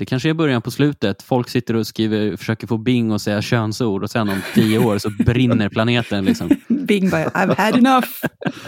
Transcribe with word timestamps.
Det 0.00 0.06
kanske 0.06 0.30
är 0.30 0.34
början 0.34 0.62
på 0.62 0.70
slutet. 0.70 1.22
Folk 1.22 1.48
sitter 1.48 1.76
och 1.76 1.86
skriver, 1.86 2.36
försöker 2.36 2.66
få 2.66 2.78
Bing 2.78 3.12
att 3.12 3.22
säga 3.22 3.42
könsord 3.42 4.02
och 4.02 4.10
sen 4.10 4.28
om 4.28 4.40
tio 4.54 4.78
år 4.78 4.98
så 4.98 5.10
brinner 5.10 5.68
planeten. 5.68 6.24
Liksom. 6.24 6.50
Bing 6.68 7.10
bara, 7.10 7.24
I've 7.24 7.56
had 7.56 7.76
enough. 7.76 8.08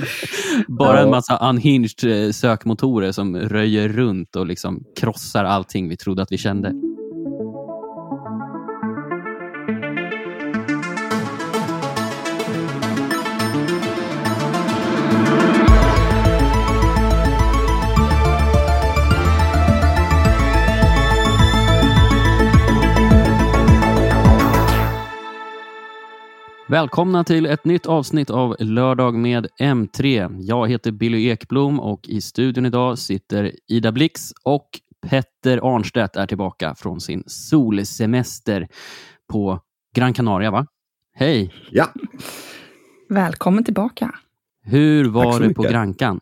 Bara 0.69 1.01
en 1.01 1.11
massa 1.11 1.49
unhinged 1.49 2.27
eh, 2.27 2.33
sökmotorer 2.33 3.13
som 3.13 3.37
röjer 3.37 3.89
runt 3.89 4.37
och 4.37 4.47
liksom 4.47 4.85
krossar 5.01 5.45
allting 5.45 5.89
vi 5.89 5.97
trodde 5.97 6.23
att 6.23 6.33
vi 6.33 6.39
kände. 6.39 6.73
Välkomna 26.73 27.25
till 27.25 27.47
ett 27.47 27.65
nytt 27.65 27.87
avsnitt 27.87 28.31
av 28.31 28.57
Lördag 28.59 29.15
med 29.15 29.47
M3. 29.61 30.37
Jag 30.41 30.71
heter 30.71 30.91
Billy 30.91 31.29
Ekblom 31.29 31.81
och 31.81 32.09
i 32.09 32.21
studion 32.21 32.67
idag 32.67 32.98
sitter 32.98 33.53
Ida 33.69 33.93
Blix 33.93 34.33
och 34.43 34.69
Petter 35.07 35.75
Arnstedt 35.75 36.17
är 36.17 36.27
tillbaka 36.27 36.75
från 36.75 37.01
sin 37.01 37.25
solsemester 37.27 38.69
på 39.33 39.61
Gran 39.95 40.15
Canaria. 40.15 40.51
va? 40.51 40.67
Hej! 41.15 41.55
Ja. 41.71 41.87
Välkommen 43.09 43.65
tillbaka. 43.65 44.15
Hur 44.62 45.05
var 45.05 45.41
det 45.41 45.55
på. 45.55 45.62
Grankan? 45.62 46.20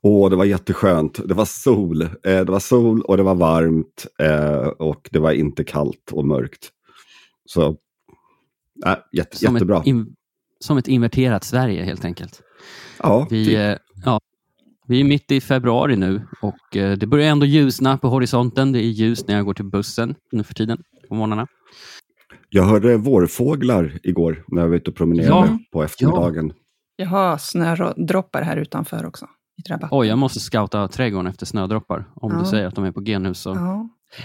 Åh, 0.00 0.30
det 0.30 0.36
var 0.36 0.44
jätteskönt. 0.44 1.20
Det 1.28 1.34
var 1.34 1.44
sol. 1.44 2.02
Eh, 2.02 2.08
det 2.22 2.44
var 2.44 2.60
sol 2.60 3.02
och 3.02 3.16
det 3.16 3.22
var 3.22 3.34
varmt 3.34 4.06
eh, 4.18 4.66
och 4.66 5.08
det 5.12 5.18
var 5.18 5.32
inte 5.32 5.64
kallt 5.64 6.12
och 6.12 6.26
mörkt. 6.26 6.68
Så, 7.44 7.76
äh, 8.86 8.94
jätte, 9.12 9.36
Som 9.36 9.54
jättebra. 9.54 9.78
ett, 9.80 9.86
in, 9.86 10.14
som 10.60 10.78
ett 10.78 10.88
inverterat 10.88 11.44
Sverige 11.44 11.82
helt 11.84 12.04
enkelt. 12.04 12.42
ja, 13.02 13.26
Vi, 13.30 13.44
typ. 13.46 13.56
eh, 13.58 13.76
ja, 14.04 14.20
vi 14.86 15.00
är 15.00 15.04
mitt 15.04 15.30
i 15.32 15.40
februari 15.40 15.96
nu 15.96 16.22
och 16.42 16.76
eh, 16.76 16.98
det 16.98 17.06
börjar 17.06 17.28
ändå 17.30 17.46
ljusna 17.46 17.98
på 17.98 18.08
horisonten. 18.08 18.72
Det 18.72 18.78
är 18.78 18.82
ljust 18.90 19.28
när 19.28 19.36
jag 19.36 19.44
går 19.44 19.54
till 19.54 19.64
bussen 19.64 20.14
nu 20.32 20.42
för 20.44 20.54
tiden 20.54 20.82
på 21.08 21.14
morgnarna. 21.14 21.46
Jag 22.48 22.62
hörde 22.64 22.96
vårfåglar 22.96 23.98
igår 24.02 24.44
när 24.48 24.62
jag 24.62 24.68
var 24.68 24.76
ute 24.76 24.90
och 24.90 24.96
promenerade 24.96 25.46
Ja, 25.46 25.58
på 25.72 25.82
eftermiddagen. 25.82 26.52
Jag 26.96 27.06
har 27.06 27.38
snödroppar 27.38 28.42
här 28.42 28.56
utanför 28.56 29.06
också. 29.06 29.26
I. 29.68 29.72
Oj, 29.90 30.06
jag 30.08 30.18
måste 30.18 30.40
scouta 30.40 30.88
trädgården 30.88 31.26
efter 31.26 31.46
snödroppar. 31.46 32.10
Om 32.14 32.32
Ja. 32.32 32.38
du 32.40 32.44
säger 32.46 32.66
att 32.66 32.74
de 32.74 32.84
är 32.84 32.92
på 32.92 33.00
genhus. 33.00 33.38
Så. 33.40 33.54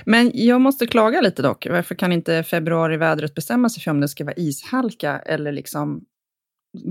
Men 0.06 0.32
jag 0.34 0.62
måste 0.62 0.88
klaga 0.88 1.22
lite 1.22 1.42
dock. 1.42 1.68
Varför 1.70 1.96
kan 1.96 2.12
inte 2.12 2.44
februarivädret 2.44 3.36
bestämma 3.36 3.70
sig 3.70 3.84
för 3.84 3.92
om 3.92 4.00
det 4.00 4.08
ska 4.08 4.24
vara 4.24 4.36
ishalka 4.38 5.20
eller 5.20 5.52
liksom 5.52 6.02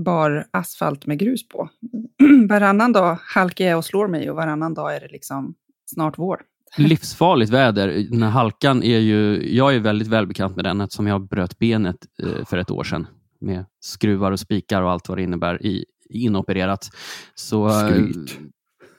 bar 0.05 0.45
asfalt 0.51 1.05
med 1.05 1.19
grus 1.19 1.47
på? 1.47 1.69
varannan 2.49 2.93
dag 2.93 3.17
halkar 3.21 3.65
jag 3.65 3.77
och 3.77 3.85
slår 3.85 4.07
mig 4.07 4.29
och 4.29 4.35
varannan 4.35 4.73
dag 4.73 4.95
är 4.95 4.99
det 4.99 5.07
liksom 5.07 5.55
snart 5.85 6.17
vår. 6.17 6.41
Livsfarligt 6.77 7.51
väder. 7.51 7.87
Den 7.87 8.23
här 8.23 8.29
halkan 8.29 8.83
är 8.83 8.99
ju... 8.99 9.49
Jag 9.55 9.75
är 9.75 9.79
väldigt 9.79 10.07
välbekant 10.07 10.55
med 10.55 10.65
den 10.65 10.81
eftersom 10.81 11.07
jag 11.07 11.27
bröt 11.27 11.59
benet 11.59 11.95
eh, 12.23 12.45
för 12.45 12.57
ett 12.57 12.71
år 12.71 12.83
sedan 12.83 13.07
med 13.41 13.65
skruvar 13.79 14.31
och 14.31 14.39
spikar 14.39 14.81
och 14.81 14.91
allt 14.91 15.09
vad 15.09 15.17
det 15.17 15.21
innebär 15.21 15.65
i, 15.65 15.85
inopererat. 16.09 16.89
Så, 17.35 17.67
eh, 17.67 17.87
Skryt. 17.87 18.39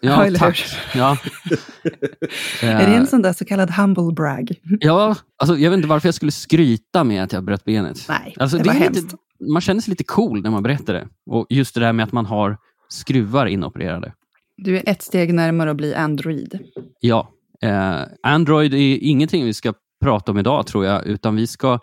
Ja, 0.04 0.26
eller 0.26 0.38
tack. 0.38 0.64
Ja. 0.94 1.16
Är 2.62 2.78
det 2.78 2.84
Eh, 2.84 2.96
en 2.96 3.06
sån 3.06 3.22
där 3.22 3.32
så 3.32 3.44
kallad 3.44 3.70
humble 3.70 4.12
brag? 4.16 4.54
Ja, 4.80 5.16
alltså, 5.38 5.56
jag 5.58 5.70
vet 5.70 5.76
inte 5.76 5.88
varför 5.88 6.08
jag 6.08 6.14
skulle 6.14 6.32
skryta 6.32 7.04
med 7.04 7.22
att 7.24 7.32
jag 7.32 7.44
bröt 7.44 7.64
benet. 7.64 7.98
Nej, 8.08 8.34
Alltså, 8.38 8.56
det 8.56 8.62
det 8.62 8.68
var 8.68 8.74
är 8.76 8.80
hemskt. 8.80 9.02
lite, 9.02 9.16
man 9.52 9.60
känner 9.62 9.80
sig 9.80 9.90
lite 9.90 10.04
cool 10.04 10.42
när 10.42 10.50
man 10.50 10.62
berättar 10.62 10.94
det. 10.94 11.08
Och 11.30 11.46
just 11.50 11.74
det 11.74 11.80
där 11.80 11.92
med 11.92 12.04
att 12.04 12.12
man 12.12 12.26
har 12.26 12.56
skruvar 12.88 13.46
inopererade. 13.46 14.12
Du 14.56 14.76
är 14.76 14.82
ett 14.86 15.02
steg 15.02 15.34
närmare 15.34 15.70
att 15.70 15.76
bli 15.76 15.94
Android. 15.94 16.58
Ja, 17.00 17.28
eh, 17.62 18.00
Android 18.22 18.74
är 18.74 18.98
ingenting 19.02 19.44
vi 19.44 19.54
ska 19.54 19.74
prata 20.04 20.32
om 20.32 20.38
idag 20.38 20.66
tror 20.66 20.84
jag, 20.84 21.06
utan 21.06 21.36
vi 21.36 21.46
ska 21.46 21.78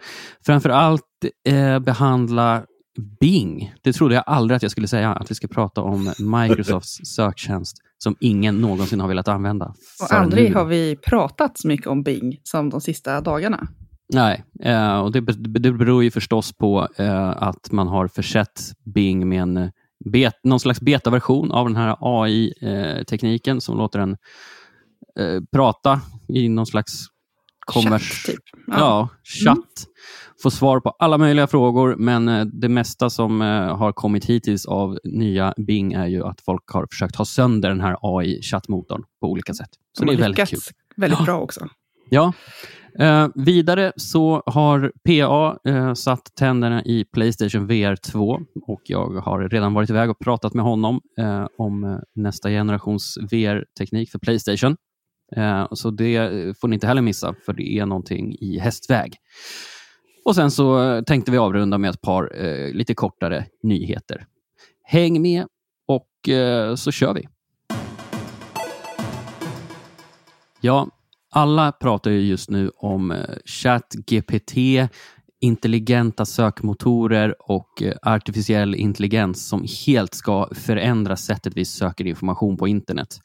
framför 0.46 0.70
allt 0.70 1.02
eh, 1.48 1.80
behandla 1.80 2.64
Bing. 3.20 3.74
Det 3.82 3.94
trodde 3.94 4.16
jag 4.16 4.24
aldrig 4.28 4.56
att 4.56 4.62
jag 4.62 4.72
skulle 4.72 4.88
säga, 4.88 5.14
att 5.14 5.32
vi 5.32 5.36
ska 5.36 5.48
prata 5.48 5.82
om 5.82 6.14
Microsofts 6.20 7.00
söktjänst 7.16 7.78
som 7.98 8.16
ingen 8.20 8.62
någonsin 8.62 9.00
har 9.00 9.08
velat 9.08 9.28
använda. 9.28 9.74
Och 10.02 10.14
aldrig 10.14 10.50
nu. 10.50 10.56
har 10.56 10.66
vi 10.66 10.96
pratat 10.96 11.58
så 11.60 11.68
mycket 11.68 11.88
om 11.88 12.04
Bing 12.04 12.38
som 12.44 12.70
de 12.70 12.82
sista 12.82 13.22
dagarna. 13.22 13.68
Nej, 14.14 14.44
eh, 14.64 15.00
och 15.00 15.12
det, 15.12 15.22
be- 15.22 15.60
det 15.60 15.72
beror 15.72 16.04
ju 16.04 16.12
förstås 16.12 16.54
på 16.54 16.88
eh, 16.98 17.30
att 17.30 17.72
man 17.72 17.88
har 17.88 18.08
försett 18.08 18.62
Bing 18.86 19.30
med 19.30 19.42
en 19.42 19.58
eh, 19.58 19.70
bet, 20.06 20.34
någon 20.44 20.60
slags 20.60 20.82
betaversion 20.82 21.52
av 21.52 21.68
den 21.68 21.76
här 21.76 21.98
AI-tekniken 22.00 23.62
som 23.62 23.78
låter 23.78 24.00
den 24.00 24.18
eh, 25.20 25.42
prata 25.52 26.02
i 26.28 26.50
någon 26.50 26.66
slags 26.66 27.06
kommers... 27.66 28.10
Chatt, 28.26 28.36
typ. 28.36 28.44
Ja, 28.68 29.10
chatt. 29.46 29.86
Få 30.44 30.52
svar 30.52 30.80
på 30.80 30.90
alla 30.90 31.18
möjliga 31.18 31.48
frågor, 31.48 31.96
men 31.98 32.28
eh, 32.30 32.46
det 32.46 32.70
mesta 32.70 33.10
som 33.10 33.42
eh, 33.42 33.78
har 33.78 33.92
kommit 33.92 34.26
hittills 34.26 34.66
av 34.66 35.00
nya 35.04 35.54
Bing 35.58 35.94
är 35.94 36.08
ju 36.08 36.24
att 36.24 36.42
folk 36.42 36.64
har 36.70 36.88
försökt 36.92 37.16
ha 37.16 37.26
sönder 37.26 37.70
den 37.70 37.82
här 37.82 37.98
AI-chattmotorn 38.02 39.04
på 39.22 39.28
olika 39.32 39.54
sätt. 39.54 39.70
Så 39.98 40.06
De 40.06 40.12
det 40.12 40.18
är 40.18 40.22
väldigt 40.22 40.50
kul. 40.50 40.60
väldigt 40.96 41.20
Ja. 41.20 41.26
bra 41.26 41.40
också. 41.40 41.68
Ja. 42.10 42.34
Eh, 43.00 43.28
vidare 43.36 43.92
så 43.96 44.44
har 44.46 44.92
PA 45.06 45.70
eh, 45.72 45.94
satt 45.94 46.36
tänderna 46.40 46.84
i 46.84 47.06
Playstation 47.14 47.68
VR 47.68 47.96
2 47.96 48.40
och 48.68 48.82
jag 48.84 49.10
har 49.22 49.50
redan 49.50 49.74
varit 49.74 49.90
iväg 49.90 50.10
och 50.10 50.20
pratat 50.20 50.54
med 50.54 50.66
honom 50.66 51.02
eh, 51.20 51.46
om 51.58 51.84
eh, 51.84 51.98
nästa 52.16 52.50
generations 52.50 53.18
VR-teknik 53.32 54.12
för 54.12 54.20
Playstation. 54.20 54.76
Eh, 55.36 55.68
så 55.72 55.90
det 55.92 56.30
får 56.58 56.68
ni 56.68 56.74
inte 56.74 56.88
heller 56.88 57.02
missa, 57.02 57.36
för 57.46 57.54
det 57.54 57.80
är 57.80 57.86
någonting 57.86 58.36
i 58.40 58.60
hästväg. 58.60 59.16
Och 60.26 60.36
sen 60.36 60.52
så 60.52 60.84
eh, 60.84 61.04
tänkte 61.04 61.32
vi 61.32 61.38
avrunda 61.38 61.78
med 61.78 61.90
ett 61.90 62.02
par 62.02 62.46
eh, 62.46 62.74
lite 62.74 62.94
kortare 62.94 63.46
nyheter. 63.64 64.26
Häng 64.84 65.22
med 65.22 65.46
och 65.88 66.30
eh, 66.30 66.76
så 66.76 66.92
kör 66.92 67.14
vi. 67.14 67.28
Ja, 70.62 70.88
alla 71.32 71.72
pratar 71.72 72.12
ju 72.12 72.22
just 72.22 72.50
nu 72.50 72.72
om 72.76 73.12
eh, 73.12 73.18
ChatGPT, 73.46 74.54
intelligenta 75.42 76.26
sökmotorer 76.26 77.36
och 77.52 77.84
artificiell 78.02 78.76
intelligens 78.76 79.48
som 79.48 79.66
helt 79.86 80.14
ska 80.14 80.50
förändra 80.52 81.16
sättet 81.16 81.54
vi 81.56 81.66
söker 81.66 82.08
information 82.08 82.58
på 82.58 82.68
internet. 82.68 83.20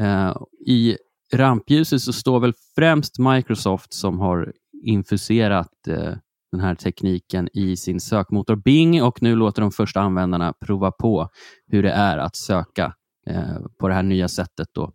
Eh, 0.00 0.36
I 0.66 0.96
rampljuset 1.34 2.00
så 2.00 2.12
står 2.12 2.40
väl 2.40 2.52
främst 2.74 3.18
Microsoft 3.18 3.94
som 3.94 4.18
har 4.18 4.52
infuserat 4.84 5.68
eh, 5.88 6.12
den 6.52 6.60
här 6.60 6.74
tekniken 6.74 7.48
i 7.52 7.76
sin 7.76 8.00
sökmotor 8.00 8.56
Bing 8.56 9.02
och 9.02 9.22
nu 9.22 9.34
låter 9.36 9.62
de 9.62 9.70
första 9.72 10.00
användarna 10.00 10.54
prova 10.66 10.90
på 10.90 11.28
hur 11.66 11.82
det 11.82 11.90
är 11.92 12.18
att 12.18 12.36
söka 12.36 12.94
eh, 13.26 13.56
på 13.80 13.88
det 13.88 13.94
här 13.94 14.02
nya 14.02 14.28
sättet. 14.28 14.68
Då. 14.74 14.92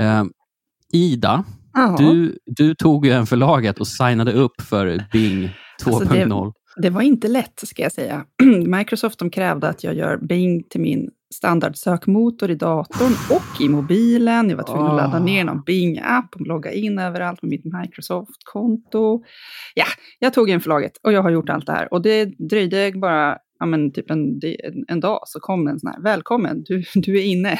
Eh, 0.00 0.24
Ida, 0.92 1.44
du, 1.98 2.38
du 2.46 2.74
tog 2.74 3.06
ju 3.06 3.12
en 3.12 3.26
förlaget 3.26 3.80
och 3.80 3.86
signade 3.86 4.32
upp 4.32 4.60
för 4.60 5.04
Bing 5.12 5.48
2.0. 5.82 5.94
Alltså, 5.94 6.14
det- 6.14 6.52
Det 6.82 6.90
var 6.90 7.02
inte 7.02 7.28
lätt, 7.28 7.60
ska 7.64 7.82
jag 7.82 7.92
säga. 7.92 8.24
Microsoft 8.66 9.18
de 9.18 9.30
krävde 9.30 9.68
att 9.68 9.84
jag 9.84 9.94
gör 9.94 10.16
Bing 10.26 10.62
till 10.70 10.80
min 10.80 11.10
standardsökmotor 11.34 12.50
i 12.50 12.54
datorn 12.54 13.12
och 13.36 13.60
i 13.60 13.68
mobilen. 13.68 14.50
Jag 14.50 14.56
var 14.56 14.64
tvungen 14.64 14.86
att 14.86 14.96
ladda 14.96 15.16
Ah. 15.16 15.24
ner 15.24 15.44
någon 15.44 15.62
Bing-app 15.66 16.34
och 16.34 16.46
logga 16.46 16.72
in 16.72 16.98
överallt 16.98 17.42
med 17.42 17.50
mitt 17.50 17.64
Microsoft-konto. 17.64 19.22
Ja, 19.74 19.84
jag 20.18 20.34
tog 20.34 20.50
en 20.50 20.60
förlaget 20.60 20.92
och 21.02 21.12
jag 21.12 21.22
har 21.22 21.30
gjort 21.30 21.48
allt 21.50 21.66
det 21.66 21.72
här. 21.72 21.92
Och 21.92 22.02
det 22.02 22.24
dröjde 22.24 22.92
bara 22.94 23.38
ja, 23.58 23.66
men 23.66 23.92
typ 23.92 24.10
en, 24.10 24.40
en, 24.88 25.00
dag 25.00 25.20
så 25.26 25.40
kom 25.40 25.66
en 25.68 25.80
sån 25.80 25.90
här, 25.90 26.02
välkommen, 26.02 26.62
du, 26.66 26.82
du 26.94 27.18
är 27.18 27.24
inne. 27.24 27.58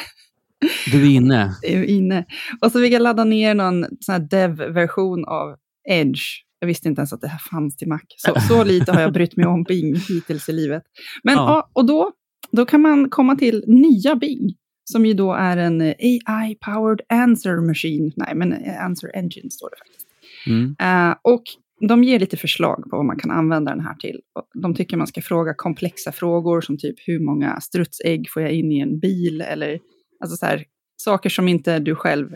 Du 0.92 1.02
är 1.02 1.10
inne. 1.10 1.54
är 1.62 1.82
inne. 1.82 2.24
Och 2.60 2.72
så 2.72 2.80
fick 2.80 2.92
jag 2.92 3.02
ladda 3.02 3.24
ner 3.24 3.54
någon 3.54 3.86
sån 4.00 4.12
här 4.12 4.28
dev-version 4.30 5.24
av 5.24 5.56
Edge. 5.88 6.20
Jag 6.58 6.66
visste 6.66 6.88
inte 6.88 7.00
ens 7.00 7.12
att 7.12 7.20
det 7.20 7.28
här 7.28 7.38
fanns 7.50 7.76
till 7.76 7.88
Mac. 7.88 8.00
Så, 8.16 8.40
så 8.40 8.64
lite 8.64 8.92
har 8.92 9.00
jag 9.00 9.12
brytt 9.12 9.36
mig 9.36 9.46
om 9.46 9.62
Bing 9.62 9.94
hittills 10.08 10.48
i 10.48 10.52
livet. 10.52 10.82
Men 11.22 11.34
Ja. 11.34 11.40
ja. 11.48 11.70
och 11.72 11.86
då, 11.86 12.12
då 12.56 12.64
kan 12.66 12.80
man 12.80 13.10
komma 13.10 13.36
till 13.36 13.64
nya 13.66 14.14
Bing, 14.16 14.54
som 14.84 15.06
ju 15.06 15.14
då 15.14 15.32
är 15.32 15.56
en 15.56 15.80
eh, 15.80 15.94
AI-powered 16.26 17.00
answer 17.08 17.66
machine. 17.66 18.12
Nej, 18.16 18.34
men 18.34 18.52
eh, 18.52 18.84
answer 18.84 19.10
engine 19.14 19.50
står 19.50 19.70
det 19.70 19.76
faktiskt. 19.78 20.06
Mm. 20.46 20.76
Eh, 20.80 21.16
och 21.22 21.42
de 21.88 22.04
ger 22.04 22.18
lite 22.18 22.36
förslag 22.36 22.84
på 22.90 22.96
vad 22.96 23.04
man 23.04 23.18
kan 23.18 23.30
använda 23.30 23.70
den 23.74 23.80
här 23.84 23.94
till. 23.94 24.20
De 24.54 24.74
tycker 24.74 24.96
man 24.96 25.06
ska 25.06 25.20
fråga 25.22 25.54
komplexa 25.54 26.12
frågor 26.12 26.60
som 26.60 26.78
typ 26.78 26.96
hur 27.06 27.20
många 27.20 27.60
strutsägg 27.60 28.30
får 28.30 28.42
jag 28.42 28.52
in 28.52 28.72
i 28.72 28.80
en 28.80 28.98
bil? 28.98 29.40
Eller 29.40 29.78
alltså 30.20 30.36
så 30.36 30.46
här, 30.46 30.64
saker 30.96 31.30
som 31.30 31.48
inte 31.48 31.78
du 31.78 31.94
själv 31.94 32.28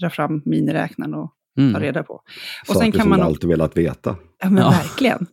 drar 0.00 0.08
fram 0.08 0.42
miniräknaren 0.44 1.14
och 1.14 1.32
Mm. 1.58 1.74
ta 1.74 1.80
reda 1.80 2.02
på. 2.02 2.14
Och 2.14 2.22
Saker 2.66 2.80
sen 2.80 2.92
kan 2.92 3.00
som 3.00 3.10
man... 3.10 3.18
du 3.18 3.24
alltid 3.24 3.50
velat 3.50 3.76
veta. 3.76 4.16
Ja, 4.42 4.50
men 4.50 4.62
Ja. 4.62 4.70
verkligen. 4.70 5.26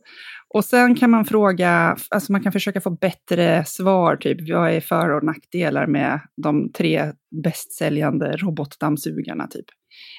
Och 0.53 0.65
sen 0.65 0.95
kan 0.95 1.09
man 1.09 1.25
fråga, 1.25 1.97
alltså 2.09 2.31
man 2.31 2.43
kan 2.43 2.51
försöka 2.51 2.81
få 2.81 2.89
bättre 2.89 3.65
svar, 3.65 4.15
typ 4.15 4.49
vad 4.49 4.71
är 4.71 4.81
för 4.81 5.09
och 5.09 5.23
nackdelar 5.23 5.87
med 5.87 6.19
de 6.43 6.71
tre 6.71 7.11
bästsäljande 7.43 8.37
robotdammsugarna, 8.37 9.47
typ. 9.47 9.65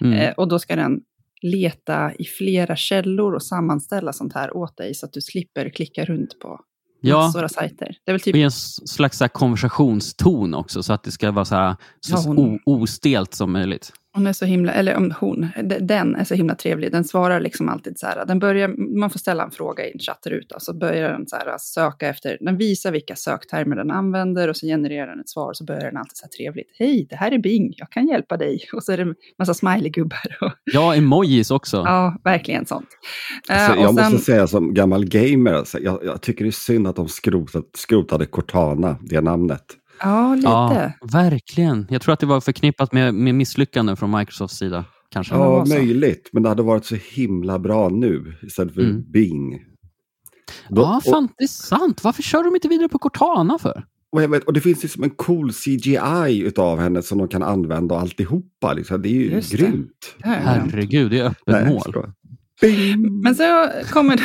Mm. 0.01 0.19
Eh, 0.19 0.33
och 0.35 0.49
då 0.49 0.59
ska 0.59 0.77
den 0.77 1.01
leta 1.43 2.13
i 2.15 2.25
flera 2.25 2.77
källor 2.77 3.35
och 3.35 3.43
sammanställa 3.43 4.13
sånt 4.13 4.35
här 4.35 4.57
åt 4.57 4.77
dig, 4.77 4.95
så 4.95 5.07
att 5.07 5.13
du 5.13 5.21
slipper 5.21 5.71
klicka 5.71 6.05
runt 6.05 6.39
på 6.43 6.61
Ja. 7.01 7.17
massor 7.17 7.45
av 7.45 7.49
sajter. 7.49 7.97
Det 8.05 8.11
är 8.11 8.13
väl 8.13 8.21
typ 8.21 8.35
Och 8.35 8.41
en 8.41 8.51
slags 8.51 9.19
så 9.19 9.29
konversationston 9.29 10.55
också, 10.55 10.83
så 10.83 10.93
att 10.93 11.03
det 11.05 11.11
ska 11.11 11.31
vara 11.31 11.45
så, 11.45 11.55
här, 11.55 11.77
så 12.01 12.17
Ja, 12.17 12.23
hon- 12.27 12.59
ostelt 12.67 13.35
som 13.35 13.53
möjligt. 13.53 13.93
Hon 14.15 14.27
är 14.27 14.33
så 14.33 14.45
himla, 14.45 14.73
eller 14.73 14.97
om 14.97 15.15
hon, 15.21 15.47
de- 15.65 15.79
den 15.79 16.17
är 16.17 16.25
så 16.25 16.35
himla 16.35 16.55
trevlig. 16.55 16.93
Den 16.93 17.05
svarar 17.05 17.41
liksom 17.41 17.69
alltid 17.69 17.99
så 17.99 18.07
här, 18.07 18.27
den 18.27 18.39
börjar, 18.39 18.99
man 19.01 19.11
får 19.11 19.19
ställa 19.19 19.45
en 19.45 19.51
fråga 19.51 19.87
i 19.87 19.93
en 19.93 19.99
chattruta, 19.99 20.61
så 20.61 20.75
börjar 20.75 21.13
den 21.13 21.27
så 21.27 21.37
här 21.37 21.57
söka 21.59 22.09
efter, 22.09 22.39
den 22.41 22.57
visar 22.57 22.93
vilka 22.93 23.17
söktermer 23.17 23.77
den 23.77 23.91
använder 23.91 24.49
och 24.49 24.57
så 24.57 24.67
genererar 24.67 25.07
den 25.07 25.21
ett 25.21 25.29
svar, 25.29 25.53
så 25.55 25.65
börjar 25.65 25.85
den 25.85 25.97
alltid 25.97 26.17
så 26.17 26.25
här 26.25 26.31
trevligt. 26.31 26.67
Hej, 26.79 27.07
det 27.11 27.17
här 27.17 27.33
är 27.33 27.39
Bing, 27.39 27.73
jag 27.77 27.91
kan 27.91 28.07
hjälpa 28.09 28.37
dig. 28.37 28.61
Och 28.73 28.85
så 28.85 28.93
är 28.93 28.97
det 28.97 29.03
en 29.03 29.15
massa 29.39 29.55
smileygubbar. 29.55 30.37
Och, 30.41 30.53
Ja, 30.65 30.95
emojis 30.95 31.51
också. 31.51 31.77
ja, 31.77 32.17
verkligen 32.25 32.67
sånt. 32.67 32.89
Eh, 33.51 33.57
Alltså, 33.69 33.81
jag 33.81 33.89
och 33.91 33.95
sen, 33.99 34.13
måste 34.13 34.25
säga 34.25 34.47
som 34.47 34.75
gammal 34.75 35.05
gamer, 35.05 35.53
alltså, 35.53 35.79
jag, 35.79 36.01
jag 36.05 36.23
tycker 36.23 36.45
det 36.45 36.49
är 36.49 36.53
synd 36.53 36.87
att 36.89 36.97
de 36.97 37.09
skrotat, 37.09 37.65
skrotade 37.77 38.27
Cortana, 38.27 38.97
det 39.03 39.21
namnet. 39.21 39.65
Ja, 40.01 40.35
lite. 40.35 40.49
Ja, 40.49 40.93
verkligen. 41.13 41.87
Jag 41.91 42.03
tror 42.03 42.13
att 42.13 42.21
det 42.21 42.27
var 42.27 42.41
förknippat 42.41 42.93
med, 42.93 43.15
med 43.15 43.35
misslyckanden 43.35 43.97
från 43.97 44.11
Microsofts 44.19 44.57
sida. 44.59 44.85
Kanske. 45.11 45.35
det 45.35 45.41
Ja, 45.41 45.65
möjligt, 45.69 46.29
men 46.33 46.43
det 46.43 46.49
hade 46.49 46.63
varit 46.63 46.85
så 46.85 46.97
himla 47.15 47.59
bra 47.59 47.89
nu 47.89 48.35
istället 48.43 48.75
för 48.75 48.81
Mm. 48.81 49.11
Bing. 49.13 49.53
Då- 50.69 50.83
Ja, 50.83 51.01
fan, 51.11 51.29
det 51.39 51.45
är 51.45 51.49
sant. 51.49 52.05
Varför 52.05 52.23
kör 52.23 52.45
de 52.45 52.55
inte 52.55 52.69
vidare 52.69 52.89
på 52.89 52.99
Cortana 52.99 53.59
för? 53.59 53.85
Och, 54.13 54.23
jag 54.23 54.29
vet, 54.29 54.45
och 54.45 54.53
det 54.53 54.61
finns 54.61 54.83
liksom 54.83 55.03
en 55.05 55.11
cool 55.11 55.53
CGI 55.53 56.43
utav 56.47 56.79
henne 56.81 57.03
som 57.03 57.19
de 57.19 57.29
kan 57.29 57.43
använda 57.43 57.95
och 57.95 58.01
alltihopa. 58.01 58.73
Liksom. 58.73 59.03
Det 59.03 59.09
är 59.09 59.13
ju 59.13 59.31
Just 59.31 59.51
det. 59.51 59.57
grymt. 59.57 60.15
Det. 60.19 60.29
Herregud, 60.29 61.11
det 61.11 61.19
är 61.19 61.25
öppet 61.25 61.43
Nej, 61.47 61.69
mål. 61.69 62.13
Men 63.23 63.35
så 63.35 63.69
kommer 63.93 64.17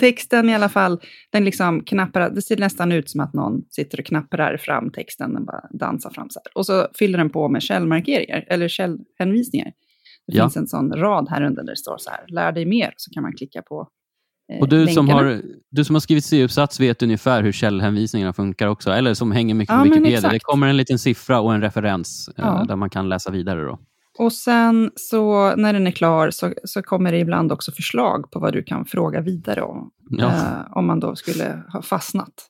texten 0.00 0.50
i 0.50 0.54
alla 0.54 0.68
fall, 0.68 1.00
den 1.32 1.44
liksom 1.44 1.84
knappar, 1.84 2.30
det 2.30 2.42
ser 2.42 2.56
nästan 2.56 2.92
ut 2.92 3.10
som 3.10 3.20
att 3.20 3.32
någon 3.34 3.62
sitter 3.70 4.00
och 4.00 4.06
knapprar 4.06 4.56
fram 4.56 4.90
texten, 4.90 5.34
den 5.34 5.44
bara 5.44 5.60
dansar 5.70 6.10
fram 6.10 6.30
så 6.30 6.40
här. 6.44 6.58
Och 6.58 6.66
så 6.66 6.86
fyller 6.98 7.18
den 7.18 7.30
på 7.30 7.48
med 7.48 7.62
källmarkeringar, 7.62 8.44
eller 8.48 8.68
källhänvisningar. 8.68 9.72
Det 10.26 10.36
Ja. 10.36 10.44
finns 10.44 10.56
en 10.56 10.66
sån 10.66 10.92
rad 10.92 11.26
här 11.30 11.42
under 11.42 11.62
där 11.62 11.72
det 11.72 11.76
står 11.76 11.96
så 11.98 12.10
här, 12.10 12.24
lär 12.28 12.52
dig 12.52 12.66
mer, 12.66 12.94
så 12.96 13.10
kan 13.10 13.22
man 13.22 13.32
klicka 13.32 13.62
på 13.62 13.88
eh, 14.52 14.60
Och 14.60 14.68
du 14.68 14.86
som, 14.86 15.06
länkarna. 15.06 15.28
har, 15.30 15.42
du 15.70 15.84
som 15.84 15.94
har 15.94 16.00
skrivit 16.00 16.24
C-uppsats 16.24 16.80
vet 16.80 17.02
ungefär 17.02 17.42
hur 17.42 17.52
källhänvisningarna 17.52 18.32
funkar 18.32 18.66
också, 18.68 18.90
eller 18.90 19.14
som 19.14 19.32
hänger 19.32 19.54
mycket 19.54 19.72
Ja, 19.74 19.78
på 19.78 19.84
Wikipedia. 19.84 20.30
Det 20.30 20.40
kommer 20.40 20.66
en 20.68 20.76
liten 20.76 20.98
siffra 20.98 21.40
och 21.40 21.54
en 21.54 21.60
referens 21.60 22.28
eh, 22.28 22.34
Ja. 22.46 22.64
där 22.68 22.76
man 22.76 22.90
kan 22.90 23.08
läsa 23.08 23.30
vidare. 23.30 23.64
Då. 23.64 23.78
Och 24.18 24.32
sen 24.32 24.90
så 24.94 25.56
när 25.56 25.72
den 25.72 25.86
är 25.86 25.90
klar 25.90 26.30
så, 26.30 26.52
så 26.64 26.82
kommer 26.82 27.12
det 27.12 27.18
ibland 27.18 27.52
också 27.52 27.72
förslag 27.72 28.30
på 28.30 28.38
vad 28.38 28.52
du 28.52 28.62
kan 28.62 28.84
fråga 28.84 29.20
vidare 29.20 29.62
om. 29.62 29.90
Ja. 30.10 30.26
eh, 30.26 30.76
om 30.76 30.86
man 30.86 31.00
då 31.00 31.16
skulle 31.16 31.62
ha 31.72 31.82
fastnat. 31.82 32.48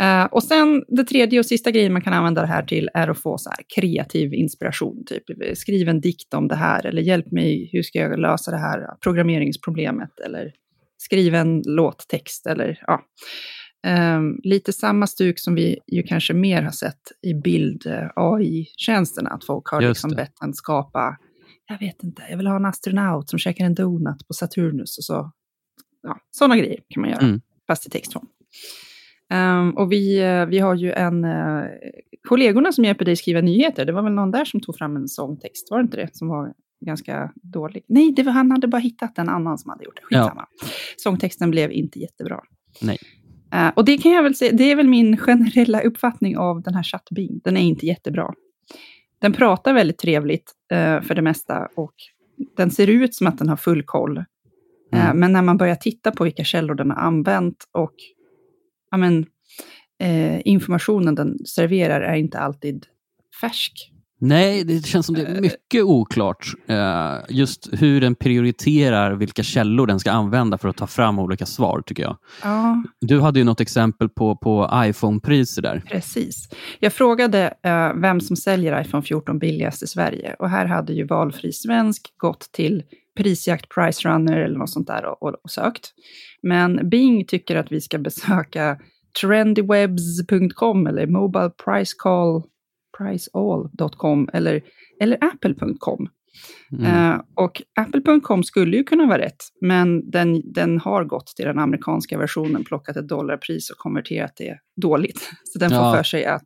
Eh, 0.00 0.24
och 0.24 0.42
sen 0.42 0.84
det 0.88 1.04
tredje 1.04 1.38
och 1.38 1.46
sista 1.46 1.70
grejen 1.70 1.92
man 1.92 2.02
kan 2.02 2.12
använda 2.12 2.40
det 2.40 2.46
här 2.46 2.62
till 2.62 2.90
är 2.94 3.08
att 3.08 3.18
få 3.18 3.38
så 3.38 3.50
här 3.50 3.58
kreativ 3.76 4.34
inspiration. 4.34 5.04
Typ 5.06 5.24
skriv 5.58 5.88
en 5.88 6.00
dikt 6.00 6.34
om 6.34 6.48
det 6.48 6.54
här 6.54 6.86
eller 6.86 7.02
hjälp 7.02 7.32
mig, 7.32 7.68
hur 7.72 7.82
ska 7.82 7.98
jag 7.98 8.18
lösa 8.18 8.50
det 8.50 8.58
här 8.58 8.86
programmeringsproblemet? 9.02 10.20
Eller 10.24 10.52
skriv 10.98 11.34
en 11.34 11.62
låttext 11.66 12.46
eller 12.46 12.78
ja. 12.86 13.00
Eh, 13.86 14.20
lite 14.42 14.72
samma 14.72 15.06
stuk 15.06 15.38
som 15.38 15.54
vi 15.54 15.78
ju 15.86 16.02
kanske 16.02 16.34
mer 16.34 16.62
har 16.62 16.70
sett 16.70 17.00
i 17.22 17.34
bild-AI-tjänsterna, 17.34 19.30
att 19.30 19.44
folk 19.44 19.66
har 19.66 19.80
Just 19.82 19.88
liksom 19.88 20.10
det. 20.10 20.16
bett 20.16 20.32
en 20.44 20.54
skapa, 20.54 21.16
jag 21.66 21.78
vet 21.78 22.02
inte, 22.04 22.22
jag 22.30 22.36
vill 22.36 22.46
ha 22.46 22.56
en 22.56 22.64
astronaut 22.64 23.30
som 23.30 23.38
käkar 23.38 23.64
en 23.64 23.74
donut 23.74 24.26
på 24.28 24.34
Saturnus 24.34 24.98
och 24.98 25.04
så. 25.04 25.32
Ja, 26.02 26.18
sådana 26.30 26.56
grejer 26.56 26.80
kan 26.88 27.00
man 27.00 27.10
göra, 27.10 27.20
Mm. 27.26 27.40
fast 27.66 27.86
i 27.86 27.90
textform. 27.90 28.26
Ehm, 29.30 29.70
och 29.76 29.92
vi, 29.92 30.18
eh, 30.20 30.46
vi 30.46 30.58
har 30.58 30.74
ju 30.74 30.92
en, 30.92 31.24
uh, 31.24 31.64
kollegorna 32.28 32.72
som 32.72 32.84
hjälper 32.84 33.04
dig 33.04 33.16
skriva 33.16 33.40
nyheter, 33.40 33.84
det 33.84 33.92
var 33.92 34.02
väl 34.02 34.12
någon 34.12 34.30
där 34.30 34.44
som 34.44 34.60
tog 34.60 34.76
fram 34.76 34.96
en 34.96 35.08
sångtext, 35.08 35.70
var 35.70 35.78
det 35.78 35.82
inte 35.82 35.96
det? 35.96 36.08
Som 36.16 36.28
var 36.28 36.52
ganska 36.86 37.32
dålig. 37.34 37.84
Nej, 37.88 38.12
det 38.16 38.22
var, 38.22 38.32
han 38.32 38.50
hade 38.50 38.68
bara 38.68 38.78
hittat 38.78 39.18
en 39.18 39.28
annan 39.28 39.58
som 39.58 39.70
hade 39.70 39.84
gjort 39.84 39.96
det. 39.96 40.02
Skitsamma. 40.02 40.46
Sångtexten 40.96 41.50
blev 41.50 41.72
inte 41.72 41.98
jättebra. 41.98 42.40
Nej. 42.82 42.98
Eh, 43.52 43.68
och 43.76 43.84
det 43.84 43.98
kan 43.98 44.12
jag 44.12 44.22
väl 44.22 44.34
säga, 44.34 44.52
det 44.52 44.70
är 44.70 44.76
väl 44.76 44.88
min 44.88 45.16
generella 45.16 45.80
uppfattning 45.80 46.36
av 46.38 46.62
den 46.62 46.74
här 46.74 46.82
ChatBing. 46.82 47.40
Den 47.44 47.56
är 47.56 47.60
inte 47.60 47.86
jättebra. 47.86 48.34
Den 49.20 49.32
pratar 49.32 49.74
väldigt 49.74 49.98
trevligt 49.98 50.52
eh, 50.72 51.00
för 51.00 51.14
det 51.14 51.22
mesta 51.22 51.68
och 51.76 51.94
den 52.56 52.70
ser 52.70 52.86
ut 52.86 53.14
som 53.14 53.26
att 53.26 53.38
den 53.38 53.48
har 53.48 53.56
full 53.56 53.82
koll. 53.82 54.16
Eh, 54.18 54.24
Mm. 54.92 55.20
men 55.20 55.32
när 55.32 55.42
man 55.42 55.56
börjar 55.56 55.74
titta 55.74 56.10
på 56.10 56.24
vilka 56.24 56.44
källor 56.44 56.74
den 56.74 56.90
har 56.90 56.96
använt 56.96 57.68
och 57.72 57.94
ja, 58.90 58.96
men, 58.96 59.26
informationen 60.44 61.14
den 61.14 61.38
serverar 61.46 62.00
är 62.00 62.14
inte 62.14 62.38
alltid 62.38 62.86
färsk. 63.40 63.92
Nej, 64.20 64.64
det 64.64 64.86
känns 64.86 65.06
som 65.06 65.14
det 65.14 65.22
är 65.22 65.40
mycket 65.40 65.84
oklart 65.84 66.46
eh, 66.66 67.14
just 67.28 67.68
hur 67.72 68.00
den 68.00 68.14
prioriterar 68.14 69.12
vilka 69.12 69.42
källor 69.42 69.86
den 69.86 70.00
ska 70.00 70.10
använda 70.10 70.58
för 70.58 70.68
att 70.68 70.76
ta 70.76 70.86
fram 70.86 71.18
olika 71.18 71.46
svar, 71.46 71.82
tycker 71.86 72.02
jag. 72.02 72.16
Ja, 72.42 72.82
Du 73.00 73.20
hade 73.20 73.38
ju 73.38 73.44
något 73.44 73.60
exempel 73.60 74.08
på, 74.08 74.36
på 74.36 74.70
iPhone-priser 74.74 75.62
där. 75.62 75.82
Precis. 75.86 76.48
Jag 76.80 76.92
frågade 76.92 77.54
eh, 77.62 77.92
vem 77.94 78.20
som 78.20 78.36
säljer 78.36 78.80
iPhone 78.80 79.02
14 79.02 79.38
billigast 79.38 79.82
i 79.82 79.86
Sverige. 79.86 80.36
Och 80.38 80.50
här 80.50 80.66
hade 80.66 80.92
ju 80.92 81.04
valfri 81.04 81.52
svensk 81.52 82.12
gått 82.16 82.52
till 82.52 82.82
prisjakt, 83.16 83.68
price 83.68 84.08
runner 84.08 84.36
eller 84.36 84.58
något 84.58 84.70
sånt 84.70 84.86
där 84.86 85.04
och, 85.04 85.22
och, 85.22 85.34
och 85.42 85.50
sökt. 85.50 85.92
Men 86.42 86.88
Bing 86.90 87.24
tycker 87.24 87.56
att 87.56 87.72
vi 87.72 87.80
ska 87.80 87.98
besöka 87.98 88.78
trendywebs.com 89.22 90.86
eller 90.86 91.06
mobilepricecall 91.06 92.42
priceall.com 92.98 94.28
eller, 94.32 94.62
eller 95.00 95.18
apple.com. 95.24 96.08
Mm. 96.72 96.84
Eh, 97.12 97.20
och 97.34 97.62
apple.com 97.80 98.42
skulle 98.44 98.76
ju 98.76 98.84
kunna 98.84 99.06
vara 99.06 99.18
rätt, 99.18 99.44
men 99.60 100.10
den, 100.10 100.52
den 100.52 100.78
har 100.80 101.04
gått 101.04 101.26
till 101.26 101.44
den 101.44 101.58
amerikanska 101.58 102.18
versionen, 102.18 102.64
plockat 102.64 102.96
ett 102.96 103.08
dollarpris 103.08 103.70
och 103.70 103.76
konverterat 103.76 104.32
det 104.36 104.58
dåligt. 104.82 105.30
Så 105.44 105.58
den 105.58 105.70
får 105.70 105.78
Ja. 105.78 105.94
för 105.96 106.02
sig 106.02 106.24
att 106.24 106.44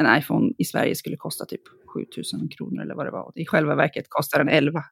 en 0.00 0.18
iPhone 0.18 0.52
i 0.58 0.64
Sverige 0.64 0.94
skulle 0.94 1.16
kosta 1.16 1.44
typ 1.44 1.60
7000 1.94 2.48
kronor 2.48 2.82
eller 2.82 2.94
vad 2.94 3.06
det 3.06 3.10
var. 3.10 3.32
I 3.34 3.46
själva 3.46 3.74
verket 3.74 4.04
kostar 4.08 4.38
den 4.38 4.48
11. 4.48 4.82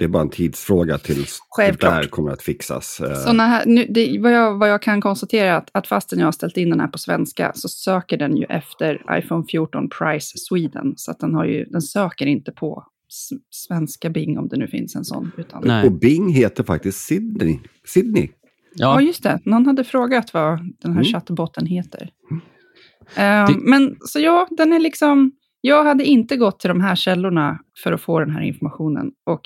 Det 0.00 0.04
är 0.04 0.08
bara 0.08 0.22
en 0.22 0.30
tidsfråga 0.30 0.98
tills 0.98 1.38
det 1.38 1.44
Självklart. 1.50 2.02
där 2.02 2.08
kommer 2.08 2.30
att 2.30 2.42
fixas. 2.42 3.00
Eh, 3.00 3.14
Såna 3.14 3.46
här, 3.46 3.66
nu, 3.66 3.86
det, 3.90 4.18
vad, 4.20 4.32
jag, 4.32 4.58
vad 4.58 4.70
jag 4.70 4.82
kan 4.82 5.00
konstatera 5.00 5.48
är 5.50 5.54
att, 5.54 5.70
att 5.72 5.86
fastän 5.86 6.18
jag 6.18 6.26
har 6.26 6.32
ställt 6.32 6.56
in 6.56 6.70
den 6.70 6.80
här 6.80 6.88
på 6.88 6.98
svenska 6.98 7.52
så 7.54 7.68
söker 7.68 8.16
den 8.16 8.36
ju 8.36 8.44
efter 8.44 9.18
iPhone 9.18 9.44
14 9.50 9.88
Price 9.98 10.38
Sweden. 10.38 10.92
Så 10.96 11.10
att 11.10 11.18
den, 11.20 11.34
har 11.34 11.44
ju, 11.44 11.64
den 11.64 11.82
söker 11.82 12.26
inte 12.26 12.52
på 12.52 12.84
svenska 13.50 14.10
Bing 14.10 14.38
om 14.38 14.48
det 14.48 14.56
nu 14.56 14.66
finns 14.68 14.96
en 14.96 15.04
sån. 15.04 15.32
Utan, 15.38 15.62
Nej. 15.64 15.86
Och 15.86 15.92
Bing 15.92 16.32
heter 16.32 16.64
faktiskt 16.64 16.98
Sydney. 17.06 17.58
Sydney. 17.94 18.28
Ja, 18.74 18.94
Ja, 18.94 19.00
just 19.00 19.22
det. 19.22 19.40
Någon 19.44 19.66
hade 19.66 19.84
frågat 19.84 20.34
vad 20.34 20.58
den 20.58 20.92
här 20.92 21.00
Mm. 21.00 21.04
chattbotten 21.12 21.66
heter. 21.66 22.10
Mm. 22.30 22.42
Ehm, 23.16 23.46
Det- 23.54 23.70
Men 23.70 23.96
så 24.00 24.20
ja, 24.20 24.48
den 24.50 24.72
är 24.72 24.78
liksom... 24.78 25.32
Jag 25.62 25.84
hade 25.84 26.04
inte 26.04 26.36
gått 26.36 26.60
till 26.60 26.68
de 26.68 26.80
här 26.80 26.96
källorna 26.96 27.58
för 27.82 27.92
att 27.92 28.00
få 28.00 28.20
den 28.20 28.30
här 28.30 28.42
informationen. 28.42 29.10
Och 29.26 29.40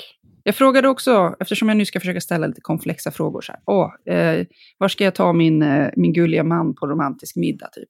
jag 0.45 0.55
frågade 0.55 0.89
också, 0.89 1.35
eftersom 1.41 1.69
jag 1.69 1.79
nu 1.79 1.85
ska 1.85 2.01
försöka 2.01 2.21
ställa 2.21 2.47
lite 2.47 2.61
komplexa 2.61 3.11
frågor, 3.11 3.41
så 3.41 3.53
här, 3.53 3.61
Åh, 3.67 4.15
eh, 4.15 4.47
var 4.79 4.89
ska 4.89 5.05
jag 5.05 5.15
ta 5.15 5.33
min, 5.33 5.63
eh, 5.63 5.89
min 5.97 6.13
gulliga 6.13 6.45
man 6.45 6.75
på 6.75 6.87
romantisk 6.87 7.37
middag, 7.37 7.69
typ? 7.73 7.89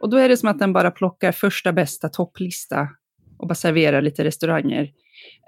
Och 0.00 0.10
då 0.10 0.16
är 0.16 0.28
det 0.28 0.36
som 0.36 0.48
att 0.48 0.58
den 0.58 0.72
bara 0.72 0.90
plockar 0.90 1.32
första 1.32 1.72
bästa 1.72 2.08
topplista 2.08 2.88
och 3.38 3.48
bara 3.48 3.54
serverar 3.54 4.02
lite 4.02 4.24
restauranger. 4.24 4.90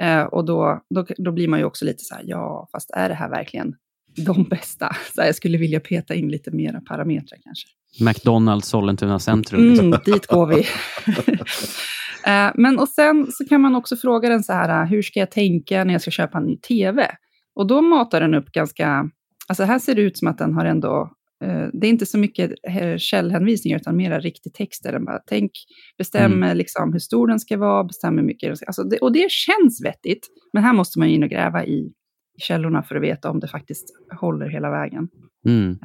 Eh, 0.01 0.23
och 0.23 0.45
då, 0.45 0.83
då, 0.91 1.07
då 1.19 1.33
blir 1.33 1.49
man 1.49 1.59
ju 1.59 1.65
också 1.65 1.85
lite 1.85 2.05
så 2.05 2.15
här, 2.15 2.23
ja, 2.27 2.69
fast 2.73 2.91
är 2.91 3.09
det 3.09 3.15
här 3.15 3.31
verkligen 3.31 3.75
de 4.17 4.45
bästa? 4.45 4.97
Så 5.15 5.21
här, 5.21 5.29
jag 5.29 5.37
skulle 5.37 5.59
vilja 5.59 5.81
peta 5.81 6.15
in 6.15 6.29
lite 6.29 6.51
mera 6.51 6.81
parametrar 6.81 7.39
kanske. 7.45 7.69
McDonalds 8.05 8.69
Sollentuna 8.69 9.19
centrum. 9.19 9.69
Liksom. 9.69 9.87
Mm, 9.87 10.01
dit 10.05 10.27
går 10.27 10.47
vi. 10.47 10.67
Eh, 12.27 12.51
Men 12.55 12.79
och 12.79 12.89
sen 12.89 13.27
så 13.33 13.45
kan 13.45 13.61
man 13.61 13.75
också 13.75 13.97
fråga 13.97 14.29
den 14.29 14.43
så 14.43 14.53
här, 14.53 14.83
eh, 14.83 14.89
hur 14.91 15.03
ska 15.03 15.21
jag 15.21 15.31
tänka 15.31 15.85
när 15.85 15.95
jag 15.95 16.01
ska 16.03 16.11
köpa 16.11 16.39
en 16.39 16.45
ny 16.45 16.57
tv? 16.57 17.11
Och 17.55 17.67
då 17.67 17.83
matar 17.83 18.21
den 18.21 18.35
upp 18.35 18.53
ganska, 18.53 19.11
alltså 19.49 19.65
här 19.65 19.79
ser 19.79 19.95
det 19.95 20.03
ut 20.03 20.19
som 20.19 20.29
att 20.29 20.39
den 20.39 20.55
har 20.55 20.65
ändå 20.65 21.11
eh, 21.45 21.67
det 21.73 21.87
är 21.87 21.91
inte 21.91 22.07
så 22.07 22.19
mycket 22.19 22.51
källhänvisningar 22.99 23.77
utan 23.79 23.97
mera 23.97 24.21
riktig 24.21 24.55
text. 24.55 24.83
Där 24.83 24.93
den 24.93 25.05
bara, 25.05 25.19
tänk, 25.27 25.51
bestäm 25.99 26.33
Mm. 26.33 26.57
liksom 26.57 26.93
hur 26.93 27.01
stor 27.01 27.27
den 27.29 27.41
ska 27.41 27.57
vara, 27.57 27.85
bestäm 27.85 28.19
hur 28.19 28.25
mycket 28.25 28.49
den 28.49 28.57
ska... 28.57 28.67
Alltså 28.67 28.83
det, 28.83 28.99
och 28.99 29.13
det 29.13 29.31
känns 29.31 29.85
vettigt, 29.85 30.27
men 30.53 30.63
här 30.63 30.73
måste 30.73 30.99
man 30.99 31.09
in 31.09 31.23
och 31.23 31.29
gräva 31.31 31.65
i 31.65 31.93
källorna 32.39 32.83
för 32.83 32.95
att 32.97 33.03
veta 33.03 33.31
om 33.31 33.41
det 33.41 33.49
faktiskt 33.49 33.85
håller 34.21 34.49
hela 34.49 34.71
vägen. 34.71 35.09
Mm. 35.47 35.77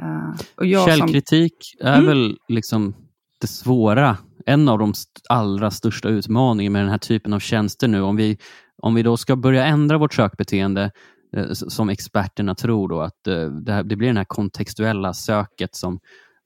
Och 0.55 0.65
jag 0.65 0.89
som, 0.89 0.98
Källkritik 1.00 1.53
är 1.81 1.93
Mm. 1.93 2.05
väl 2.05 2.38
liksom 2.48 2.96
det 3.41 3.48
svåra. 3.48 4.17
En 4.46 4.69
av 4.69 4.79
de 4.79 4.91
st- 4.91 5.22
allra 5.29 5.72
största 5.72 6.10
utmaningarna 6.10 6.74
med 6.74 6.81
den 6.81 6.89
här 6.91 6.98
typen 6.98 7.34
av 7.34 7.39
tjänster 7.39 7.88
nu. 7.88 8.01
Om 8.01 8.15
vi, 8.15 8.38
om 8.81 8.96
vi 8.96 9.03
då 9.03 9.17
ska 9.17 9.36
börja 9.36 9.65
ändra 9.65 9.98
vårt 9.98 10.13
sökbeteende 10.13 10.91
eh, 11.36 11.51
som 11.51 11.89
experterna 11.89 12.55
tror 12.55 12.89
då 12.89 13.01
att 13.01 13.27
eh, 13.27 13.46
det, 13.46 13.72
här, 13.74 13.84
det 13.84 13.96
blir 13.96 14.13
det 14.13 14.19
här 14.19 14.25
kontextuella 14.25 15.13
söket 15.13 15.75
som, 15.75 16.00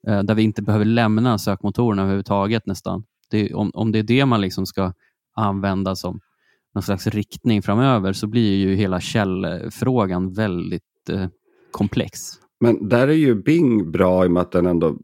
eh, 0.07 0.23
där 0.23 0.35
vi 0.35 0.43
inte 0.43 0.61
behöver 0.61 0.85
lämna 0.85 1.37
sökmotorerna 1.37 2.01
överhuvudtaget 2.01 2.65
nästan. 2.65 3.03
Det, 3.29 3.53
om, 3.53 3.71
om 3.73 3.91
det 3.91 3.99
är 3.99 4.03
det 4.03 4.25
man 4.25 4.41
liksom 4.41 4.65
ska 4.65 4.93
använda 5.35 5.95
som 5.95 6.19
någon 6.75 6.83
slags 6.83 7.07
riktning 7.07 7.61
framöver 7.61 8.13
så 8.13 8.27
blir 8.27 8.57
ju 8.57 8.75
hela 8.75 8.99
källfrågan 8.99 10.33
väldigt 10.33 11.09
eh, 11.09 11.27
komplex. 11.71 12.19
Men 12.59 12.89
där 12.89 13.07
är 13.07 13.13
ju 13.13 13.35
Bing 13.35 13.91
bra 13.91 14.25
i 14.25 14.27
och 14.27 14.31
med 14.31 14.41
att 14.41 14.51
den 14.51 14.65
ändå 14.65 14.97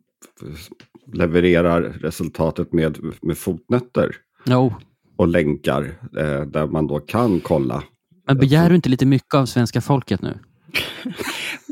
levererar 1.14 1.82
resultatet 1.82 2.74
med, 2.74 2.98
med 3.22 3.38
fotnötter 3.38 4.16
Jo, 4.46 4.74
och 5.16 5.28
länkar 5.28 5.84
eh, 6.18 6.42
där 6.42 6.68
man 6.68 6.88
då 6.88 7.00
kan 7.00 7.40
kolla. 7.40 7.84
Men 8.28 8.38
begär 8.38 8.70
du 8.70 8.76
inte 8.76 8.90
lite 8.90 9.06
mycket 9.06 9.34
av 9.34 9.46
svenska 9.46 9.82
folket 9.82 10.22
nu? 10.22 10.38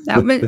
Ja, 0.09 0.21
men, 0.21 0.41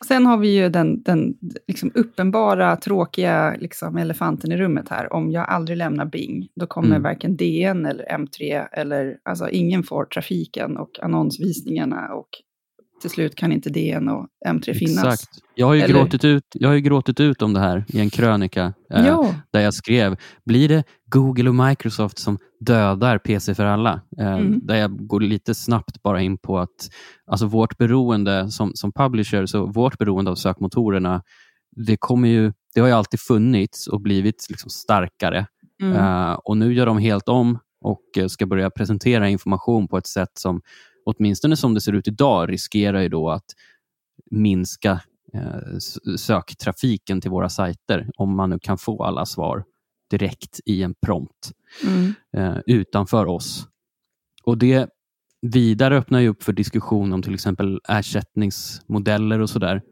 och 0.00 0.06
sen 0.06 0.26
har 0.26 0.38
vi 0.38 0.48
ju 0.56 0.68
den, 0.68 1.02
den 1.02 1.34
liksom 1.68 1.90
uppenbara, 1.94 2.76
tråkiga 2.76 3.56
liksom, 3.58 3.96
elefanten 3.96 4.52
i 4.52 4.56
rummet 4.56 4.88
här. 4.88 5.12
Om 5.12 5.30
jag 5.30 5.48
aldrig 5.48 5.78
lämnar 5.78 6.06
Bing, 6.06 6.48
då 6.56 6.66
kommer 6.66 6.88
Mm. 6.88 7.02
varken 7.02 7.36
DN 7.36 7.86
eller 7.86 8.04
M3, 8.04 8.66
eller 8.72 9.16
alltså 9.22 9.48
ingen 9.48 9.82
får 9.82 10.04
trafiken 10.04 10.76
och 10.76 10.90
annonsvisningarna 11.02 12.14
och 12.14 12.28
till 13.04 13.10
slut 13.10 13.34
kan 13.34 13.52
inte 13.52 13.70
DN 13.70 14.08
och 14.08 14.26
M3 14.46 14.72
finnas. 14.74 15.04
Exakt. 15.04 15.28
Jag 15.54 15.66
har, 15.66 15.74
ju 15.74 15.80
Eller- 15.82 15.94
gråtit 15.94 16.24
ut, 16.24 16.42
jag 16.52 16.68
har 16.68 16.76
gråtit 16.76 17.20
ut 17.20 17.42
om 17.42 17.52
det 17.52 17.60
här 17.60 17.84
i 17.88 18.00
en 18.00 18.10
krönika 18.10 18.72
eh, 18.94 19.32
där 19.52 19.60
jag 19.60 19.74
skrev, 19.74 20.16
blir 20.44 20.68
det 20.68 20.84
Google 21.06 21.48
och 21.48 21.54
Microsoft 21.54 22.18
som 22.18 22.38
dödar 22.60 23.18
PC 23.18 23.54
för 23.54 23.64
alla? 23.64 24.00
Eh, 24.20 24.34
Mm. 24.34 24.60
Där 24.66 24.74
jag 24.76 25.06
går 25.06 25.20
lite 25.20 25.54
snabbt 25.54 26.02
bara 26.02 26.20
in 26.22 26.38
på 26.38 26.58
att 26.58 26.68
alltså 27.26 27.46
vårt 27.46 27.78
beroende 27.78 28.50
som, 28.50 28.70
som 28.74 28.92
publisher, 28.92 29.46
så 29.46 29.66
vårt 29.66 29.98
beroende 29.98 30.30
av 30.30 30.34
sökmotorerna, 30.34 31.22
det, 31.86 31.96
kommer 31.96 32.28
ju, 32.28 32.52
det 32.74 32.80
har 32.80 32.88
ju 32.88 32.94
alltid 32.94 33.20
funnits 33.20 33.86
och 33.86 34.00
blivit 34.00 34.46
liksom 34.50 34.70
starkare. 34.70 35.46
mm. 35.82 35.96
Eh, 35.96 36.32
och 36.32 36.56
nu 36.56 36.74
gör 36.74 36.86
de 36.86 36.98
helt 36.98 37.28
om 37.28 37.58
och 37.80 38.18
eh, 38.18 38.26
ska 38.26 38.46
börja 38.46 38.70
presentera 38.70 39.28
information 39.28 39.88
på 39.88 39.98
ett 39.98 40.06
sätt 40.06 40.30
som, 40.38 40.60
åtminstone 41.06 41.56
som 41.56 41.74
det 41.74 41.80
ser 41.80 41.92
ut 41.92 42.08
idag, 42.08 42.52
riskerar 42.52 43.00
ju 43.00 43.08
då 43.08 43.30
att 43.30 43.44
minska 44.30 45.00
eh, 45.34 45.78
söktrafiken 46.16 47.20
till 47.20 47.30
våra 47.30 47.48
sajter, 47.48 48.10
om 48.16 48.36
man 48.36 48.50
nu 48.50 48.58
kan 48.58 48.78
få 48.78 49.04
alla 49.04 49.26
svar 49.26 49.64
direkt 50.10 50.60
i 50.66 50.82
en 50.82 50.94
prompt 51.06 51.52
Mm. 51.86 52.14
eh, 52.36 52.58
utanför 52.66 53.26
oss. 53.26 53.66
Och 54.44 54.58
Det 54.58 54.88
vidare 55.42 55.96
öppnar 55.98 56.20
ju 56.20 56.28
upp 56.28 56.42
för 56.42 56.52
diskussion 56.52 57.12
om 57.12 57.22
till 57.22 57.34
exempel 57.34 57.80
ersättningsmodeller 57.88 59.40
och 59.40 59.50
sådär. 59.50 59.82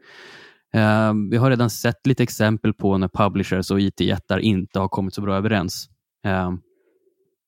Eh, 0.73 1.13
vi 1.31 1.37
har 1.37 1.49
redan 1.49 1.69
sett 1.69 2.07
lite 2.07 2.23
exempel 2.23 2.73
på 2.73 2.97
när 2.97 3.07
publishers 3.07 3.71
och 3.71 3.81
IT-jättar 3.81 4.39
inte 4.39 4.79
har 4.79 4.87
kommit 4.87 5.13
så 5.13 5.21
bra 5.21 5.35
överens. 5.35 5.89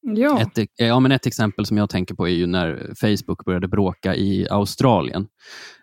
Ja. 0.06 0.42
ett, 0.42 0.70
ja, 0.76 1.00
men 1.00 1.12
ett 1.12 1.26
exempel 1.26 1.66
som 1.66 1.78
jag 1.78 1.90
tänker 1.90 2.16
på 2.16 2.28
är 2.28 2.34
ju 2.34 2.48
när 2.48 2.94
Facebook 2.96 3.46
började 3.46 3.68
bråka 3.68 4.16
i 4.16 4.48
Australien. 4.50 5.28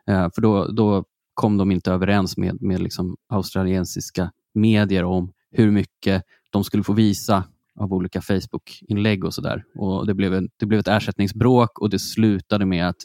Eh, 0.06 0.28
för 0.34 0.42
då, 0.42 0.66
då 0.66 1.04
kom 1.34 1.56
de 1.56 1.70
inte 1.70 1.92
överens 1.92 2.36
med, 2.36 2.62
med 2.62 2.82
liksom 2.82 3.16
australiensiska 3.28 4.32
medier 4.54 5.04
om 5.04 5.32
hur 5.50 5.70
mycket 5.70 6.22
de 6.50 6.64
skulle 6.64 6.82
få 6.82 6.92
visa 6.92 7.44
av 7.78 7.92
olika 7.92 8.20
Facebook-inlägg 8.20 9.24
och 9.24 9.34
sådär. 9.34 9.64
Och 9.74 10.06
det, 10.06 10.14
blev 10.14 10.34
en, 10.34 10.48
det 10.56 10.66
blev 10.66 10.80
ett 10.80 10.88
ersättningsbråk 10.88 11.78
och 11.78 11.90
det 11.90 11.98
slutade 11.98 12.66
med 12.66 12.88
att 12.88 12.96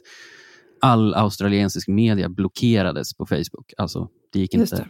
all 0.81 1.13
australiensisk 1.13 1.87
media 1.87 2.29
blockerades 2.29 3.13
på 3.13 3.25
Facebook. 3.25 3.73
Alltså, 3.77 4.09
det 4.33 4.39
gick 4.39 4.53
Just 4.53 4.73
inte. 4.73 4.83
det. 4.83 4.89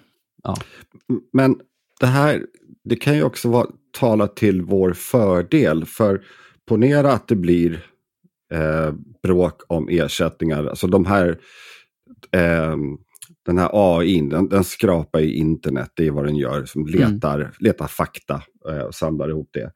Men 1.34 1.60
det 2.00 2.05
här, 2.05 2.46
det 2.88 2.96
kan 2.96 3.15
ju 3.15 3.24
också 3.24 3.50
vara, 3.50 3.67
tala 4.00 4.27
till 4.27 4.62
vår 4.62 4.94
fördel. 4.94 5.86
För 5.86 6.22
ponera 6.67 7.12
att 7.12 7.27
det 7.27 7.36
blir 7.36 7.86
eh, 8.53 8.94
bråk 9.24 9.62
om 9.67 9.89
ersättningar. 9.89 10.65
Alltså 10.65 10.88
de 10.88 11.06
här, 11.06 11.39
eh, 12.32 12.75
den 13.46 13.58
här 13.58 13.70
AI, 13.74 14.22
den, 14.22 14.50
den 14.50 14.63
skrapar 14.63 15.20
i 15.20 15.34
internet, 15.34 15.91
det 15.96 16.08
är 16.08 16.12
vad 16.12 16.25
den 16.25 16.36
gör. 16.36 16.65
Som 16.65 16.86
letar, 16.86 17.51
letar 17.60 17.88
fakta 17.88 18.41
eh, 18.70 18.79
och 18.79 18.96
samlar 18.96 19.29
ihop 19.29 19.50
det. 19.53 19.72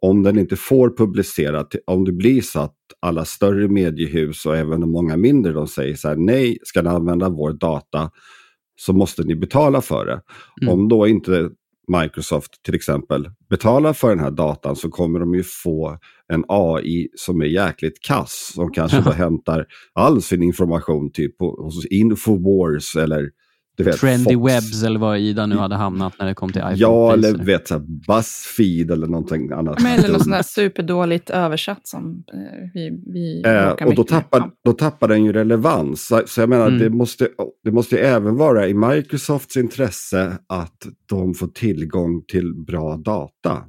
Om 0.00 0.22
den 0.22 0.38
inte 0.38 0.56
får 0.56 0.96
publicera, 0.96 1.66
om 1.86 2.04
det 2.04 2.12
blir 2.12 2.42
så 2.42 2.60
att 2.60 2.76
alla 3.00 3.24
större 3.24 3.68
mediehus 3.68 4.46
och 4.46 4.56
även 4.56 4.80
de 4.80 4.92
många 4.92 5.16
mindre, 5.16 5.52
de 5.52 5.68
säger 5.68 5.94
så 5.94 6.08
här, 6.08 6.16
nej, 6.16 6.58
ska 6.62 6.82
ni 6.82 6.88
använda 6.88 7.28
vår 7.28 7.52
data 7.52 8.10
så 8.76 8.92
måste 8.92 9.22
ni 9.22 9.36
betala 9.36 9.80
för 9.80 10.06
det. 10.06 10.20
Mm. 10.62 10.74
Om 10.74 10.88
då 10.88 11.06
inte 11.06 11.50
Microsoft 11.86 12.62
till 12.62 12.74
exempel 12.74 13.30
betalar 13.50 13.92
för 13.92 14.08
den 14.08 14.20
här 14.20 14.30
datan 14.30 14.76
så 14.76 14.90
kommer 14.90 15.20
de 15.20 15.34
ju 15.34 15.42
få 15.42 15.98
en 16.32 16.44
AI 16.48 17.08
som 17.14 17.40
är 17.40 17.46
jäkligt 17.46 18.02
kass. 18.02 18.52
Som 18.54 18.72
kanske 18.72 19.00
då 19.04 19.10
hämtar 19.10 19.66
all 19.92 20.22
sin 20.22 20.42
information 20.42 21.12
typ 21.12 21.40
hos 21.40 21.86
Infowars 21.86 22.96
eller 22.96 23.30
vet, 23.84 23.96
Trendy 24.00 24.34
Fox. 24.34 24.52
Webs 24.54 24.82
eller 24.84 25.00
var 25.00 25.16
Ida 25.16 25.46
nu 25.46 25.56
hade 25.56 25.74
hamnat 25.74 26.12
när 26.18 26.26
det 26.26 26.34
kom 26.34 26.52
till 26.52 26.60
iPhone. 26.60 26.76
Ja, 26.76 27.12
eller 27.12 27.44
vet, 27.44 27.68
så 27.68 27.74
här, 27.74 27.80
Buzzfeed 27.80 28.90
eller 28.90 29.06
någonting 29.06 29.52
annat. 29.52 29.82
Men 29.82 29.98
Eller 29.98 30.08
något 30.12 30.22
sånt 30.22 30.34
där 30.36 30.42
superdåligt 30.42 31.30
översatt 31.30 31.86
som 31.86 32.24
eh, 32.32 32.70
vi, 32.74 33.02
vi 33.06 33.42
Eh, 33.46 33.86
och 33.86 33.94
då 33.94 34.04
tappar, 34.04 34.50
då 34.64 34.72
tappar 34.72 35.08
den 35.08 35.24
ju 35.24 35.32
relevans. 35.32 36.06
Så, 36.06 36.22
så 36.26 36.40
jag 36.40 36.48
menar, 36.48 36.66
Mm. 36.66 36.78
det, 36.78 36.90
måste, 36.90 37.28
det 37.64 37.70
måste 37.70 37.96
ju 37.96 38.02
även 38.02 38.36
vara 38.36 38.68
i 38.68 38.74
Microsofts 38.74 39.56
intresse 39.56 40.38
att 40.46 40.86
de 41.08 41.34
får 41.34 41.46
tillgång 41.46 42.22
till 42.28 42.54
bra 42.54 42.96
data. 42.96 43.62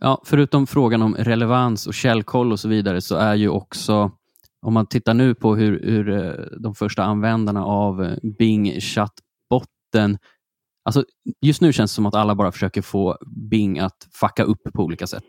Ja, 0.00 0.22
förutom 0.24 0.66
frågan 0.66 1.02
om 1.02 1.14
relevans 1.14 1.86
och 1.86 1.94
källkoll 1.94 2.52
och 2.52 2.60
så 2.60 2.68
vidare 2.68 3.00
så 3.00 3.16
är 3.16 3.34
ju 3.34 3.48
också, 3.48 4.10
om 4.62 4.74
man 4.74 4.86
tittar 4.86 5.14
nu 5.14 5.34
på 5.34 5.56
hur, 5.56 5.80
hur 5.82 6.08
eh, 6.08 6.58
de 6.60 6.74
första 6.74 7.02
användarna 7.02 7.64
av 7.64 8.04
eh, 8.04 8.16
Bing 8.38 8.80
chattbotten, 8.80 10.18
alltså 10.84 11.04
just 11.40 11.60
nu 11.60 11.72
känns 11.72 11.90
det 11.90 11.94
som 11.94 12.06
att 12.06 12.14
alla 12.14 12.34
bara 12.34 12.52
försöker 12.52 12.82
få 12.82 13.18
Bing 13.50 13.78
att 13.78 14.08
fucka 14.12 14.42
upp 14.42 14.62
på 14.74 14.82
olika 14.82 15.06
sätt. 15.06 15.24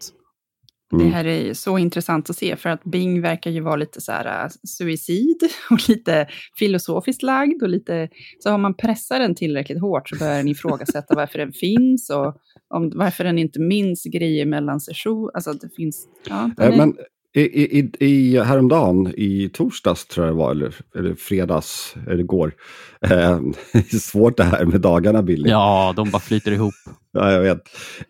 Mm. 0.93 1.05
Det 1.05 1.11
här 1.11 1.25
är 1.25 1.53
så 1.53 1.77
intressant 1.77 2.29
att 2.29 2.35
se, 2.35 2.55
för 2.55 2.69
att 2.69 2.83
Bing 2.83 3.21
verkar 3.21 3.51
ju 3.51 3.59
vara 3.59 3.75
lite 3.75 4.01
så 4.01 4.11
här 4.11 4.45
äh, 4.45 4.49
suicid 4.63 5.37
och 5.69 5.89
lite 5.89 6.27
filosofiskt 6.59 7.23
lagd 7.23 7.63
och 7.63 7.69
lite, 7.69 8.09
så 8.39 8.49
har 8.49 8.57
man 8.57 8.73
pressat 8.73 9.19
den 9.19 9.35
tillräckligt 9.35 9.81
hårt 9.81 10.09
så 10.09 10.15
börjar 10.15 10.37
den 10.37 10.47
ifrågasätta 10.47 11.15
varför 11.15 11.39
den 11.39 11.53
finns 11.53 12.09
och 12.09 12.35
om, 12.69 12.91
varför 12.95 13.23
den 13.23 13.39
inte 13.39 13.59
minns 13.59 14.03
grejer 14.03 14.45
mellan 14.45 14.79
session, 14.79 15.29
alltså 15.33 15.51
att 15.51 15.61
det 15.61 15.69
finns, 15.75 16.07
ja, 16.29 16.51
den 16.57 16.67
Eh, 16.67 16.73
är, 16.73 16.77
Men 16.77 16.95
i, 17.35 17.41
i, 17.41 17.79
i, 17.79 18.05
i 18.05 18.39
häromdagen, 18.39 19.13
i 19.17 19.49
torsdags 19.53 20.05
tror 20.05 20.25
jag 20.27 20.35
det 20.35 20.39
var, 20.39 20.51
eller, 20.51 20.75
eller 20.95 21.15
fredags, 21.15 21.95
eller 22.07 22.19
igår. 22.19 22.53
Eh, 23.01 23.09
det 23.73 23.93
är 23.93 23.99
svårt 23.99 24.37
det 24.37 24.43
här 24.43 24.65
med 24.65 24.81
dagarna, 24.81 25.23
Billy. 25.23 25.49
Ja, 25.49 25.93
de 25.95 26.09
bara 26.11 26.19
flyter 26.19 26.51
ihop. 26.51 26.73
Ja, 27.11 27.31
jag 27.31 27.41
vet. 27.41 27.61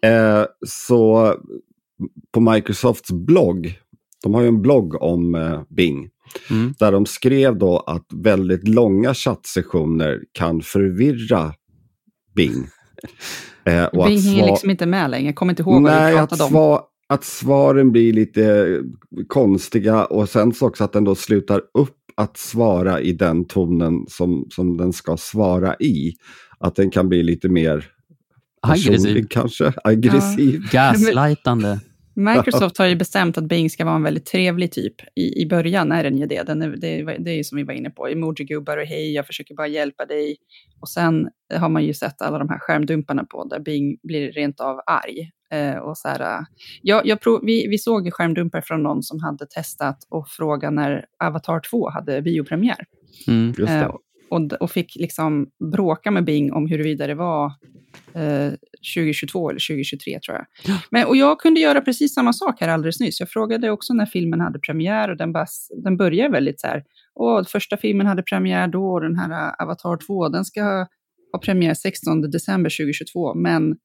Eh, 0.02 0.44
så 0.68 1.34
på 2.34 2.40
Microsofts 2.40 3.12
blogg, 3.12 3.80
de 4.24 4.34
har 4.34 4.42
ju 4.42 4.48
en 4.48 4.62
blogg 4.62 5.02
om 5.02 5.36
eh, 5.36 5.62
Bing, 5.70 6.10
Mm. 6.50 6.74
där 6.80 6.92
de 6.92 7.06
skrev 7.06 7.58
då 7.58 7.78
att 7.80 8.06
väldigt 8.14 8.68
långa 8.68 9.14
chattsessioner 9.14 10.20
kan 10.32 10.62
förvirra 10.62 11.54
Bing. 12.36 12.54
Eh, 13.66 13.86
och 13.86 14.06
Bing 14.08 14.20
hänger 14.22 14.46
liksom 14.46 14.70
inte 14.70 14.86
med 14.86 15.10
längre, 15.12 15.26
jag 15.26 15.36
kommer 15.36 15.52
inte 15.52 15.62
ihåg 15.62 15.74
vad 15.74 15.82
Nej, 15.84 16.14
vi 16.14 16.20
att, 16.20 16.30
pratade 16.30 16.56
om. 16.56 16.62
sva- 16.62 16.82
att 17.08 17.24
svaren 17.24 17.92
blir 17.92 18.14
lite 18.14 18.80
konstiga 19.28 20.06
och 20.06 20.30
sen 20.30 20.54
så 20.54 20.68
också 20.68 20.84
att 20.84 20.94
den 20.94 21.04
då 21.04 21.16
slutar 21.16 21.62
upp 21.74 21.98
att 22.16 22.38
svara 22.38 23.02
i 23.02 23.12
den 23.12 23.46
tonen 23.46 24.06
som, 24.08 24.48
som 24.50 24.78
den 24.78 24.94
ska 24.94 25.18
svara 25.18 25.76
i. 25.76 26.14
Att 26.60 26.76
den 26.76 26.92
kan 26.92 27.10
bli 27.10 27.24
lite 27.24 27.50
mer 27.50 27.90
Aggressiv. 28.62 29.28
kanske, 29.30 29.74
aggressiv. 29.84 30.62
Gaslightande. 30.72 31.80
Microsoft 32.16 32.78
har 32.78 32.86
ju 32.86 32.96
bestämt 32.96 33.38
att 33.38 33.44
Bing 33.44 33.70
ska 33.70 33.86
vara 33.86 33.96
en 33.96 34.04
väldigt 34.04 34.26
trevlig 34.26 34.72
typ. 34.72 34.96
I, 35.16 35.42
i 35.42 35.46
början 35.46 35.92
är 35.92 36.04
den 36.04 36.18
ju 36.18 36.26
det. 36.26 36.44
Den 36.44 36.62
är, 36.62 36.70
det, 36.70 37.18
det 37.20 37.32
är 37.32 37.36
ju 37.36 37.44
som 37.44 37.58
vi 37.58 37.64
var 37.64 37.74
inne 37.74 37.90
på, 37.90 38.08
emoji-gubbar 38.08 38.78
och 38.78 38.86
hej, 38.86 39.14
jag 39.14 39.28
försöker 39.28 39.56
bara 39.56 39.68
hjälpa 39.68 40.06
dig. 40.06 40.36
Och 40.80 40.90
sen 40.90 41.30
har 41.54 41.70
man 41.70 41.86
ju 41.86 41.94
sett 41.94 42.22
alla 42.22 42.40
de 42.40 42.50
här 42.50 42.60
skärmdumparna 42.60 43.24
på, 43.24 43.44
där 43.44 43.60
Bing 43.60 43.98
blir 44.04 44.32
rent 44.32 44.60
av 44.60 44.80
arg. 44.86 45.32
Eh, 45.54 45.78
och 45.78 45.98
så 45.98 46.08
här, 46.08 46.40
uh, 46.40 46.46
jag, 46.82 47.06
jag 47.06 47.22
prov, 47.22 47.40
vi, 47.44 47.68
vi 47.68 47.78
såg 47.78 48.14
skärmdumpar 48.14 48.62
från 48.62 48.84
någon 48.84 49.04
som 49.04 49.20
hade 49.20 49.46
testat 49.46 49.98
och 50.10 50.28
frågat 50.28 50.74
när 50.74 51.06
Avatar 51.24 51.60
2 51.70 51.90
hade 51.90 52.22
biopremiär. 52.22 52.86
Mm. 53.28 53.54
Eh, 53.68 53.96
och, 54.30 54.54
och 54.54 54.72
fick 54.72 54.96
liksom 54.96 55.48
bråka 55.72 56.12
med 56.12 56.26
Bing 56.26 56.54
om 56.54 56.68
huruvida 56.68 57.08
det 57.08 57.16
var 57.16 57.46
eh, 58.14 58.52
2022 58.96 59.50
eller 59.50 59.60
2023 59.70 60.20
tror 60.20 60.38
jag. 60.38 60.46
Ja. 60.66 60.82
Men, 60.90 61.08
och 61.08 61.18
jag 61.18 61.40
kunde 61.40 61.60
göra 61.60 61.82
precis 61.82 62.14
samma 62.14 62.34
sak 62.34 62.62
här 62.62 62.70
alldeles 62.70 63.00
nyss. 63.00 63.20
Jag 63.20 63.30
frågade 63.30 63.72
också 63.72 63.94
när 63.94 64.06
filmen 64.06 64.42
hade 64.42 64.60
premiär 64.60 65.10
och 65.10 65.18
den, 65.18 65.34
bara, 65.34 65.46
den 65.84 65.98
börjar 65.98 66.30
väldigt 66.30 66.62
så 66.62 66.68
här, 66.68 66.84
åh, 67.16 67.44
första 67.44 67.78
filmen 67.78 68.08
hade 68.08 68.24
premiär 68.24 68.68
då 68.68 68.92
och 68.92 69.02
den 69.02 69.16
här 69.16 69.30
uh, 69.30 69.64
Avatar 69.64 69.98
2, 69.98 70.30
den 70.30 70.46
ska 70.46 70.88
ha 71.32 71.40
premiär 71.40 71.74
16 71.74 72.22
december 72.22 72.70
2022, 72.70 73.34
men 73.34 73.76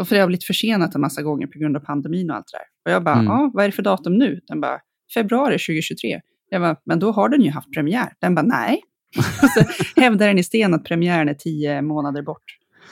och 0.00 0.08
för 0.08 0.26
blivit 0.26 0.44
försenat 0.44 0.94
en 0.94 1.00
massa 1.00 1.22
gånger 1.22 1.46
på 1.46 1.58
grund 1.58 1.76
av 1.76 1.80
pandemin 1.80 2.30
och 2.30 2.36
allt 2.36 2.46
det 2.52 2.58
där. 2.58 2.64
Och 2.84 2.90
jag 2.96 3.04
bara, 3.04 3.14
Mm. 3.14 3.26
ja, 3.26 3.50
vad 3.54 3.64
är 3.64 3.68
det 3.68 3.72
för 3.72 3.82
datum 3.82 4.18
nu? 4.18 4.40
Den 4.46 4.60
bara, 4.60 4.80
februari 5.14 5.58
2023. 5.58 6.20
Jag 6.50 6.60
bara, 6.62 6.76
men 6.84 6.98
då 6.98 7.10
har 7.12 7.28
den 7.28 7.42
ju 7.42 7.50
haft 7.50 7.72
premiär. 7.72 8.12
Den 8.20 8.34
bara, 8.34 8.42
nej. 8.46 8.82
Och 9.18 9.48
så 9.50 9.64
hävdar 10.00 10.26
den 10.26 10.38
i 10.38 10.42
sten 10.44 10.74
att 10.74 10.84
premiären 10.84 11.28
är 11.28 11.34
tio 11.34 11.82
månader 11.82 12.22
bort. 12.22 12.44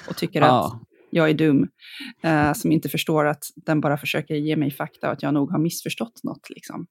Och 0.08 0.16
tycker 0.16 0.42
att 0.42 0.48
Ja. 0.48 0.80
jag 1.10 1.30
är 1.30 1.34
dum, 1.34 1.68
eh, 2.22 2.52
som 2.52 2.72
inte 2.72 2.88
förstår 2.88 3.26
att 3.26 3.44
den 3.56 3.80
bara 3.80 3.96
försöker 3.96 4.34
ge 4.34 4.56
mig 4.56 4.70
fakta 4.70 5.06
och 5.06 5.12
att 5.12 5.22
jag 5.22 5.34
nog 5.34 5.50
har 5.50 5.58
missförstått 5.58 6.20
något. 6.24 6.50
Liksom. 6.50 6.86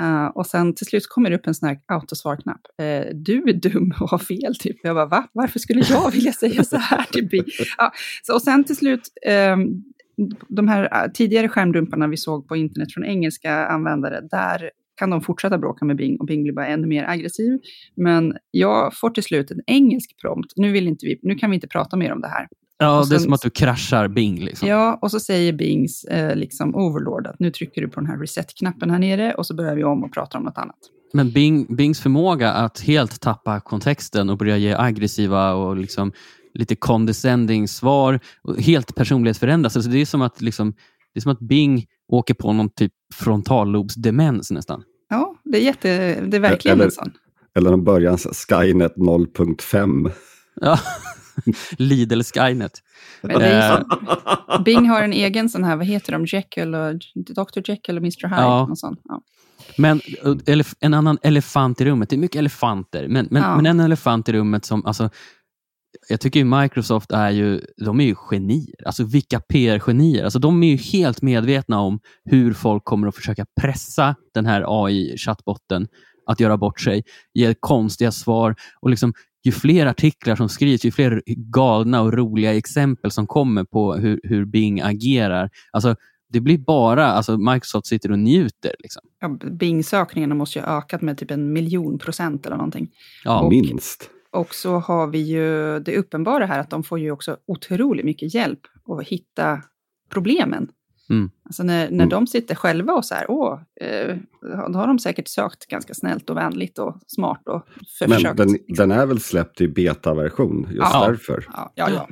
Uh, 0.00 0.26
och 0.26 0.46
sen 0.46 0.74
till 0.74 0.86
slut 0.86 1.06
kommer 1.08 1.30
det 1.30 1.36
upp 1.36 1.46
en 1.46 1.54
sån 1.54 1.68
här 1.68 1.78
autosvarknapp. 1.86 2.60
Uh, 2.82 3.14
du 3.14 3.42
är 3.48 3.52
dum 3.52 3.94
och 4.00 4.10
har 4.10 4.18
fel, 4.18 4.54
typ. 4.58 4.76
Jag 4.82 4.94
bara, 4.96 5.06
va? 5.06 5.28
Varför 5.32 5.58
skulle 5.58 5.82
jag 5.90 6.10
vilja 6.10 6.32
säga 6.32 6.64
så 6.64 6.76
här 6.76 7.04
till 7.12 7.28
Bing? 7.28 7.44
Ja, 7.78 7.92
så, 8.22 8.34
och 8.34 8.42
sen 8.42 8.64
till 8.64 8.76
slut, 8.76 9.02
um, 9.54 9.84
de 10.48 10.68
här 10.68 11.04
eh, 11.04 11.10
tidigare 11.12 11.48
skärmdumparna 11.48 12.08
vi 12.08 12.16
såg 12.16 12.48
på 12.48 12.56
internet 12.56 12.92
från 12.94 13.04
engelska 13.04 13.66
användare, 13.66 14.20
där 14.30 14.70
kan 14.96 15.10
de 15.10 15.20
fortsätta 15.20 15.58
bråka 15.58 15.84
med 15.84 15.96
Bing 15.96 16.20
och 16.20 16.26
Bing 16.26 16.42
blir 16.42 16.52
bara 16.52 16.66
ännu 16.66 16.86
mer 16.86 17.04
aggressiv. 17.08 17.58
Men 17.94 18.36
jag 18.50 18.96
får 18.96 19.10
till 19.10 19.22
slut 19.22 19.50
en 19.50 19.60
engelsk 19.66 20.20
prompt. 20.20 20.52
Nu, 20.56 20.72
vill 20.72 20.88
inte 20.88 21.06
vi, 21.06 21.20
nu 21.22 21.34
kan 21.34 21.50
vi 21.50 21.54
inte 21.54 21.68
prata 21.68 21.96
mer 21.96 22.12
om 22.12 22.20
det 22.20 22.28
här. 22.28 22.48
Ja, 22.80 23.00
Och 23.00 23.08
det 23.08 23.14
är 23.14 23.18
sen- 23.18 23.24
som 23.24 23.32
att 23.32 23.40
du 23.42 23.50
kraschar 23.50 24.08
Bing. 24.08 24.40
Liksom. 24.44 24.68
Ja, 24.68 24.98
och 25.02 25.10
så 25.10 25.20
säger 25.20 25.52
Bings 25.52 26.04
eh, 26.04 26.36
liksom 26.36 26.74
overlord 26.74 27.26
att 27.26 27.38
nu 27.40 27.50
trycker 27.50 27.80
du 27.80 27.88
på 27.88 28.00
den 28.00 28.06
här 28.08 28.18
reset-knappen 28.18 28.90
här 28.90 28.98
nere 28.98 29.34
och 29.34 29.46
så 29.46 29.54
börjar 29.54 29.74
vi 29.74 29.84
om 29.84 30.04
och 30.04 30.12
pratar 30.12 30.38
om 30.38 30.44
något 30.44 30.58
annat. 30.58 30.76
Men 31.12 31.32
Bing, 31.32 31.76
Bings 31.76 32.00
förmåga 32.00 32.52
att 32.52 32.80
helt 32.80 33.20
tappa 33.20 33.60
kontexten 33.60 34.30
och 34.30 34.38
börja 34.38 34.56
ge 34.56 34.74
aggressiva 34.74 35.52
och 35.54 35.76
liksom 35.76 36.12
lite 36.54 36.76
condescending 36.76 37.68
svar 37.68 38.20
och 38.42 38.60
helt 38.60 38.94
personlighetsförändras. 38.94 39.76
Alltså 39.76 39.90
det, 39.90 39.98
är 39.98 40.06
som 40.06 40.22
att, 40.22 40.40
liksom, 40.40 40.70
det 41.14 41.18
är 41.18 41.20
som 41.20 41.32
att 41.32 41.40
Bing 41.40 41.86
åker 42.08 42.34
på 42.34 42.52
någon 42.52 42.68
typ 42.70 42.92
frontallobsdemens 43.14 44.50
nästan. 44.50 44.82
Ja, 45.10 45.34
det 45.44 45.58
är, 45.58 45.62
jätte, 45.62 46.20
det 46.20 46.36
är 46.36 46.40
verkligen 46.40 46.74
Eller- 46.76 46.84
en 46.84 46.90
sån. 46.90 47.10
Eller 47.54 47.72
en 47.72 47.84
början 47.84 48.18
Skynet 48.18 48.96
0.5. 48.96 50.10
Ja. 50.60 50.78
Lidl 51.78 52.20
Skynet. 52.22 52.72
Är 53.22 53.70
Eh, 53.70 53.82
så. 54.56 54.62
Bing 54.62 54.88
har 54.88 55.02
en 55.02 55.12
egen 55.12 55.48
sån 55.48 55.64
här, 55.64 55.76
vad 55.76 55.86
heter 55.86 56.12
de, 56.12 56.24
Jekyll 56.26 56.74
och 56.74 56.94
Dr. 57.14 57.70
Jekyll 57.70 57.96
och 57.96 58.02
Mr. 58.02 58.28
Hyde. 58.28 58.40
Ja. 58.42 58.66
Och 58.70 58.78
sånt. 58.78 59.00
Ja. 59.04 59.22
Men 59.76 60.00
elef- 60.46 60.74
en 60.80 60.94
annan 60.94 61.18
elefant 61.22 61.80
i 61.80 61.84
rummet. 61.84 62.10
Det 62.10 62.16
är 62.16 62.18
mycket 62.18 62.38
elefanter, 62.38 63.08
men, 63.08 63.28
men, 63.30 63.42
Ja. 63.42 63.56
men 63.56 63.66
en 63.66 63.80
elefant 63.80 64.28
i 64.28 64.32
rummet 64.32 64.64
som... 64.64 64.86
Alltså, 64.86 65.10
jag 66.08 66.20
tycker 66.20 66.40
ju 66.40 66.44
Microsoft 66.44 67.12
är 67.12 67.30
ju, 67.30 67.60
de 67.84 68.00
är 68.00 68.04
ju 68.04 68.14
genier. 68.14 68.86
Alltså 68.86 69.04
vilka 69.04 69.40
PR-genier. 69.40 70.24
Alltså, 70.24 70.38
de 70.38 70.62
är 70.62 70.68
ju 70.68 70.76
helt 70.76 71.22
medvetna 71.22 71.80
om 71.80 72.00
hur 72.24 72.52
folk 72.52 72.84
kommer 72.84 73.08
att 73.08 73.14
försöka 73.16 73.46
pressa 73.60 74.14
den 74.34 74.46
här 74.46 74.64
AI-chattbotten 74.86 75.86
att 76.26 76.40
göra 76.40 76.56
bort 76.56 76.80
sig, 76.80 77.04
ge 77.34 77.54
konstiga 77.60 78.12
svar. 78.12 78.54
och 78.80 78.90
liksom 78.90 79.12
Ju 79.44 79.52
fler 79.52 79.86
artiklar 79.86 80.36
som 80.36 80.48
skrivs, 80.48 80.84
ju 80.84 80.90
fler 80.90 81.22
galna 81.26 82.00
och 82.02 82.12
roliga 82.12 82.54
exempel 82.56 83.10
som 83.10 83.26
kommer 83.26 83.64
på 83.64 83.94
hur, 83.94 84.20
hur 84.22 84.44
Bing 84.44 84.80
agerar. 84.80 85.50
Alltså, 85.70 85.96
det 86.32 86.40
blir 86.40 86.58
bara, 86.58 87.06
alltså 87.06 87.38
Microsoft 87.38 87.86
sitter 87.86 88.12
och 88.12 88.18
njuter. 88.18 88.74
Liksom. 88.78 89.02
Ja, 89.20 89.28
Bing-sökningarna 89.50 90.34
måste 90.34 90.58
ju 90.58 90.64
ha 90.64 90.78
ökat 90.78 91.02
med 91.02 91.18
typ 91.18 91.30
en 91.30 91.52
miljon 91.52 91.98
procent 91.98 92.46
eller 92.46 92.56
någonting. 92.56 92.90
Ja, 93.24 93.40
Och- 93.40 93.50
Minst. 93.50 94.10
Och 94.32 94.54
så 94.54 94.78
har 94.78 95.06
vi 95.06 95.18
ju 95.18 95.78
det 95.80 95.96
uppenbara 95.96 96.46
här 96.46 96.60
att 96.60 96.70
de 96.70 96.82
får 96.84 96.98
ju 96.98 97.10
också 97.10 97.36
otroligt 97.46 98.04
mycket 98.04 98.34
hjälp 98.34 98.60
att 98.88 99.06
hitta 99.08 99.62
problemen. 100.12 100.68
Mm. 101.10 101.30
Alltså 101.44 101.62
när, 101.62 101.84
när 101.84 101.94
Mm. 101.94 102.08
de 102.08 102.26
sitter 102.26 102.54
själva 102.54 102.92
och 102.92 103.04
så 103.04 103.14
här, 103.14 103.26
åh, 103.30 103.60
eh, 103.80 104.16
då 104.72 104.78
har 104.78 104.86
de 104.86 104.98
säkert 104.98 105.28
sökt 105.28 105.66
ganska 105.66 105.94
snällt 105.94 106.30
och 106.30 106.36
vänligt 106.36 106.78
och 106.78 106.96
smart 107.06 107.42
och 107.48 107.62
Men 108.00 108.10
försökt. 108.10 108.36
den, 108.36 108.58
den 108.68 108.90
är 108.92 109.06
väl 109.06 109.20
släppt 109.20 109.60
i 109.60 109.68
betaversion, 109.68 110.62
just 110.70 110.76
Ja. 110.92 111.06
därför. 111.08 111.44
Ja, 111.52 111.72
ja, 111.74 111.88
ja. 111.90 112.08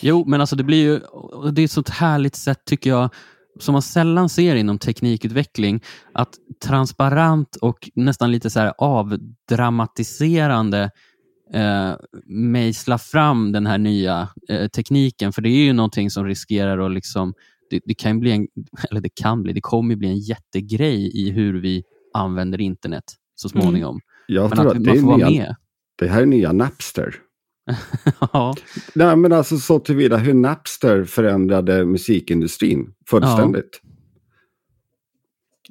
Jo, 0.00 0.24
men 0.26 0.40
alltså 0.40 0.56
det 0.56 0.64
blir 0.64 0.82
ju, 0.82 1.00
det 1.52 1.62
är 1.62 1.64
ett 1.64 1.70
sånt 1.70 1.88
härligt 1.88 2.36
sätt 2.36 2.62
tycker 2.66 2.90
jag, 2.90 3.10
som 3.60 3.72
man 3.72 3.82
sällan 3.82 4.28
ser 4.28 4.54
inom 4.56 4.78
teknikutveckling, 4.78 5.80
att 6.14 6.34
transparent 6.64 7.56
och 7.56 7.90
nästan 7.94 8.32
lite 8.32 8.50
så 8.50 8.60
här 8.60 8.72
avdramatiserande 9.60 10.90
eh, 11.54 11.92
mejsla 12.26 12.98
fram 12.98 13.52
den 13.52 13.66
här 13.66 13.78
nya 13.78 14.28
eh, 14.48 14.68
tekniken. 14.68 15.32
För 15.32 15.42
det 15.42 15.48
är 15.48 15.64
ju 15.64 15.72
någonting 15.72 16.10
som 16.10 16.24
riskerar 16.24 16.78
att 16.86 16.92
liksom, 16.92 17.34
det, 17.70 17.80
det 17.84 17.94
kan 17.94 18.20
bli 18.20 18.30
en, 18.32 18.48
eller 18.90 19.00
det 19.00 19.14
kan 19.14 19.42
bli, 19.42 19.52
det 19.52 19.60
kommer 19.60 19.96
bli 19.96 20.08
en 20.08 20.18
jättegrej 20.18 21.10
i 21.26 21.30
hur 21.30 21.60
vi 21.60 21.82
använder 22.14 22.60
internet 22.60 23.04
så 23.34 23.48
småningom. 23.48 24.00
Jag 24.26 24.48
Men 24.48 24.58
tror 24.58 24.66
att 24.70 24.76
att 24.76 24.84
det, 24.84 25.02
man 25.02 25.20
är 25.20 25.26
nya, 25.28 25.30
med. 25.30 25.56
det 25.98 26.08
här 26.08 26.22
är 26.22 26.26
nya 26.26 26.52
Napster. 26.52 27.14
ja. 28.32 28.54
Nej, 28.94 29.16
men 29.16 29.32
alltså 29.32 29.58
så 29.58 29.78
tillvida 29.78 30.16
hur 30.16 30.34
Napster 30.34 31.04
förändrade 31.04 31.84
musikindustrin 31.84 32.94
fullständigt. 33.10 33.80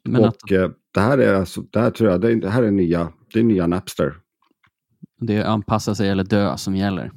Men 0.03 0.23
att 0.25 0.43
och 0.43 0.51
eh, 0.51 0.69
det 0.93 0.99
här 0.99 1.17
är 1.17 1.33
alltså, 1.33 1.61
det 1.61 1.79
här 1.79 1.91
tror 1.91 2.11
jag, 2.11 2.21
det 2.41 2.49
här 2.49 2.63
är 2.63 2.71
nya, 2.71 3.11
det 3.33 3.39
är 3.39 3.43
nya 3.43 3.67
Napster. 3.67 4.13
det 5.21 5.35
är 5.35 5.45
anpassa 5.45 5.95
sig 5.95 6.09
eller 6.09 6.23
dö 6.23 6.57
som 6.57 6.75
gäller. 6.75 7.11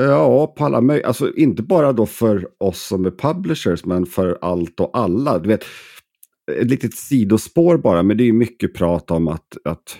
Ja, 0.00 0.46
på 0.46 0.64
alla 0.64 0.80
möj- 0.80 1.04
alltså 1.04 1.34
inte 1.34 1.62
bara 1.62 1.92
då 1.92 2.06
för 2.06 2.48
oss 2.58 2.82
som 2.86 3.06
är 3.06 3.10
publishers, 3.10 3.84
men 3.84 4.06
för 4.06 4.38
allt 4.40 4.80
och 4.80 4.90
alla. 4.98 5.38
Du 5.38 5.48
vet, 5.48 5.64
ett 6.52 6.70
litet 6.70 6.94
sidospår 6.94 7.76
bara, 7.78 8.02
men 8.02 8.16
det 8.16 8.22
är 8.22 8.26
ju 8.26 8.32
mycket 8.32 8.74
prat 8.74 9.10
om 9.10 9.28
att, 9.28 9.56
att 9.64 9.98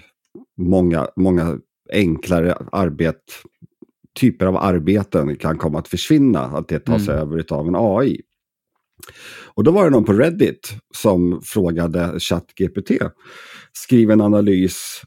många, 0.58 1.08
många 1.16 1.58
enklare 1.92 2.54
arbet, 2.72 3.20
typer 4.20 4.46
av 4.46 4.56
arbeten 4.56 5.37
kan 5.37 5.58
komma 5.58 5.78
att 5.78 5.88
försvinna, 5.88 6.40
att 6.40 6.68
det 6.68 6.78
tas 6.78 7.08
Mm. 7.08 7.20
över 7.20 7.44
av 7.52 7.68
en 7.68 7.76
AI. 7.76 8.20
Och 9.54 9.64
då 9.64 9.70
var 9.70 9.84
det 9.84 9.90
någon 9.90 10.04
på 10.04 10.12
Reddit 10.12 10.72
som 10.94 11.40
frågade 11.44 12.20
ChatGPT, 12.20 12.90
skriv 13.72 14.11
en 14.11 14.20
analys 14.20 15.02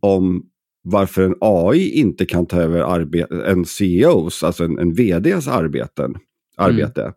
om 0.00 0.42
varför 0.82 1.22
en 1.22 1.34
AI 1.40 1.90
inte 1.90 2.24
kan 2.26 2.46
ta 2.46 2.56
över 2.60 3.44
en 3.46 3.64
CEOs, 3.64 4.42
alltså 4.42 4.64
en, 4.64 4.78
en 4.78 4.94
VDs 4.94 5.48
arbeten, 5.48 6.14
arbete. 6.56 7.12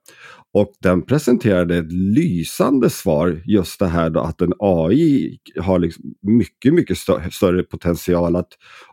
Och 0.53 0.73
den 0.81 1.01
presenterade 1.01 1.77
ett 1.77 1.91
lysande 1.91 2.89
svar, 2.89 3.41
just 3.45 3.79
det 3.79 3.87
här 3.87 4.09
då 4.09 4.19
att 4.19 4.41
en 4.41 4.53
AI 4.59 5.37
har 5.59 5.79
liksom 5.79 6.03
mycket, 6.21 6.73
mycket 6.73 6.97
stö- 6.97 7.29
större 7.29 7.63
potential 7.63 8.35
att 8.35 8.49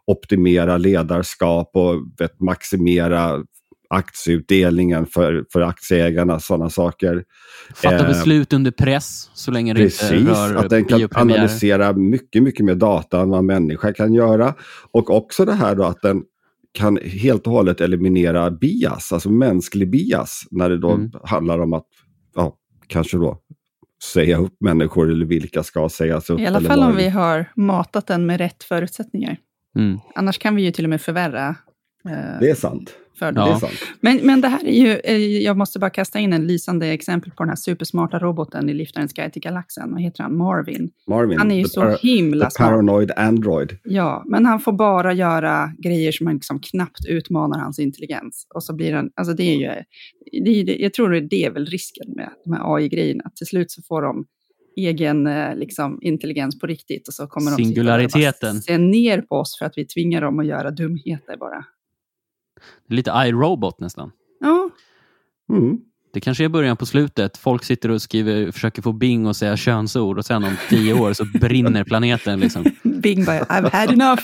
optimera 0.06 0.76
ledarskap 0.76 1.70
och 1.74 1.94
vet, 2.18 2.40
maximera 2.40 3.44
aktieutdelningen 3.92 5.06
för, 5.06 5.44
för 5.52 5.60
aktieägarna, 5.60 6.40
sådana 6.40 6.70
saker. 6.70 7.24
Fatta 7.74 7.96
Eh, 7.98 8.06
beslut 8.06 8.52
under 8.52 8.70
press 8.70 9.30
så 9.34 9.50
länge 9.50 9.74
det 9.74 9.80
Precis, 9.82 10.12
inte 10.12 10.30
rör 10.32 10.54
att 10.56 10.70
den 10.70 10.84
kan 10.84 11.08
analysera 11.14 11.92
mycket, 11.92 12.42
mycket 12.42 12.64
mer 12.66 12.74
data 12.74 13.20
än 13.20 13.30
vad 13.30 13.44
människa 13.44 13.92
kan 13.92 14.14
göra. 14.14 14.54
Och 14.90 15.10
också 15.16 15.44
det 15.44 15.52
här 15.54 15.74
då 15.74 15.84
att 15.84 16.02
den 16.02 16.22
kan 16.72 16.98
helt 17.02 17.46
och 17.46 17.52
hållet 17.52 17.80
eliminera 17.80 18.50
bias, 18.50 19.12
alltså 19.12 19.30
mänsklig 19.30 19.90
bias, 19.90 20.42
när 20.50 20.68
det 20.70 20.78
då 20.78 20.90
Mm. 20.90 21.10
handlar 21.24 21.58
om 21.58 21.72
att 21.72 21.86
ja, 22.34 22.56
kanske 22.86 23.16
då 23.16 23.38
säga 24.12 24.36
upp 24.38 24.56
människor 24.60 25.10
eller 25.10 25.26
vilka 25.26 25.62
ska 25.62 25.88
sägas 25.88 26.30
upp. 26.30 26.40
I 26.40 26.46
alla 26.46 26.60
fall 26.60 26.82
om 26.82 26.96
vi 26.96 27.08
har 27.08 27.46
matat 27.56 28.06
den 28.06 28.26
med 28.26 28.38
rätt 28.38 28.62
förutsättningar. 28.64 29.36
Mm. 29.78 29.98
Annars 30.14 30.38
kan 30.38 30.56
vi 30.56 30.62
ju 30.62 30.70
till 30.70 30.84
och 30.84 30.90
med 30.90 31.00
förvärra. 31.00 31.48
eh, 32.08 32.40
Det 32.40 32.50
är 32.50 32.54
sant. 32.54 32.90
För 33.18 33.32
dem. 33.32 33.60
sant. 33.60 33.72
Men, 34.00 34.16
men 34.22 34.40
det 34.40 34.48
här 34.48 34.64
är 34.64 34.72
ju, 34.72 35.00
eh, 35.04 35.42
jag 35.42 35.56
måste 35.56 35.78
bara 35.78 35.90
kasta 35.90 36.18
in 36.18 36.32
en 36.32 36.46
lysande 36.46 36.86
exempel 36.86 37.30
på 37.30 37.42
den 37.42 37.48
här 37.48 37.56
supersmarta 37.56 38.18
roboten 38.18 38.68
i 38.68 38.74
Liftarens 38.74 39.12
guide 39.12 39.32
till 39.32 39.42
galaxen. 39.42 39.92
Vad 39.92 40.02
heter 40.02 40.22
han? 40.22 40.36
Marvin. 40.36 40.90
Marvin, 41.08 41.38
Han 41.38 41.50
är 41.50 41.56
ju 41.56 41.62
the 41.62 41.68
så 41.68 41.96
himla 42.02 42.44
the 42.44 42.50
smart. 42.50 42.68
paranoid 42.68 43.10
android. 43.16 43.78
Ja, 43.84 44.24
men 44.26 44.46
han 44.46 44.60
får 44.60 44.72
bara 44.72 45.12
göra 45.12 45.72
grejer 45.78 46.12
som 46.12 46.24
man 46.24 46.34
liksom 46.34 46.60
knappt 46.60 47.06
utmanar 47.08 47.58
hans 47.58 47.78
intelligens. 47.78 48.46
Och 48.54 48.64
så 48.64 48.74
blir 48.74 48.92
han, 48.92 49.10
alltså 49.14 49.34
det 49.34 49.42
är 49.42 49.56
ju, 49.56 49.70
det 50.44 50.50
är, 50.50 50.82
jag 50.82 50.94
tror 50.94 51.10
det 51.10 51.18
är 51.18 51.20
det 51.20 51.44
är 51.44 51.50
väl 51.50 51.66
risken 51.66 52.12
med 52.16 52.28
de 52.44 52.52
här 52.52 52.76
AI-grejerna. 52.76 53.24
Till 53.36 53.46
slut 53.46 53.70
så 53.70 53.82
får 53.82 54.02
de 54.02 54.24
egen 54.76 55.26
eh, 55.26 55.56
liksom, 55.56 55.98
intelligens 56.02 56.58
på 56.58 56.66
riktigt 56.66 57.08
och 57.08 57.14
så 57.14 57.26
kommer 57.26 57.50
de 57.50 57.56
bara 57.74 58.52
se 58.60 58.78
ner 58.78 59.20
på 59.20 59.36
oss 59.36 59.58
för 59.58 59.66
att 59.66 59.72
vi 59.76 59.86
tvingar 59.86 60.20
dem 60.20 60.38
att 60.38 60.46
göra 60.46 60.70
dumheter 60.70 61.36
bara. 61.36 61.64
Det 62.88 62.94
är 62.94 62.96
lite 62.96 63.10
iRobot 63.10 63.80
nästan. 63.80 64.10
Ja, 64.40 64.70
Mm. 65.52 65.78
Det 66.14 66.20
kanske 66.20 66.44
är 66.44 66.48
början 66.48 66.76
på 66.76 66.86
slutet. 66.86 67.36
Folk 67.36 67.64
sitter 67.64 67.90
och 67.90 68.02
skriver, 68.02 68.50
försöker 68.50 68.82
få 68.82 68.92
Bing 68.92 69.26
att 69.26 69.36
säga 69.36 69.56
könsord 69.56 70.18
och 70.18 70.24
sen 70.24 70.44
om 70.44 70.56
tio 70.68 70.94
år 70.94 71.12
så 71.12 71.24
brinner 71.40 71.84
planeten. 71.84 72.40
Liksom. 72.40 72.64
Bing 72.82 73.24
bara, 73.24 73.38
I've 73.40 73.70
had 73.72 73.90
enough. 73.90 74.22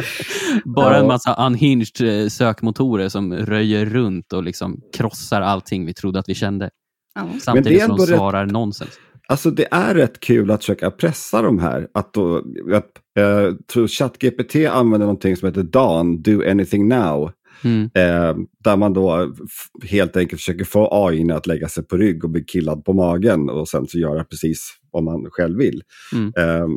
Bara 0.64 0.96
en 0.98 1.06
massa 1.06 1.46
unhinged 1.46 2.00
eh, 2.22 2.28
sökmotorer 2.28 3.08
som 3.08 3.32
röjer 3.34 3.86
runt 3.86 4.32
och 4.32 4.42
liksom 4.42 4.80
krossar 4.96 5.40
allting 5.40 5.86
vi 5.86 5.94
trodde 5.94 6.18
att 6.18 6.28
vi 6.28 6.34
kände. 6.34 6.70
Ja. 7.14 7.28
Samtidigt 7.40 7.82
som 7.84 7.96
de 7.96 8.06
rätt- 8.06 8.16
svarar 8.16 8.46
nonsens. 8.46 8.90
Alltså 9.28 9.50
det 9.50 9.66
är 9.70 9.94
rätt 9.94 10.20
kul 10.20 10.50
att 10.50 10.60
försöka 10.60 10.90
pressa 10.90 11.42
de 11.42 11.58
här. 11.58 11.88
Att 11.94 12.12
då, 12.14 12.36
att, 12.74 12.90
eh, 13.18 13.54
tror 13.72 13.88
ChatGPT 13.88 14.56
använder 14.56 15.06
någonting 15.06 15.36
som 15.36 15.46
heter 15.48 15.62
DAN, 15.62 16.22
Do 16.22 16.50
Anything 16.50 16.88
Now. 16.88 17.30
Mm. 17.64 17.90
Eh, 17.94 18.36
där 18.58 18.76
man 18.76 18.92
då 18.92 19.34
helt 19.82 20.16
enkelt 20.16 20.40
försöker 20.40 20.64
få 20.64 20.88
AI 20.92 21.30
att 21.30 21.46
lägga 21.46 21.68
sig 21.68 21.84
på 21.84 21.96
rygg 21.96 22.24
och 22.24 22.30
bli 22.30 22.44
killad 22.44 22.84
på 22.84 22.92
magen 22.92 23.48
och 23.48 23.68
sen 23.68 23.86
så 23.86 23.98
göra 23.98 24.24
precis 24.24 24.70
vad 24.90 25.02
man 25.02 25.26
själv 25.30 25.58
vill. 25.58 25.82
Mm. 26.12 26.32
Eh, 26.36 26.68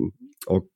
och, 0.47 0.67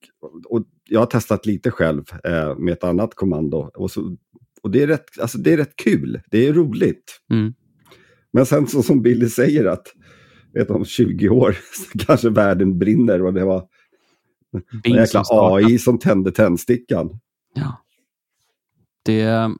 och 0.49 0.63
jag 0.89 0.99
har 0.99 1.05
testat 1.05 1.45
lite 1.45 1.71
själv 1.71 2.03
eh, 2.23 2.57
med 2.57 2.73
ett 2.73 2.83
annat 2.83 3.15
kommando. 3.15 3.71
Och, 3.75 3.91
så, 3.91 4.17
och 4.61 4.71
det, 4.71 4.83
är 4.83 4.87
rätt, 4.87 5.19
alltså 5.19 5.37
det 5.37 5.53
är 5.53 5.57
rätt 5.57 5.75
kul, 5.75 6.21
det 6.31 6.47
är 6.47 6.53
roligt. 6.53 7.19
Mm. 7.31 7.53
Men 8.33 8.45
sen 8.45 8.67
så 8.67 8.83
som 8.83 9.01
Billy 9.01 9.29
säger 9.29 9.65
att 9.65 9.87
vet, 10.53 10.69
om 10.69 10.85
20 10.85 11.29
år 11.29 11.51
så 11.73 11.99
kanske 11.99 12.29
världen 12.29 12.79
brinner 12.79 13.23
och 13.23 13.33
det 13.33 13.45
var 13.45 13.67
en 14.83 14.93
jäkla. 14.93 15.23
AI 15.29 15.79
som 15.79 15.99
tände 15.99 16.31
tändstickan. 16.31 17.19
Ja. 17.55 17.85
Det... 19.05 19.51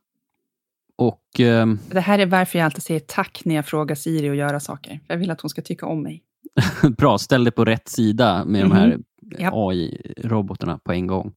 Ehm, 1.40 1.80
Det 1.92 2.00
här 2.00 2.20
är 2.20 2.26
varför 2.26 2.60
jag 2.60 2.66
alltid 2.66 2.84
säger 2.84 3.00
tack 3.00 3.42
när 3.46 3.56
jag 3.56 3.66
frågar 3.66 3.96
Siri 3.96 4.30
att 4.30 4.36
göra 4.36 4.60
saker. 4.60 5.00
Jag 5.08 5.18
vill 5.18 5.32
att 5.32 5.42
hon 5.42 5.50
ska 5.50 5.62
tycka 5.62 5.86
om 5.86 6.04
mig. 6.04 6.24
Bra, 6.98 7.18
ställ 7.18 7.44
dig 7.44 7.52
på 7.54 7.66
rätt 7.66 7.90
sida 7.90 8.46
med 8.46 8.62
de 8.64 8.72
här 8.72 8.88
Mhm. 8.88 9.04
Japp. 9.40 9.54
AI-robotarna 9.54 10.80
på 10.84 10.92
en 10.92 11.08
gång. 11.08 11.32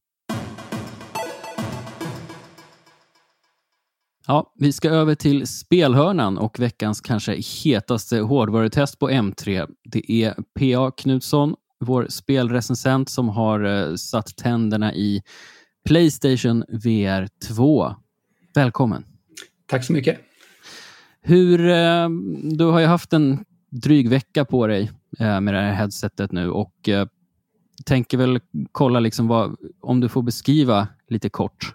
Ja, 4.27 4.51
vi 4.55 4.73
ska 4.73 4.89
över 4.89 5.15
till 5.15 5.47
spelhörnan 5.47 6.37
och 6.37 6.59
veckans 6.59 7.01
kanske 7.01 7.35
hetaste 7.63 8.19
hårdvarutest 8.19 8.99
på 8.99 9.09
M3. 9.09 9.67
Det 9.83 10.11
är 10.11 10.33
PA 10.59 10.91
Knutsson, 10.91 11.55
vår 11.79 12.07
spelrecensent, 12.09 13.09
som 13.09 13.29
har 13.29 13.63
eh, 13.89 13.95
satt 13.95 14.35
tänderna 14.37 14.93
i 14.93 15.21
Playstation 15.87 16.63
VR 16.69 17.27
2. 17.47 17.95
Välkommen! 18.55 19.03
Tack 19.67 19.85
så 19.85 19.93
mycket. 19.93 20.19
Hur, 21.21 21.69
eh, 21.69 22.09
du 22.43 22.65
har 22.65 22.79
ju 22.79 22.85
haft 22.85 23.13
en 23.13 23.45
dryg 23.69 24.09
vecka 24.09 24.45
på 24.45 24.67
dig 24.67 24.91
eh, 25.19 25.41
med 25.41 25.53
det 25.53 25.61
här 25.61 25.73
headsetet 25.73 26.31
nu 26.31 26.49
och 26.49 26.89
eh, 26.89 27.07
tänker 27.85 28.17
väl 28.17 28.39
kolla 28.71 28.99
liksom 28.99 29.27
vad, 29.27 29.55
om 29.81 29.99
du 29.99 30.09
får 30.09 30.21
beskriva 30.21 30.87
lite 31.09 31.29
kort 31.29 31.73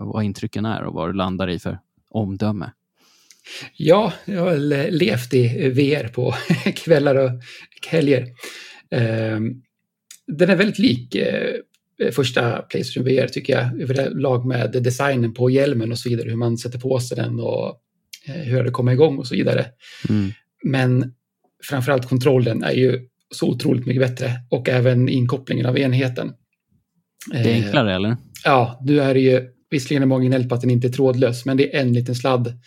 vad 0.00 0.24
intrycken 0.24 0.64
är 0.64 0.82
och 0.82 0.94
vad 0.94 1.08
du 1.08 1.12
landar 1.12 1.50
i 1.50 1.58
för 1.58 1.78
omdöme. 2.10 2.70
Ja, 3.76 4.12
jag 4.24 4.44
har 4.44 4.56
levt 4.90 5.34
i 5.34 5.70
VR 5.70 6.08
på 6.08 6.34
kvällar 6.76 7.14
och 7.14 7.30
helger. 7.90 8.28
Den 10.26 10.50
är 10.50 10.56
väldigt 10.56 10.78
lik 10.78 11.16
första 12.12 12.62
Playstation 12.62 13.04
VR 13.04 13.26
tycker 13.28 13.52
jag, 13.52 13.80
överlag 13.80 14.46
med 14.46 14.70
designen 14.82 15.34
på 15.34 15.50
hjälmen 15.50 15.92
och 15.92 15.98
så 15.98 16.08
vidare, 16.08 16.28
hur 16.28 16.36
man 16.36 16.58
sätter 16.58 16.78
på 16.78 17.00
sig 17.00 17.16
den 17.16 17.40
och 17.40 17.80
eh, 18.26 18.34
hur 18.34 18.64
det 18.64 18.70
kommer 18.70 18.92
igång 18.92 19.18
och 19.18 19.26
så 19.26 19.34
vidare. 19.34 19.66
Mm. 20.08 20.30
Men 20.64 21.14
framförallt 21.68 22.08
kontrollen 22.08 22.62
är 22.62 22.72
ju 22.72 23.00
så 23.34 23.48
otroligt 23.48 23.86
mycket 23.86 24.02
bättre 24.02 24.32
och 24.50 24.68
även 24.68 25.08
inkopplingen 25.08 25.66
av 25.66 25.78
enheten. 25.78 26.32
Det 27.30 27.38
är 27.38 27.46
Eh, 27.48 27.64
enklare 27.64 27.94
eller? 27.94 28.16
Ja, 28.44 28.80
nu 28.86 29.00
är 29.00 29.14
det 29.14 29.20
ju 29.20 29.48
visserligen 29.70 30.02
är 30.02 30.06
många 30.06 30.24
gnällt 30.24 30.48
på 30.48 30.54
att 30.54 30.60
den 30.60 30.70
inte 30.70 30.86
är 30.86 30.92
trådlös, 30.92 31.46
men 31.46 31.56
det 31.56 31.76
är 31.76 31.80
en 31.80 31.92
liten 31.92 32.14
sladd 32.14 32.58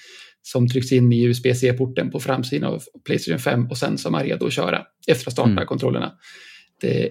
som 0.42 0.70
trycks 0.70 0.92
in 0.92 1.14
i 1.14 1.24
USB-C-porten 1.24 2.12
på 2.12 2.20
framsidan 2.20 2.74
av 2.74 2.84
Playstation 3.06 3.40
5 3.40 3.68
och 3.70 3.78
sen 3.78 3.98
som 3.98 4.16
är 4.16 4.24
redo 4.24 4.46
att 4.46 4.54
köra 4.54 4.82
efter 5.08 5.28
att 5.28 5.34
starta 5.34 5.52
Mm. 5.52 5.66
kontrollerna. 5.66 6.12
Det 6.82 7.10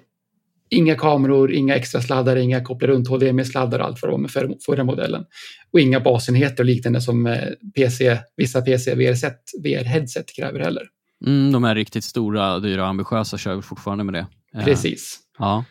inga 0.72 0.94
kameror, 0.94 1.52
inga 1.52 1.74
extra 1.74 2.00
sladdar, 2.00 2.36
inga 2.36 2.64
koppla 2.64 2.88
runt 2.88 3.08
HDMI-sladdar 3.08 3.78
och 3.78 3.86
allt 3.86 4.02
vad 4.02 4.10
var 4.10 4.18
med 4.18 4.30
för, 4.30 4.56
förra 4.66 4.84
modellen. 4.84 5.24
Och 5.72 5.80
inga 5.80 6.00
basenheter 6.00 6.62
och 6.62 6.66
liknande 6.66 7.00
som 7.00 7.26
eh, 7.26 7.48
PC, 7.76 8.18
vissa 8.36 8.62
PC 8.62 8.94
VR-headset 8.94 10.34
kräver 10.36 10.60
heller. 10.60 10.82
Mm, 11.26 11.52
de 11.52 11.64
är 11.64 11.74
riktigt 11.74 12.04
stora, 12.04 12.58
dyra 12.58 12.82
och 12.82 12.88
ambitiösa 12.88 13.38
kör 13.38 13.56
vi 13.56 13.62
fortfarande 13.62 14.04
med 14.04 14.14
det. 14.14 14.26
Eh, 14.54 14.64
Precis. 14.64 15.18
Ja. 15.38 15.64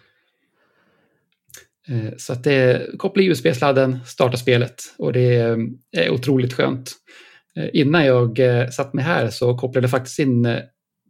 Eh, 1.88 2.14
Så 2.18 2.34
att 2.34 2.44
det 2.44 2.88
koppla 2.98 3.24
USB-sladden, 3.24 4.00
starta 4.06 4.38
spelet 4.38 4.84
och 4.98 5.14
det 5.14 5.58
är 5.92 6.10
otroligt 6.10 6.54
skönt. 6.54 6.92
Innan 7.74 8.06
jag 8.06 8.40
satt 8.74 8.94
mig 8.94 9.06
här 9.06 9.30
så 9.30 9.58
kopplade 9.58 9.86
jag 9.86 9.92
faktiskt 9.92 10.20
in 10.20 10.58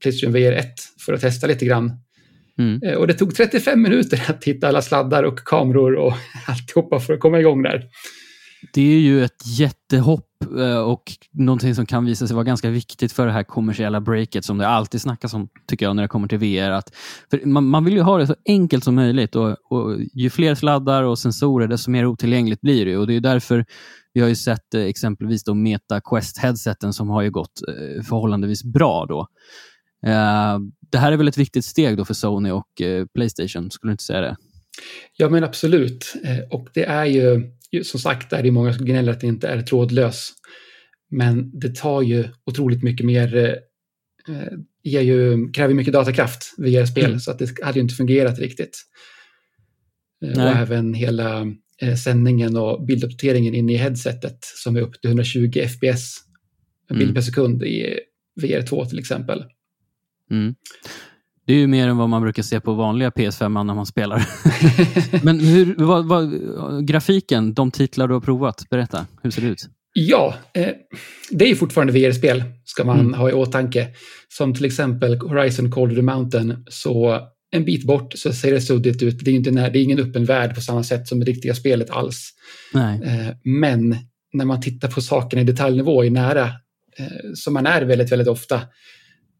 Playstation 0.02 0.34
VR 0.34 0.52
1 0.52 0.74
för 1.06 1.14
att 1.14 1.22
testa 1.22 1.48
lite 1.48 1.66
grann. 1.66 1.92
Mm. 2.62 2.80
Eh, 2.84 2.94
Och 2.98 3.08
det 3.08 3.14
tog 3.14 3.36
35 3.36 3.82
minuter 3.82 4.26
att 4.30 4.44
hitta 4.44 4.68
alla 4.68 4.82
sladdar 4.82 5.24
och 5.24 5.40
kameror 5.40 5.96
och 5.96 6.14
alltihopa 6.48 7.00
för 7.00 7.14
att 7.14 7.20
komma 7.20 7.40
igång 7.40 7.64
där. 7.64 7.84
Det 8.74 8.82
är 8.82 9.00
ju 9.00 9.24
ett 9.24 9.60
jättehopp 9.60 10.28
eh, 10.60 10.78
och 10.78 11.04
någonting 11.32 11.76
som 11.76 11.86
kan 11.86 12.06
visa 12.06 12.28
sig 12.28 12.36
vara 12.36 12.44
ganska 12.44 12.70
viktigt 12.70 13.12
för 13.12 13.26
det 13.26 13.32
här 13.32 13.44
kommersiella 13.44 14.02
breaket 14.02 14.46
som 14.46 14.58
det 14.58 14.68
alltid 14.68 15.02
snackas 15.02 15.34
om, 15.34 15.50
tycker 15.68 15.86
jag, 15.86 15.96
när 15.96 16.04
det 16.04 16.08
kommer 16.10 16.28
till 16.28 16.38
VR. 16.38 16.72
Att, 16.72 16.96
för 17.32 17.46
man, 17.46 17.66
man 17.66 17.86
vill 17.86 17.94
ju 17.94 18.02
ha 18.02 18.18
det 18.18 18.28
så 18.28 18.36
enkelt 18.46 18.84
som 18.84 18.96
möjligt 18.96 19.36
och, 19.36 19.50
och 19.50 19.98
ju 20.14 20.30
fler 20.30 20.56
sladdar 20.56 21.04
och 21.04 21.20
sensorer, 21.20 21.68
desto 21.68 21.92
mer 21.92 22.06
otillgängligt 22.06 22.62
blir 22.62 22.86
det. 22.86 22.98
Och 22.98 23.08
det 23.08 23.16
är 23.16 23.20
därför 23.20 23.66
vi 24.14 24.22
har 24.22 24.28
ju 24.28 24.36
sett 24.36 24.74
eh, 24.74 24.82
exempelvis 24.82 25.44
då 25.44 25.54
Meta 25.54 26.00
Quest-headseten 26.00 26.94
som 26.94 27.10
har 27.10 27.22
ju 27.22 27.32
gått 27.32 27.62
förhållandevis 28.10 28.64
bra. 28.64 29.06
då. 29.10 29.28
Eh, 30.06 30.60
det 30.92 30.98
här 30.98 31.12
är 31.12 31.18
väl 31.18 31.28
ett 31.28 31.38
viktigt 31.38 31.66
steg 31.66 31.98
då 31.98 32.06
för 32.06 32.14
Sony 32.14 32.52
och 32.52 32.82
eh, 32.82 33.06
Playstation, 33.14 33.72
skulle 33.72 33.90
du 33.90 33.94
inte 33.94 34.04
säga 34.04 34.22
det? 34.22 34.36
Ja, 35.18 35.30
men 35.30 35.44
absolut. 35.44 36.14
Eh, 36.26 36.40
Och 36.50 36.68
det 36.74 36.84
är 36.86 37.06
ju, 37.06 37.52
som 37.84 38.00
sagt, 38.00 38.30
där 38.30 38.38
är 38.38 38.44
det 38.44 38.52
många 38.52 38.74
som 38.74 38.86
gnäller 38.86 39.12
att 39.12 39.22
det 39.22 39.28
inte 39.28 39.48
är 39.48 39.62
trådlös. 39.62 40.30
Men 41.10 41.60
det 41.60 41.76
tar 41.76 42.02
ju 42.02 42.28
otroligt 42.46 42.84
mycket 42.84 43.06
mer, 43.06 43.58
ger 44.84 45.02
ju, 45.02 45.52
kräver 45.52 45.74
mycket 45.74 45.94
datakraft 45.94 46.54
via 46.58 46.88
spel, 46.88 47.06
Mm. 47.06 47.20
så 47.20 47.32
att 47.32 47.40
det 47.40 47.64
hade 47.64 47.80
ju 47.80 47.84
inte 47.84 47.96
fungerat 47.96 48.40
riktigt. 48.40 48.78
Eh, 50.26 50.30
Och 50.32 50.38
Nej. 50.38 50.54
även 50.58 50.94
hela 50.94 51.46
sändningen 52.04 52.58
och 52.58 52.86
bilduppdateringen 52.86 53.56
inne 53.56 53.74
i 53.74 53.78
headsetet 53.78 54.38
som 54.42 54.76
är 54.76 54.82
upp 54.82 55.02
till 55.02 55.10
120 55.10 55.60
fps 55.68 56.16
bild 56.90 57.02
Mm. 57.02 57.14
per 57.14 57.22
sekund 57.22 57.64
i 57.64 58.00
VR2 58.42 58.86
till 58.90 59.00
exempel. 59.00 59.44
Mm. 60.32 60.56
Det 61.48 61.54
är 61.54 61.58
ju 61.58 61.68
mer 61.68 61.88
än 61.88 61.98
vad 61.98 62.10
man 62.10 62.22
brukar 62.22 62.44
se 62.44 62.60
på 62.60 62.74
vanliga 62.74 63.10
PS5 63.10 63.64
när 63.64 63.74
man 63.74 63.86
spelar. 63.86 64.28
Men 65.26 65.40
hur, 65.40 65.76
vad, 65.78 66.06
vad, 66.08 66.32
grafiken, 66.88 67.54
de 67.54 67.72
titlar 67.72 68.08
du 68.08 68.14
har 68.14 68.22
provat, 68.22 68.70
berätta. 68.70 69.06
Hur 69.24 69.32
ser 69.32 69.42
det 69.42 69.48
ut? 69.48 69.66
Ja, 69.94 70.36
eh, 70.54 70.68
det 71.32 71.46
är 71.46 71.50
ju 71.50 71.56
fortfarande 71.56 71.94
VR-spel, 71.94 72.44
ska 72.66 72.84
man 72.84 73.00
Mm. 73.00 73.14
ha 73.14 73.30
i 73.30 73.34
åtanke. 73.34 73.88
Som 74.30 74.54
till 74.56 74.66
exempel 74.66 75.18
Horizon 75.20 75.72
Call 75.72 75.90
of 75.92 75.96
the 75.96 76.02
Mountain, 76.02 76.66
så 76.70 77.20
en 77.52 77.66
bit 77.66 77.84
bort 77.88 78.14
så 78.16 78.34
ser 78.34 78.52
det 78.52 78.62
suddigt 78.62 79.02
ut. 79.04 79.20
Det 79.26 79.32
är, 79.32 79.36
inte, 79.36 79.52
när- 79.52 79.70
det 79.70 79.80
är 79.80 79.84
ingen 79.84 80.00
öppen 80.00 80.26
värld 80.26 80.56
på 80.56 80.62
samma 80.62 80.84
sätt 80.84 81.08
som 81.08 81.20
det 81.20 81.26
riktiga 81.26 81.56
spelet 81.56 81.90
alls. 81.90 82.30
Nej. 82.74 83.02
Eh, 83.04 83.36
men 83.44 83.96
när 84.34 84.46
man 84.46 84.62
tittar 84.62 84.88
på 84.92 85.02
sakerna 85.02 85.42
i 85.42 85.46
detaljnivå 85.46 86.04
i 86.04 86.10
nära, 86.10 86.44
eh, 86.98 87.06
som 87.36 87.54
man 87.54 87.66
är 87.66 87.82
väldigt, 87.82 88.12
väldigt 88.12 88.28
ofta, 88.28 88.62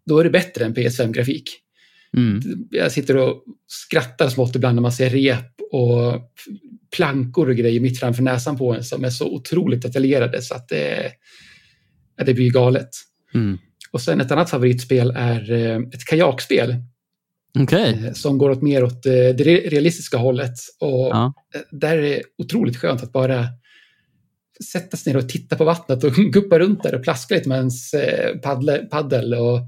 då 0.06 0.20
är 0.20 0.24
det 0.24 0.30
bättre 0.30 0.66
än 0.66 0.76
PS5-grafik. 0.76 1.44
Mm. 2.18 2.42
Jag 2.72 2.92
sitter 2.92 3.18
och 3.18 3.44
skrattar 3.68 4.30
smått 4.30 4.56
ibland 4.56 4.76
när 4.76 4.82
man 4.82 4.92
ser 4.92 5.10
rep 5.10 5.62
och 5.72 6.22
plankor 6.96 7.50
och 7.50 7.56
grejer 7.56 7.80
mitt 7.80 8.00
framför 8.00 8.24
näsan 8.24 8.58
på 8.58 8.74
en 8.76 8.84
som 8.84 9.04
är 9.04 9.10
så 9.10 9.34
otroligt 9.36 9.82
detaljerade 9.82 10.42
så 10.42 10.56
att 10.56 10.68
det, 10.68 11.12
det 12.26 12.34
blir 12.34 12.52
galet. 12.52 12.90
Mm. 13.34 13.58
Och 13.92 14.02
sen 14.02 14.22
ett 14.22 14.32
annat 14.32 14.50
favoritspel 14.50 15.14
är 15.16 15.52
eh, 15.52 15.78
ett 15.78 16.06
kajakspel 16.06 16.76
Okej. 17.60 18.06
eh, 18.06 18.14
som 18.14 18.38
går 18.38 18.50
åt 18.50 18.62
mer 18.62 18.84
åt 18.84 19.06
eh, 19.06 19.12
det 19.12 19.44
re- 19.44 19.70
realistiska 19.70 20.18
hållet. 20.18 20.54
Och 20.80 21.08
Ja. 21.08 21.34
där 21.72 21.98
är 21.98 22.02
det 22.02 22.22
otroligt 22.38 22.78
skönt 22.78 23.04
att 23.04 23.12
bara 23.12 23.46
sätta 24.64 24.98
sig 24.98 25.14
ner 25.14 25.20
och 25.24 25.30
titta 25.30 25.56
på 25.56 25.64
vattnet 25.66 26.04
och 26.04 26.14
guppa 26.34 26.60
runt 26.60 26.84
där 26.84 26.96
och 26.96 27.04
plaska 27.04 27.36
lite 27.36 27.50
med 27.50 27.58
ens 27.58 27.94
eh, 27.94 28.38
paddle, 28.38 28.78
paddel. 28.78 29.34
Och 29.34 29.60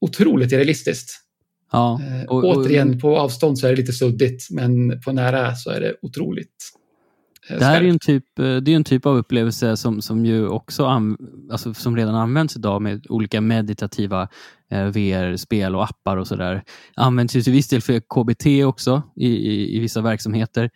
otroligt 0.00 0.52
realistiskt. 0.52 1.10
Ja. 1.72 2.00
Eh, 2.02 2.28
Och- 2.28 2.44
och- 2.44 2.56
återigen, 2.56 3.00
på 3.00 3.18
avstånd 3.18 3.58
så 3.58 3.66
är 3.66 3.70
det 3.70 3.76
lite 3.76 3.92
suddigt, 3.92 4.48
men 4.50 5.00
på 5.00 5.12
nära 5.12 5.54
så 5.54 5.70
är 5.70 5.80
det 5.80 5.94
otroligt 6.02 6.54
eh, 7.50 7.58
Det 7.58 7.64
här 7.64 7.80
är 7.82 7.88
en 7.88 7.98
typ, 7.98 8.24
det 8.36 8.68
är 8.72 8.76
en 8.76 8.84
typ 8.84 9.06
av 9.06 9.16
upplevelse 9.16 9.76
som, 9.76 10.02
som 10.02 10.26
ju 10.26 10.48
också 10.48 10.84
an, 10.86 11.16
alltså 11.52 11.74
som 11.74 11.96
redan 11.96 12.14
används 12.14 12.56
idag 12.56 12.82
med 12.82 13.06
olika 13.08 13.40
meditativa 13.40 14.28
VR-spel 14.92 15.76
och 15.76 15.84
appar 15.84 16.16
och 16.16 16.26
sådär. 16.28 16.62
Används 16.96 17.36
ju 17.36 17.42
till 17.42 17.52
viss 17.52 17.68
del 17.68 17.80
för 17.80 18.00
KBT 18.00 18.64
också 18.64 19.02
i, 19.16 19.26
i, 19.28 19.76
i 19.76 19.78
vissa 19.78 20.00
verksamheter. 20.00 20.70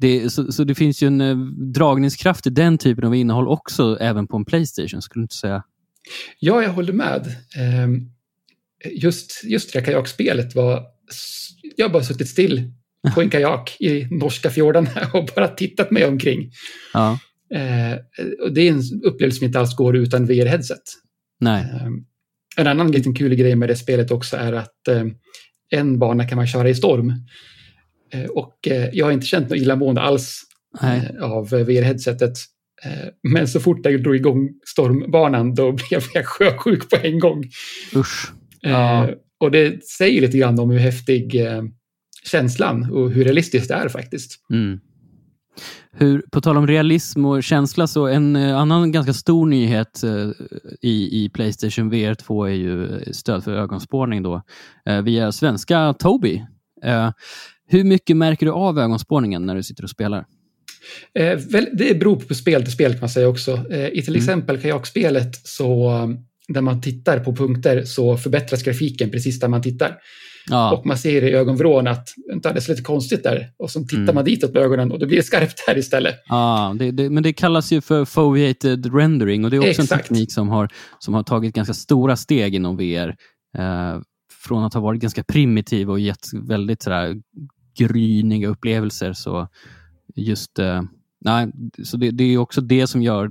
Det, 0.00 0.30
så, 0.30 0.52
så 0.52 0.64
det 0.64 0.74
finns 0.74 1.02
ju 1.02 1.06
en 1.06 1.20
eh, 1.20 1.36
dragningskraft 1.74 2.46
i 2.46 2.50
den 2.50 2.78
typen 2.78 3.04
av 3.04 3.14
innehåll 3.14 3.48
också 3.48 3.98
även 4.00 4.26
på 4.26 4.36
en 4.36 4.44
Playstation, 4.44 5.02
skulle 5.02 5.20
du 5.20 5.24
inte 5.24 5.34
säga? 5.34 5.62
Ja, 6.38 6.62
jag 6.62 6.70
håller 6.70 6.92
med. 6.92 7.36
Ehm, 7.56 8.10
Just, 8.90 9.44
just 9.44 9.72
det 9.72 9.78
här 9.78 9.86
kajakspelet 9.86 10.54
var... 10.54 10.82
Jag 11.76 11.86
har 11.88 11.92
bara 11.92 12.02
suttit 12.02 12.28
still 12.28 12.72
på 13.14 13.22
en 13.22 13.30
kajak 13.30 13.76
i 13.80 14.04
norska 14.10 14.50
fjordarna 14.50 14.90
och 15.12 15.28
bara 15.36 15.48
tittat 15.48 15.90
mig 15.90 16.04
omkring. 16.04 16.50
Ja. 16.92 17.18
Eh, 17.54 17.98
och 18.42 18.54
det 18.54 18.68
är 18.68 18.72
en 18.72 19.02
upplevelse 19.04 19.38
som 19.38 19.46
inte 19.46 19.60
alls 19.60 19.76
går 19.76 19.96
utan 19.96 20.26
VR-headset. 20.26 20.82
Nej. 21.40 21.62
Eh, 21.62 21.86
en 22.56 22.66
annan 22.66 22.92
liten 22.92 23.14
kul 23.14 23.34
grej 23.34 23.56
med 23.56 23.68
det 23.68 23.76
spelet 23.76 24.10
också 24.10 24.36
är 24.36 24.52
att 24.52 24.88
eh, 24.88 25.04
en 25.70 25.98
bana 25.98 26.28
kan 26.28 26.36
man 26.36 26.46
köra 26.46 26.68
i 26.68 26.74
storm. 26.74 27.12
Eh, 28.14 28.24
och 28.24 28.68
eh, 28.68 28.88
jag 28.92 29.06
har 29.06 29.12
inte 29.12 29.26
känt 29.26 29.50
något 29.50 29.58
illamående 29.58 30.00
alls 30.00 30.42
Nej. 30.82 31.10
eh, 31.18 31.24
av 31.24 31.48
VR-headsetet. 31.48 32.34
Men 33.22 33.48
så 33.48 33.60
fort 33.60 33.80
jag 33.82 34.02
drog 34.02 34.16
igång 34.16 34.50
stormbanan 34.66 35.54
då 35.54 35.72
blev 35.88 36.02
jag 36.14 36.26
sjösjuk 36.26 36.90
på 36.90 36.96
en 37.02 37.18
gång. 37.18 37.44
Usch. 37.96 38.32
Ja. 38.60 39.10
Och 39.40 39.50
det 39.50 39.84
säger 39.84 40.20
lite 40.20 40.38
grann 40.38 40.58
om 40.58 40.70
hur 40.70 40.78
häftig 40.78 41.46
känslan 42.24 42.90
och 42.92 43.10
hur 43.10 43.24
realistiskt 43.24 43.68
det 43.68 43.74
är 43.74 43.88
faktiskt. 43.88 44.32
Mm. 44.50 44.80
Hur, 45.92 46.22
på 46.32 46.40
tal 46.40 46.56
om 46.56 46.66
realism 46.66 47.24
och 47.24 47.42
känsla, 47.42 47.86
så 47.86 48.06
en 48.06 48.36
annan 48.36 48.92
ganska 48.92 49.12
stor 49.12 49.46
nyhet 49.46 50.04
i, 50.80 51.24
i 51.24 51.28
Playstation 51.28 51.90
VR 51.90 52.14
2 52.14 52.44
är 52.44 52.50
ju 52.50 53.00
stöd 53.12 53.44
för 53.44 53.52
ögonspårning 53.52 54.22
då, 54.22 54.42
via 55.04 55.32
svenska 55.32 55.94
Tobii. 55.98 56.46
Hur 57.68 57.84
mycket 57.84 58.16
märker 58.16 58.46
du 58.46 58.52
av 58.52 58.78
ögonspårningen 58.78 59.46
när 59.46 59.54
du 59.54 59.62
sitter 59.62 59.82
och 59.84 59.90
spelar? 59.90 60.24
Eh, 61.18 61.36
väl, 61.38 61.66
det 61.72 61.98
beror 61.98 62.16
på 62.16 62.34
spel 62.34 62.62
till 62.62 62.72
spel 62.72 62.90
kan 62.92 63.00
man 63.00 63.08
säga 63.08 63.28
också. 63.28 63.52
Eh, 63.70 63.86
I 63.88 64.02
till 64.02 64.08
Mm. 64.14 64.16
exempel 64.22 64.60
kajakspelet 64.60 65.46
så 65.46 65.90
när 66.48 66.60
man 66.60 66.80
tittar 66.80 67.18
på 67.20 67.36
punkter 67.36 67.84
så 67.84 68.16
förbättras 68.16 68.62
grafiken 68.62 69.10
precis 69.10 69.40
där 69.40 69.48
man 69.48 69.62
tittar. 69.62 69.96
Ja, 70.50 70.76
Och 70.76 70.86
man 70.86 70.98
ser 70.98 71.24
i 71.24 71.32
ögonvrån 71.32 71.86
att 71.86 72.08
det 72.42 72.48
är 72.48 72.68
lite 72.70 72.82
konstigt 72.82 73.22
där. 73.22 73.50
Och 73.56 73.70
så 73.70 73.80
tittar 73.80 73.96
Mm. 74.02 74.14
man 74.14 74.24
ditåt 74.24 74.54
med 74.54 74.62
ögonen 74.62 74.92
och 74.92 74.98
då 74.98 75.06
blir 75.06 75.16
det 75.16 75.22
skarpt 75.22 75.66
där 75.66 75.78
istället. 75.78 76.14
ja 76.28 76.76
det, 76.78 76.90
det, 76.90 77.10
men 77.10 77.22
det 77.22 77.32
kallas 77.32 77.72
ju 77.72 77.80
för 77.80 78.04
foveated 78.04 78.94
rendering 78.94 79.44
och 79.44 79.50
det 79.50 79.56
är 79.56 79.60
också 79.60 79.80
en 79.80 79.84
Exakt. 79.84 80.08
teknik 80.08 80.32
som 80.32 80.48
har, 80.48 80.68
som 80.98 81.14
har 81.14 81.22
tagit 81.22 81.54
ganska 81.54 81.74
stora 81.74 82.16
steg 82.16 82.54
inom 82.54 82.76
VR. 82.76 83.08
Eh, 83.58 84.00
från 84.46 84.64
att 84.64 84.74
ha 84.74 84.80
varit 84.80 85.00
ganska 85.00 85.24
primitiv 85.24 85.90
och 85.90 86.00
gett 86.00 86.26
väldigt 86.42 86.82
sådär, 86.82 87.14
gryniga 87.78 88.48
upplevelser. 88.48 89.12
Så 89.12 89.48
just 90.14 90.58
eh, 90.58 90.82
nej, 91.24 91.46
så 91.84 91.96
det, 91.96 92.10
det 92.10 92.24
är 92.24 92.38
också 92.38 92.60
det 92.60 92.86
som 92.86 93.02
gör 93.02 93.30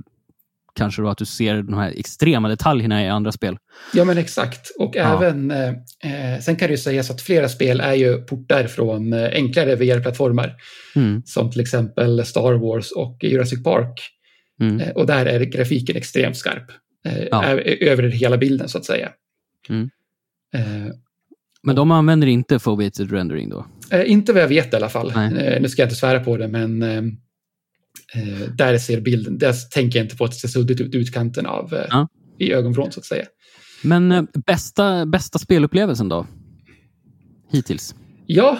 kanske 0.76 1.02
då 1.02 1.08
att 1.08 1.18
du 1.18 1.24
ser 1.24 1.62
de 1.62 1.74
här 1.74 1.92
extrema 1.96 2.48
detaljerna 2.48 3.04
i 3.04 3.08
andra 3.08 3.32
spel. 3.32 3.56
Ja, 3.94 4.04
men 4.04 4.18
exakt. 4.18 4.70
Och 4.78 4.96
Ja. 4.96 5.16
även, 5.24 5.50
eh, 5.50 5.68
eh, 6.34 6.40
sen 6.40 6.56
kan 6.56 6.68
det 6.68 6.72
ju 6.72 6.78
sägas 6.78 7.10
att 7.10 7.22
flera 7.22 7.48
spel 7.48 7.80
är 7.80 7.94
ju 7.94 8.16
portar 8.22 8.66
från 8.66 9.12
eh, 9.12 9.28
enklare 9.32 9.74
VR-plattformar. 9.76 10.54
Mm, 10.96 11.22
Som 11.26 11.50
till 11.50 11.60
exempel 11.60 12.24
Star 12.26 12.52
Wars 12.54 12.92
och 12.92 13.18
Jurassic 13.24 13.62
Park. 13.64 14.00
mm, 14.60 14.80
Eh, 14.80 14.90
och 14.90 15.06
där 15.06 15.26
är 15.26 15.40
grafiken 15.40 15.96
extremt 15.96 16.36
skarp. 16.36 16.70
Eh, 17.06 17.24
Ja. 17.30 17.44
Över 17.80 18.02
hela 18.02 18.36
bilden 18.38 18.68
så 18.68 18.78
att 18.78 18.84
säga. 18.84 19.08
Mm. 19.68 19.90
Men 21.64 21.76
de 21.76 21.90
använder 21.90 22.26
inte 22.26 22.58
foveated 22.58 23.12
rendering 23.12 23.48
då? 23.48 23.66
eh, 23.90 24.10
inte 24.10 24.32
vad 24.32 24.42
jag 24.42 24.48
vet 24.48 24.72
i 24.72 24.76
alla 24.76 24.88
fall. 24.88 25.10
Eh, 25.16 25.60
nu 25.60 25.68
ska 25.68 25.82
jag 25.82 25.86
inte 25.86 25.96
svära 25.96 26.20
på 26.20 26.36
det, 26.36 26.48
men 26.48 26.82
eh, 26.82 26.98
eh, 28.14 28.48
där 28.58 28.78
ser 28.78 29.00
bilden, 29.00 29.38
där 29.38 29.52
tänker 29.70 29.98
jag 29.98 30.04
inte 30.06 30.16
på 30.16 30.24
att 30.24 30.30
det 30.30 30.36
ser 30.36 30.48
suddigt 30.48 30.80
ut 30.80 30.94
utkanten 30.94 31.46
av 31.46 31.74
eh, 31.74 31.86
Ja. 31.90 32.08
i 32.38 32.52
ögonvrån 32.52 32.92
så 32.92 33.00
att 33.00 33.06
säga. 33.06 33.24
Men 33.82 34.12
eh, 34.12 34.22
bästa, 34.46 35.06
bästa 35.06 35.38
spelupplevelsen 35.38 36.08
då? 36.08 36.26
Hittills? 37.52 37.94
Ja, 38.26 38.58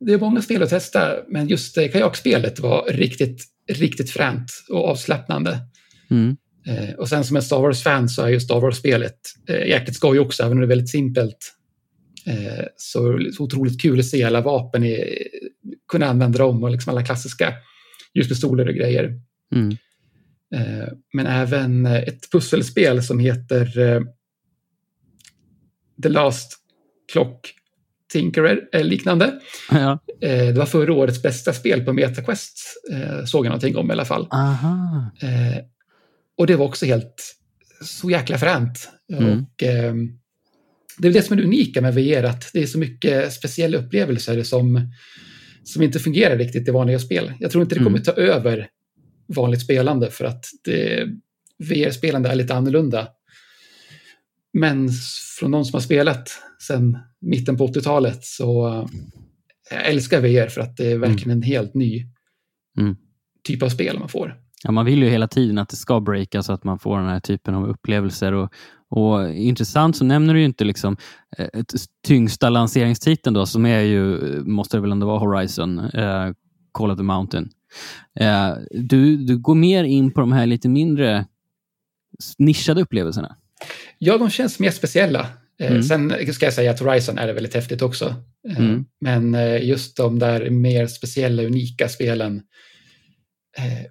det 0.00 0.12
är 0.12 0.18
många 0.18 0.42
spel 0.42 0.62
att 0.62 0.70
testa, 0.70 1.12
men 1.28 1.48
just 1.48 1.78
eh, 1.78 1.88
kajakspelet 1.88 2.60
var 2.60 2.84
riktigt, 2.92 3.44
riktigt 3.72 4.10
fränt 4.10 4.50
och 4.70 4.88
avslappnande. 4.88 5.58
Mm. 6.10 6.36
Och 6.98 7.08
sen 7.08 7.24
som 7.24 7.36
en 7.36 7.42
Star 7.42 7.60
Wars-fan 7.60 8.08
så 8.08 8.22
är 8.22 8.28
ju 8.28 8.40
Star 8.40 8.60
Wars-spelet 8.60 9.16
eh, 9.48 9.66
jäkligt 9.68 9.96
skoj 9.96 10.18
också, 10.20 10.42
även 10.42 10.52
om 10.52 10.60
det 10.60 10.66
är 10.66 10.68
väldigt 10.68 10.90
simpelt. 10.90 11.36
Eh, 12.26 12.64
så, 12.76 13.20
så 13.36 13.44
otroligt 13.44 13.82
kul 13.82 14.00
att 14.00 14.06
se 14.06 14.24
alla 14.24 14.40
vapen, 14.40 14.84
i, 14.84 15.18
kunna 15.88 16.06
använda 16.06 16.38
dem 16.38 16.64
och 16.64 16.70
liksom 16.70 16.90
alla 16.90 17.04
klassiska 17.04 17.54
ljuspistoler 18.14 18.68
och 18.68 18.74
grejer. 18.74 19.20
Mm. 19.54 19.76
Eh, 20.54 20.88
men 21.12 21.26
även 21.26 21.86
eh, 21.86 22.02
ett 22.02 22.30
pusselspel 22.30 23.02
som 23.02 23.18
heter 23.18 23.66
The 26.02 26.08
Last 26.08 26.58
Clock 27.12 27.54
Tinkerer, 28.12 28.68
eller 28.72 28.84
liknande. 28.84 29.40
Ja. 29.70 29.98
Det 30.20 30.58
var 30.58 30.66
förra 30.66 30.92
årets 30.92 31.22
bästa 31.22 31.52
spel 31.52 31.84
på 31.84 31.92
MetaQuest, 31.92 32.58
såg 33.26 33.46
jag 33.46 33.50
någonting 33.50 33.76
om 33.76 33.90
i 33.90 33.92
alla 33.92 34.04
fall. 34.04 34.28
Aha. 34.30 35.10
Och 36.38 36.46
det 36.46 36.56
var 36.56 36.66
också 36.66 36.86
helt 36.86 37.36
så 37.84 38.10
jäkla 38.10 38.38
fränt. 38.38 38.90
Mm. 39.12 39.24
Och, 39.24 39.62
eh, 39.62 39.94
det 40.98 41.08
är 41.08 41.12
det 41.12 41.22
som 41.22 41.32
är 41.32 41.40
det 41.42 41.46
unika 41.46 41.80
med 41.80 41.94
VR, 41.94 42.22
att 42.22 42.50
det 42.52 42.62
är 42.62 42.66
så 42.66 42.78
mycket 42.78 43.32
speciella 43.32 43.78
upplevelser 43.78 44.42
som, 44.42 44.92
som 45.64 45.82
inte 45.82 45.98
fungerar 45.98 46.38
riktigt 46.38 46.68
i 46.68 46.70
vanliga 46.70 46.98
spel. 46.98 47.32
Jag 47.40 47.50
tror 47.50 47.62
inte 47.62 47.74
det 47.74 47.78
kommer 47.84 47.98
Mm. 47.98 48.02
ta 48.04 48.12
över 48.12 48.68
vanligt 49.26 49.60
spelande 49.62 50.10
för 50.10 50.24
att 50.24 50.44
VR-spelande 51.58 52.28
är 52.28 52.34
lite 52.34 52.54
annorlunda. 52.54 53.08
Men 54.52 54.88
från 55.38 55.50
någon 55.50 55.64
som 55.64 55.74
har 55.76 55.80
spelat 55.80 56.30
sedan 56.68 56.98
mitten 57.20 57.56
på 57.56 57.66
80-talet 57.66 58.24
så 58.24 58.88
jag 59.70 59.86
älskar 59.86 60.20
VR 60.20 60.48
för 60.48 60.60
att 60.60 60.76
det 60.76 60.92
är 60.92 60.98
verkligen 60.98 61.30
en 61.30 61.42
helt 61.42 61.74
ny 61.74 62.06
Mm. 62.78 62.96
typ 63.44 63.62
av 63.62 63.68
spel 63.68 63.98
man 63.98 64.08
får. 64.08 64.34
Ja, 64.64 64.70
man 64.70 64.84
vill 64.86 65.02
ju 65.02 65.08
hela 65.08 65.28
tiden 65.28 65.58
att 65.58 65.68
det 65.68 65.76
ska 65.76 66.00
breaka 66.00 66.42
så 66.42 66.52
att 66.52 66.64
man 66.64 66.78
får 66.78 66.98
den 66.98 67.08
här 67.08 67.20
typen 67.20 67.54
av 67.54 67.68
upplevelser. 67.68 68.32
Och, 68.32 68.52
och 68.88 69.30
intressant 69.34 69.96
så 69.96 70.04
nämner 70.04 70.34
du 70.34 70.40
ju 70.40 70.46
inte 70.46 70.64
liksom, 70.64 70.96
eh, 71.38 71.48
ett 71.52 71.72
tyngsta 72.06 72.48
lanseringstiteln 72.50 73.34
då, 73.34 73.46
som 73.46 73.66
är 73.66 73.80
ju, 73.80 74.18
måste 74.44 74.76
det 74.76 74.80
väl 74.80 74.92
ändå 74.92 75.06
vara 75.06 75.18
Horizon, 75.18 75.78
eh, 75.78 76.32
Call 76.72 76.90
of 76.90 76.96
the 76.96 77.02
Mountain. 77.02 77.50
Eh, 78.20 78.50
du, 78.70 79.16
du 79.16 79.38
går 79.38 79.54
mer 79.54 79.84
in 79.84 80.10
på 80.10 80.20
de 80.20 80.32
här 80.32 80.46
lite 80.46 80.68
mindre 80.68 81.26
nischade 82.38 82.82
upplevelserna. 82.82 83.36
Ja, 83.98 84.18
de 84.18 84.30
känns 84.30 84.58
mer 84.58 84.70
speciella. 84.70 85.20
Eh, 85.60 85.70
Mm. 85.70 85.82
Sen 85.82 86.32
ska 86.34 86.46
jag 86.46 86.52
säga 86.54 86.70
att 86.70 86.80
Horizon 86.80 87.18
är 87.18 87.32
väldigt 87.32 87.54
häftigt 87.54 87.82
också. 87.82 88.14
Eh, 88.48 88.58
Mm. 88.58 88.84
Men 89.00 89.34
eh, 89.34 89.64
just 89.68 89.96
de 89.96 90.18
där 90.18 90.50
mer 90.50 90.86
speciella, 90.86 91.42
unika 91.42 91.88
spelen 91.88 92.42
eh, 93.58 93.86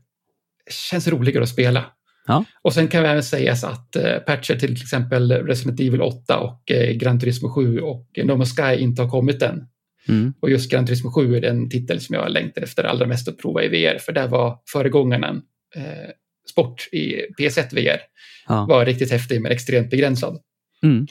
känns 0.72 1.08
roligare 1.08 1.44
att 1.44 1.50
spela. 1.50 1.86
Ja. 2.28 2.46
Och 2.62 2.74
sen 2.74 2.88
kan 2.88 3.04
vi 3.04 3.10
även 3.10 3.24
säga 3.24 3.52
att 3.52 3.96
eh, 3.96 4.18
patcher 4.18 4.56
till 4.56 4.72
exempel 4.72 5.32
Resident 5.32 5.80
Evil 5.80 6.02
8 6.02 6.40
och 6.40 6.72
eh, 6.72 6.94
Gran 6.94 7.20
Turismo 7.20 7.50
7 7.50 7.80
och 7.80 8.08
No 8.24 8.32
Man's 8.32 8.56
Sky 8.56 8.82
inte 8.82 9.02
har 9.02 9.10
kommit 9.10 9.42
än. 9.42 9.68
Mm. 10.08 10.34
Och 10.40 10.50
just 10.50 10.72
Gran 10.72 10.86
Turismo 10.86 11.12
7 11.12 11.36
är 11.36 11.42
den 11.42 11.70
titel 11.70 12.02
som 12.02 12.16
jag 12.16 12.32
längtar 12.32 12.62
efter 12.62 12.84
allra 12.84 13.08
mest 13.08 13.28
att 13.28 13.38
prova 13.38 13.64
i 13.64 13.68
VR, 13.68 13.98
för 14.00 14.12
där 14.12 14.28
var 14.28 14.60
föregångaren 14.72 15.42
eh, 15.76 16.10
sport 16.50 16.90
i 16.92 17.16
PS1 17.40 17.76
VR. 17.76 18.00
Ja. 18.48 18.66
Var 18.66 18.86
riktigt 18.86 19.12
häftig 19.12 19.42
men 19.42 19.52
extremt 19.52 19.90
begränsad. 19.90 20.40
Mm. 20.84 21.08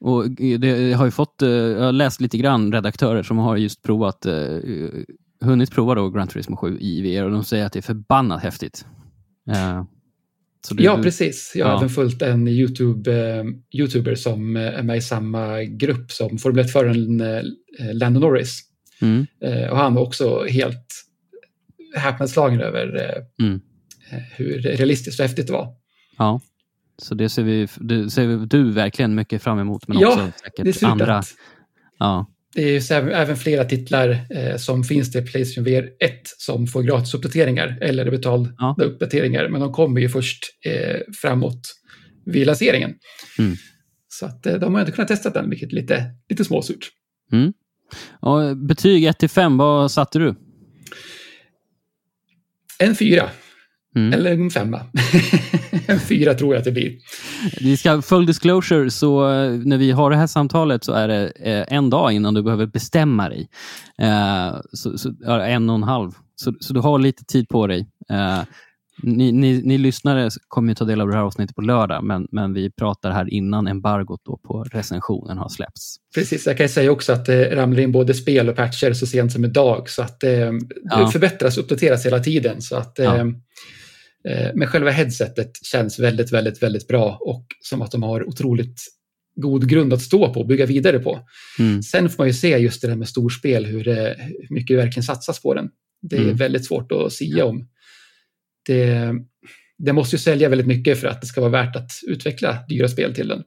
Och 0.00 0.30
det 0.30 0.92
har 0.92 1.04
ju 1.04 1.10
fått, 1.10 1.42
eh, 1.42 1.48
jag 1.48 1.84
har 1.84 1.92
läst 1.92 2.20
lite 2.20 2.38
grann 2.38 2.72
redaktörer 2.72 3.22
som 3.22 3.38
har 3.38 3.56
just 3.56 3.82
provat, 3.82 4.26
eh, 4.26 4.58
hunnit 5.40 5.70
prova 5.70 5.94
då 5.94 6.10
Gran 6.10 6.28
Turismo 6.28 6.56
7 6.56 6.78
i 6.80 7.02
VR 7.02 7.24
och 7.24 7.30
de 7.30 7.44
säger 7.44 7.66
att 7.66 7.72
det 7.72 7.78
är 7.78 7.82
förbannat 7.82 8.42
häftigt. 8.42 8.86
Eh, 9.50 9.84
det, 10.70 10.82
ja, 10.82 11.02
precis. 11.02 11.52
Jag 11.54 11.66
har 11.66 11.72
ja. 11.72 11.78
även 11.78 11.88
följt 11.88 12.22
en 12.22 12.48
YouTube, 12.48 13.12
eh, 13.12 13.44
YouTuber 13.72 14.14
som 14.14 14.56
är 14.56 14.82
med 14.82 14.96
i 14.96 15.00
samma 15.00 15.62
grupp 15.62 16.12
som 16.12 16.38
Formel 16.38 16.64
1-föraren 16.64 17.20
eh, 17.20 17.42
Lando 17.94 18.20
Norris. 18.20 18.62
Mm. 19.00 19.26
Eh, 19.40 19.70
och 19.70 19.76
han 19.76 19.94
var 19.94 20.02
också 20.02 20.44
helt 20.44 20.86
häpnadsslagen 21.96 22.60
över 22.60 22.96
eh, 22.96 23.46
mm. 23.46 23.60
hur 24.36 24.58
realistiskt 24.58 25.20
och 25.20 25.24
häftigt 25.24 25.46
det 25.46 25.52
var. 25.52 25.74
Ja. 26.18 26.40
Så 26.98 27.14
det 27.14 27.28
ser, 27.28 27.42
vi, 27.42 27.68
det 27.80 28.10
ser 28.10 28.46
du 28.46 28.72
verkligen 28.72 29.14
mycket 29.14 29.42
fram 29.42 29.58
emot, 29.58 29.88
men 29.88 29.98
ja, 29.98 30.08
också 30.08 30.32
säkert 30.40 30.82
andra. 30.82 31.22
Ja. 31.98 32.26
Det 32.56 32.90
är 32.90 33.10
även 33.10 33.36
flera 33.36 33.64
titlar 33.64 34.26
eh, 34.30 34.56
som 34.56 34.84
finns 34.84 35.12
till 35.12 35.26
Playstation 35.26 35.64
VR 35.64 35.88
1 36.00 36.20
som 36.38 36.66
får 36.66 36.82
gratisuppdateringar 36.82 37.78
eller 37.80 38.10
betalda 38.10 38.50
ja. 38.58 38.76
uppdateringar, 38.82 39.48
men 39.48 39.60
de 39.60 39.72
kommer 39.72 40.00
ju 40.00 40.08
först 40.08 40.44
eh, 40.64 41.00
framåt 41.22 41.60
vid 42.26 42.46
lanseringen. 42.46 42.94
Mm. 43.38 43.56
Så 44.08 44.26
att, 44.26 44.46
eh, 44.46 44.54
de 44.54 44.74
har 44.74 44.80
inte 44.80 44.92
kunnat 44.92 45.08
testa 45.08 45.30
den, 45.30 45.50
vilket 45.50 45.72
är 45.72 45.74
lite, 45.74 46.04
lite 46.30 46.44
småsurt. 46.44 46.90
Mm. 47.32 47.52
Och 48.20 48.56
betyg 48.56 49.04
1 49.04 49.30
5, 49.30 49.56
vad 49.56 49.90
satte 49.90 50.18
du? 50.18 50.34
En 52.78 52.94
fyra. 52.94 53.30
Mm. 53.96 54.12
Eller 54.12 54.32
en 54.32 54.50
femma. 54.50 54.80
en 55.86 56.00
fyra 56.08 56.34
tror 56.34 56.54
jag 56.54 56.58
att 56.58 56.64
det 56.64 56.72
blir. 56.72 56.92
Vi 57.60 57.76
ska, 57.76 58.02
full 58.02 58.26
disclosure, 58.26 58.90
så 58.90 59.30
eh, 59.30 59.50
när 59.52 59.78
vi 59.78 59.90
har 59.90 60.10
det 60.10 60.16
här 60.16 60.26
samtalet 60.26 60.84
så 60.84 60.92
är 60.92 61.08
det 61.08 61.26
eh, 61.26 61.76
en 61.76 61.90
dag 61.90 62.12
innan 62.12 62.34
du 62.34 62.42
behöver 62.42 62.66
bestämma 62.66 63.28
dig. 63.28 63.48
Eh, 64.02 64.56
så, 64.72 64.98
så, 64.98 65.12
en 65.26 65.70
och 65.70 65.76
en 65.76 65.82
halv. 65.82 66.12
Så, 66.36 66.52
så 66.60 66.72
du 66.72 66.80
har 66.80 66.98
lite 66.98 67.24
tid 67.24 67.48
på 67.48 67.66
dig. 67.66 67.88
Ni, 69.02 69.32
ni, 69.32 69.62
ni, 69.64 69.78
lyssnare 69.78 70.30
kommer 70.48 70.68
ju 70.68 70.74
ta 70.74 70.84
del 70.84 71.00
av 71.00 71.08
det 71.08 71.14
här 71.14 71.22
avsnittet 71.22 71.56
på 71.56 71.62
lördag, 71.62 72.04
men, 72.04 72.28
men 72.32 72.54
vi 72.54 72.70
pratar 72.70 73.10
här 73.10 73.34
innan 73.34 73.66
embargot 73.66 74.20
då 74.24 74.36
på 74.36 74.64
recensionen 74.64 75.38
har 75.38 75.48
släppts. 75.48 75.96
Precis, 76.14 76.46
jag 76.46 76.58
kan 76.58 76.68
säga 76.68 76.90
också 76.90 77.12
att 77.12 77.26
det 77.26 77.56
ramlar 77.56 77.80
in 77.80 77.92
både 77.92 78.14
spel 78.14 78.48
och 78.48 78.56
patcher 78.56 78.92
så 78.92 79.06
sent 79.06 79.32
som 79.32 79.44
idag, 79.44 79.90
så 79.90 80.02
att 80.02 80.22
eh, 80.22 80.30
ja. 80.30 80.52
det 80.98 81.08
förbättras 81.12 81.58
och 81.58 81.64
uppdateras 81.64 82.06
hela 82.06 82.20
tiden. 82.20 82.62
Så 82.62 82.76
att, 82.76 82.94
ja. 82.96 83.26
Eh, 84.26 84.46
Eh, 84.46 84.50
men 84.54 84.68
själva 84.68 84.90
headsetet 84.90 85.50
känns 85.62 85.98
väldigt, 85.98 86.32
väldigt, 86.32 86.62
väldigt 86.62 86.88
bra 86.88 87.18
och 87.20 87.46
som 87.60 87.82
att 87.82 87.90
de 87.90 88.02
har 88.02 88.28
otroligt 88.28 88.82
god 89.36 89.68
grund 89.68 89.92
att 89.92 90.02
stå 90.02 90.34
på 90.34 90.40
och 90.40 90.46
bygga 90.46 90.66
vidare 90.66 90.98
på. 90.98 91.20
Mm. 91.58 91.82
Sen 91.82 92.10
får 92.10 92.18
man 92.18 92.26
ju 92.26 92.32
se 92.32 92.58
just 92.58 92.82
det 92.82 92.88
där 92.88 92.96
med 92.96 93.08
storspel, 93.08 93.66
hur, 93.66 93.84
det, 93.84 94.16
hur 94.18 94.54
mycket 94.54 94.76
det 94.76 94.82
verkligen 94.82 95.04
satsas 95.04 95.42
på 95.42 95.54
den. 95.54 95.70
Det 96.02 96.16
är 96.16 96.22
mm. 96.22 96.36
väldigt 96.36 96.66
svårt 96.66 96.92
att 96.92 97.12
sia 97.12 97.44
om. 97.44 97.68
Det, 98.66 99.12
det 99.78 99.92
måste 99.92 100.16
ju 100.16 100.20
sälja 100.20 100.48
väldigt 100.48 100.66
mycket 100.66 101.00
för 101.00 101.08
att 101.08 101.20
det 101.20 101.26
ska 101.26 101.40
vara 101.40 101.50
värt 101.50 101.76
att 101.76 101.90
utveckla 102.06 102.58
dyra 102.68 102.88
spel 102.88 103.14
till 103.14 103.28
den. 103.28 103.42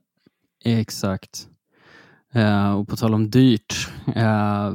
Exakt. 0.66 1.48
Uh, 2.36 2.72
och 2.72 2.88
på 2.88 2.96
tal 2.96 3.14
om 3.14 3.30
dyrt. 3.30 3.88
Uh, 4.08 4.74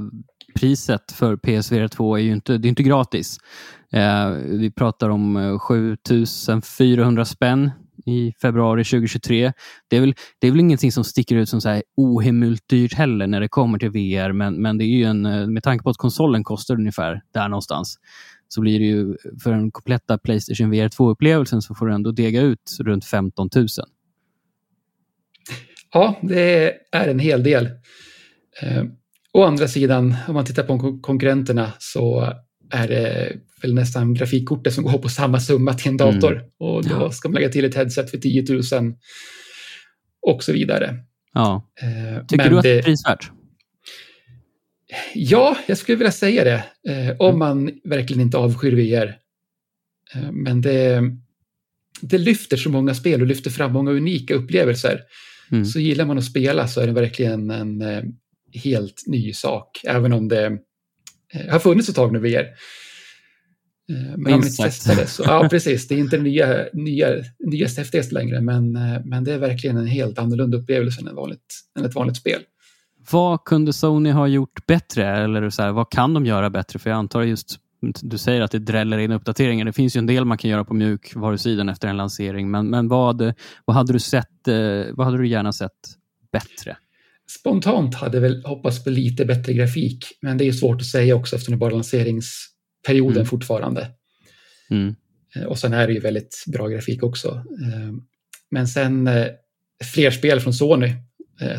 priset 0.54 1.12
för 1.12 1.36
PSVR 1.36 1.88
2 1.88 2.16
är 2.16 2.20
ju 2.20 2.32
inte, 2.32 2.58
det 2.58 2.66
är 2.66 2.70
inte 2.70 2.82
gratis. 2.82 3.38
Eh, 3.92 4.30
vi 4.30 4.70
pratar 4.70 5.08
om 5.08 5.36
eh, 5.36 5.58
7400 5.58 7.24
spänn 7.24 7.70
i 8.06 8.32
februari 8.42 8.84
2023. 8.84 9.52
Det 9.88 9.96
är 9.96 10.00
väl, 10.00 10.14
det 10.38 10.46
är 10.46 10.50
väl 10.50 10.60
ingenting 10.60 10.92
som 10.92 11.04
sticker 11.04 11.36
ut 11.36 11.48
som 11.48 11.60
så 11.60 11.68
här 11.68 11.82
ohemult 11.96 12.68
dyrt 12.68 12.94
heller 12.94 13.26
när 13.26 13.40
det 13.40 13.48
kommer 13.48 13.78
till 13.78 13.90
VR, 13.90 14.32
men, 14.32 14.62
men 14.62 14.78
det 14.78 14.84
är 14.84 14.96
ju 14.96 15.04
en, 15.04 15.26
eh, 15.26 15.46
med 15.46 15.62
tanke 15.62 15.82
på 15.82 15.90
att 15.90 15.96
konsolen 15.96 16.44
kostar 16.44 16.74
ungefär 16.74 17.22
där 17.34 17.48
någonstans, 17.48 17.98
så 18.48 18.60
blir 18.60 18.78
det 18.78 18.84
ju 18.84 19.16
för 19.42 19.50
den 19.50 19.70
kompletta 19.70 20.18
Playstation 20.18 20.70
VR 20.70 20.88
2-upplevelsen 20.88 21.60
så 21.60 21.74
får 21.74 21.86
du 21.86 21.94
ändå 21.94 22.12
dega 22.12 22.40
ut 22.40 22.76
runt 22.80 23.04
15 23.04 23.48
000. 23.54 23.66
Ja, 25.92 26.18
det 26.22 26.72
är 26.92 27.08
en 27.08 27.18
hel 27.18 27.42
del. 27.42 27.64
Eh, 28.62 28.84
Å 29.34 29.42
andra 29.42 29.68
sidan, 29.68 30.14
om 30.28 30.34
man 30.34 30.44
tittar 30.44 30.62
på 30.62 30.98
konkurrenterna 31.02 31.72
så 31.78 32.32
är 32.70 32.88
det 32.88 33.36
väl 33.62 33.74
nästan 33.74 34.14
grafikkortet 34.14 34.74
som 34.74 34.84
går 34.84 34.98
på 34.98 35.08
samma 35.08 35.40
summa 35.40 35.74
till 35.74 35.90
en 35.90 35.96
dator. 35.96 36.32
Mm. 36.32 36.46
Och 36.58 36.84
då 36.84 36.94
ja. 36.94 37.10
ska 37.10 37.28
man 37.28 37.34
lägga 37.34 37.48
till 37.48 37.64
ett 37.64 37.74
headset 37.74 38.10
för 38.10 38.18
10 38.18 38.44
000 38.48 38.94
och 40.26 40.44
så 40.44 40.52
vidare. 40.52 40.96
Ja. 41.32 41.70
Eh, 41.80 42.26
Tycker 42.26 42.50
du 42.50 42.56
att 42.56 42.62
det 42.62 42.78
är 42.78 42.82
prisvärt? 42.82 43.30
Ja, 45.14 45.56
jag 45.66 45.78
skulle 45.78 45.98
vilja 45.98 46.12
säga 46.12 46.44
det. 46.44 46.64
Eh, 46.92 47.16
om 47.18 47.28
mm. 47.28 47.38
man 47.38 47.70
verkligen 47.84 48.22
inte 48.22 48.38
avskyr 48.38 48.72
VR. 48.72 49.16
Eh, 50.14 50.32
men 50.32 50.60
det, 50.60 51.02
det 52.00 52.18
lyfter 52.18 52.56
så 52.56 52.70
många 52.70 52.94
spel 52.94 53.20
och 53.20 53.26
lyfter 53.26 53.50
fram 53.50 53.72
många 53.72 53.90
unika 53.90 54.34
upplevelser. 54.34 55.00
Mm. 55.50 55.64
Så 55.64 55.80
gillar 55.80 56.04
man 56.04 56.18
att 56.18 56.24
spela 56.24 56.68
så 56.68 56.80
är 56.80 56.86
det 56.86 56.92
verkligen 56.92 57.50
en 57.50 57.82
helt 58.54 59.02
ny 59.06 59.32
sak. 59.32 59.80
Även 59.84 60.12
om 60.12 60.28
det 60.28 60.46
eh, 61.34 61.50
har 61.50 61.58
funnits 61.58 61.88
ett 61.88 61.94
tag 61.94 62.12
nu 62.12 62.18
VR. 62.18 62.46
Eh, 63.90 64.16
men 64.16 64.34
inte 64.34 64.62
det 64.96 65.06
så, 65.06 65.22
ja 65.26 65.48
precis, 65.50 65.88
det 65.88 65.94
är 65.94 65.98
inte 65.98 66.16
det 66.16 66.22
nya, 66.22 66.66
nya, 66.72 67.08
nyaste 67.38 67.80
häftigaste 67.80 68.14
längre, 68.14 68.40
men, 68.40 68.76
eh, 68.76 69.00
men 69.04 69.24
det 69.24 69.32
är 69.32 69.38
verkligen 69.38 69.76
en 69.76 69.86
helt 69.86 70.18
annorlunda 70.18 70.56
upplevelse 70.56 71.00
än, 71.00 71.14
vanligt, 71.14 71.64
än 71.78 71.84
ett 71.84 71.94
vanligt 71.94 72.16
spel. 72.16 72.40
Vad 73.10 73.44
kunde 73.44 73.72
Sony 73.72 74.10
ha 74.10 74.26
gjort 74.26 74.66
bättre? 74.66 75.24
Eller 75.24 75.50
så 75.50 75.62
här, 75.62 75.72
vad 75.72 75.90
kan 75.90 76.14
de 76.14 76.26
göra 76.26 76.50
bättre? 76.50 76.78
För 76.78 76.90
jag 76.90 76.96
antar 76.96 77.22
just, 77.22 77.56
du 77.80 78.18
säger 78.18 78.40
att 78.40 78.50
det 78.50 78.58
dräller 78.58 78.98
in 78.98 79.12
uppdateringar. 79.12 79.64
Det 79.64 79.72
finns 79.72 79.96
ju 79.96 79.98
en 79.98 80.06
del 80.06 80.24
man 80.24 80.38
kan 80.38 80.50
göra 80.50 80.64
på 80.64 80.74
mjukvarusidan 80.74 81.68
efter 81.68 81.88
en 81.88 81.96
lansering, 81.96 82.50
men, 82.50 82.70
men 82.70 82.88
vad, 82.88 83.32
vad, 83.64 83.76
hade 83.76 83.92
du 83.92 83.98
sett, 83.98 84.48
vad 84.92 85.06
hade 85.06 85.18
du 85.18 85.28
gärna 85.28 85.52
sett 85.52 85.72
bättre? 86.32 86.76
Spontant 87.30 87.94
hade 87.94 88.20
väl 88.20 88.44
hoppats 88.44 88.84
på 88.84 88.90
lite 88.90 89.24
bättre 89.24 89.52
grafik, 89.52 90.04
men 90.22 90.38
det 90.38 90.44
är 90.44 90.52
svårt 90.52 90.80
att 90.80 90.86
säga 90.86 91.14
också 91.14 91.36
eftersom 91.36 91.52
det 91.52 91.58
bara 91.58 91.74
lanserings 91.74 92.46
perioden 92.86 93.16
mm. 93.16 93.26
fortfarande. 93.26 93.90
Mm. 94.70 94.94
Eh, 95.36 95.42
och 95.42 95.58
sen 95.58 95.72
är 95.72 95.86
det 95.86 95.92
ju 95.92 96.00
väldigt 96.00 96.44
bra 96.46 96.68
grafik 96.68 97.02
också. 97.02 97.28
Eh, 97.62 97.92
men 98.50 98.68
sen 98.68 99.06
eh, 99.06 99.26
fler 99.94 100.10
spel 100.10 100.40
från 100.40 100.54
Sony 100.54 100.92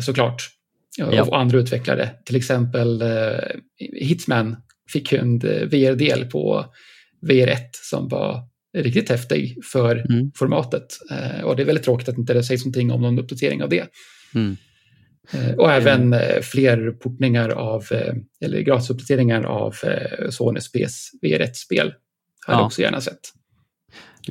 såklart. 0.00 0.48
Ja. 0.98 1.22
Och 1.22 1.38
andra 1.40 1.58
utvecklare. 1.58 2.10
Till 2.24 2.36
exempel 2.36 3.02
Hitman 4.00 4.56
fick 4.92 5.12
ju 5.12 5.18
en 5.18 5.38
VR-del 5.38 6.24
på 6.24 6.64
VR1 7.26 7.56
som 7.72 8.08
var 8.08 8.48
riktigt 8.78 9.08
häftig 9.08 9.58
för 9.72 9.96
mm. 10.10 10.32
formatet. 10.34 10.86
Och 11.44 11.56
det 11.56 11.62
är 11.62 11.66
väldigt 11.66 11.84
tråkigt 11.84 12.08
att 12.08 12.18
inte 12.18 12.34
det 12.34 12.42
sägs 12.42 12.64
någonting 12.64 12.92
om 12.92 13.02
någon 13.02 13.18
uppdatering 13.18 13.62
av 13.62 13.68
det. 13.68 13.86
Mm. 14.34 14.56
Eh, 15.30 15.54
och 15.54 15.72
även 15.72 16.12
eh, 16.12 16.40
fler 16.42 16.90
portningar 16.90 17.48
av, 17.48 17.84
eh, 17.90 18.14
eller 18.40 18.60
gratisuppdateringar 18.60 19.42
av 19.42 19.74
Sonys 20.30 20.72
PSVR1-spel. 20.72 21.92
Hade 22.46 22.58
jag 22.58 22.66
också 22.66 22.82
gärna 22.82 23.00
sett. 23.00 23.20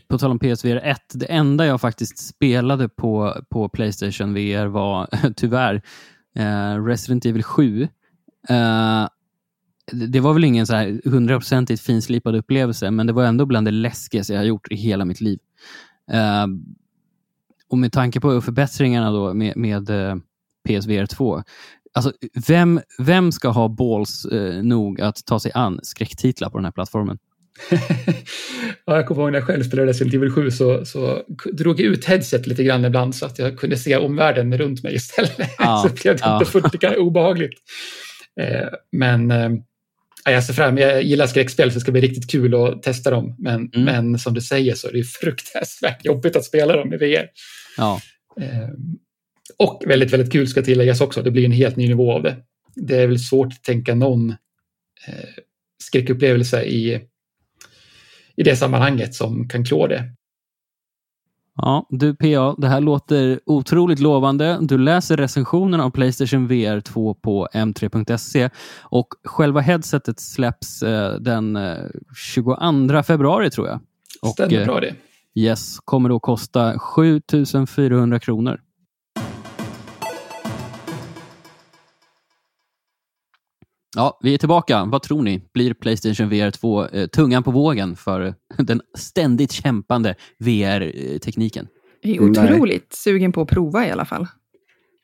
På 0.07 0.17
tal 0.17 0.31
om 0.31 0.39
PSVR 0.39 0.81
1, 0.83 1.01
det 1.13 1.25
enda 1.25 1.65
jag 1.65 1.81
faktiskt 1.81 2.17
spelade 2.17 2.89
på, 2.89 3.43
på 3.49 3.69
Playstation 3.69 4.33
VR 4.33 4.65
var 4.65 5.07
tyvärr 5.35 5.81
eh, 6.35 6.85
Resident 6.85 7.25
Evil 7.25 7.43
7. 7.43 7.87
Eh, 8.49 9.07
det 9.91 10.19
var 10.19 10.33
väl 10.33 10.43
ingen 10.43 10.67
så 10.67 10.75
här 10.75 11.01
hundraprocentigt 11.05 11.81
finslipad 11.81 12.35
upplevelse, 12.35 12.91
men 12.91 13.07
det 13.07 13.13
var 13.13 13.23
ändå 13.23 13.45
bland 13.45 13.67
det 13.67 13.71
läskigaste 13.71 14.33
jag 14.33 14.39
har 14.39 14.45
gjort 14.45 14.71
i 14.71 14.75
hela 14.75 15.05
mitt 15.05 15.21
liv. 15.21 15.39
Eh, 16.11 16.47
och 17.69 17.77
med 17.77 17.91
tanke 17.91 18.19
på 18.19 18.41
förbättringarna 18.41 19.11
då 19.11 19.33
med, 19.33 19.57
med 19.57 19.89
PSVR 20.65 21.05
2. 21.05 21.43
Alltså, 21.93 22.11
vem, 22.47 22.81
vem 22.99 23.31
ska 23.31 23.49
ha 23.49 23.67
balls 23.67 24.25
eh, 24.25 24.63
nog 24.63 25.01
att 25.01 25.25
ta 25.25 25.39
sig 25.39 25.51
an 25.53 25.79
skräcktitlar 25.83 26.49
på 26.49 26.57
den 26.57 26.65
här 26.65 26.71
plattformen? 26.71 27.17
ja, 28.85 28.95
jag 28.95 29.07
kommer 29.07 29.21
ihåg 29.21 29.31
när 29.31 29.39
jag 29.39 29.47
själv 29.47 29.63
spelade 29.63 29.89
Resident 29.89 30.13
Evil 30.13 30.31
7 30.31 30.51
så, 30.51 30.85
så 30.85 31.21
drog 31.53 31.79
jag 31.79 31.85
ut 31.85 32.05
headset 32.05 32.47
lite 32.47 32.63
grann 32.63 32.85
ibland 32.85 33.15
så 33.15 33.25
att 33.25 33.39
jag 33.39 33.59
kunde 33.59 33.77
se 33.77 33.97
omvärlden 33.97 34.57
runt 34.57 34.83
mig 34.83 34.95
istället. 34.95 35.37
Ja, 35.57 35.85
så 35.87 35.93
blev 35.93 36.15
det 36.15 36.21
ja. 36.23 36.39
inte 36.39 36.51
fullt 36.51 36.73
lika 36.73 36.95
obehagligt. 36.97 37.59
Eh, 38.41 38.67
men 38.91 39.31
eh, 39.31 39.49
jag 40.25 40.43
ser 40.43 40.53
fram 40.53 40.77
Jag 40.77 41.03
gillar 41.03 41.27
skräckspel 41.27 41.71
så 41.71 41.75
det 41.75 41.81
ska 41.81 41.91
bli 41.91 42.01
riktigt 42.01 42.31
kul 42.31 42.55
att 42.55 42.83
testa 42.83 43.11
dem. 43.11 43.35
Men, 43.39 43.69
mm. 43.75 43.85
men 43.85 44.19
som 44.19 44.33
du 44.33 44.41
säger 44.41 44.75
så 44.75 44.87
är 44.87 44.93
det 44.93 45.03
fruktansvärt 45.03 46.05
jobbigt 46.05 46.35
att 46.35 46.45
spela 46.45 46.75
dem 46.75 46.93
i 46.93 46.97
VR. 46.97 47.27
Ja. 47.77 48.01
Eh, 49.49 49.65
och 49.65 49.83
väldigt, 49.87 50.13
väldigt 50.13 50.31
kul 50.31 50.47
ska 50.47 50.61
tilläggas 50.61 51.01
också. 51.01 51.21
Det 51.21 51.31
blir 51.31 51.45
en 51.45 51.51
helt 51.51 51.75
ny 51.75 51.87
nivå 51.87 52.13
av 52.13 52.23
det. 52.23 52.37
Det 52.75 52.97
är 52.97 53.07
väl 53.07 53.19
svårt 53.19 53.47
att 53.47 53.63
tänka 53.63 53.95
någon 53.95 54.29
eh, 55.07 55.43
skräckupplevelse 55.83 56.63
i, 56.63 57.01
i 58.35 58.43
det 58.43 58.55
sammanhanget 58.55 59.15
som 59.15 59.49
kan 59.49 59.65
klå 59.65 59.87
det. 59.87 60.15
Ja, 61.57 61.87
du 61.89 62.15
PA, 62.15 62.55
det 62.57 62.67
här 62.67 62.81
låter 62.81 63.39
otroligt 63.45 63.99
lovande. 63.99 64.57
Du 64.61 64.77
läser 64.77 65.17
recensionen 65.17 65.81
av 65.81 65.89
Playstation 65.89 66.47
VR 66.47 66.81
2 66.81 67.13
på 67.13 67.47
m3.se 67.53 68.49
och 68.81 69.07
själva 69.23 69.61
headsetet 69.61 70.19
släpps 70.19 70.83
eh, 70.83 71.13
den 71.13 71.55
eh, 71.55 71.77
22 72.15 73.03
februari 73.03 73.49
tror 73.49 73.67
jag. 73.67 73.79
Och, 74.21 74.29
Stämmer 74.29 74.59
eh, 74.59 74.65
bra 74.65 74.79
det. 74.79 74.95
Yes, 75.35 75.79
kommer 75.85 76.09
då 76.09 76.19
kosta 76.19 76.79
7400 76.79 78.19
kronor. 78.19 78.59
Ja, 83.95 84.19
vi 84.23 84.33
är 84.33 84.37
tillbaka. 84.37 84.85
Vad 84.85 85.01
tror 85.03 85.21
ni? 85.21 85.41
Blir 85.53 85.73
Playstation 85.73 86.29
VR 86.29 86.51
2 86.51 86.85
eh, 86.87 87.07
tungan 87.07 87.43
på 87.43 87.51
vågen 87.51 87.95
för 87.95 88.33
den 88.57 88.81
ständigt 88.97 89.51
kämpande 89.51 90.15
VR-tekniken? 90.39 91.67
Jag 92.01 92.15
är 92.15 92.21
Nej. 92.21 92.29
otroligt 92.53 92.93
sugen 92.93 93.31
på 93.31 93.41
att 93.41 93.47
prova 93.49 93.87
i 93.87 93.91
alla 93.91 94.05
fall. 94.05 94.27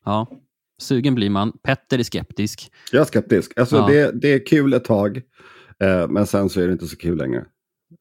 Ja, 0.06 0.28
sugen 0.82 1.16
blir 1.16 1.30
man. 1.30 1.52
Petter 1.64 2.00
är 2.00 2.04
skeptisk. 2.04 2.72
Jag 2.92 3.02
är 3.02 3.06
skeptisk. 3.06 3.60
Alltså, 3.60 3.76
Ja. 3.76 3.88
det, 3.88 4.12
det 4.22 4.34
är 4.34 4.46
kul 4.46 4.74
ett 4.74 4.86
tag, 4.86 5.18
eh, 5.84 6.08
men 6.08 6.28
sen 6.28 6.50
så 6.50 6.62
är 6.62 6.68
det 6.68 6.74
inte 6.74 6.88
så 6.88 6.98
kul 6.98 7.18
längre. 7.18 7.46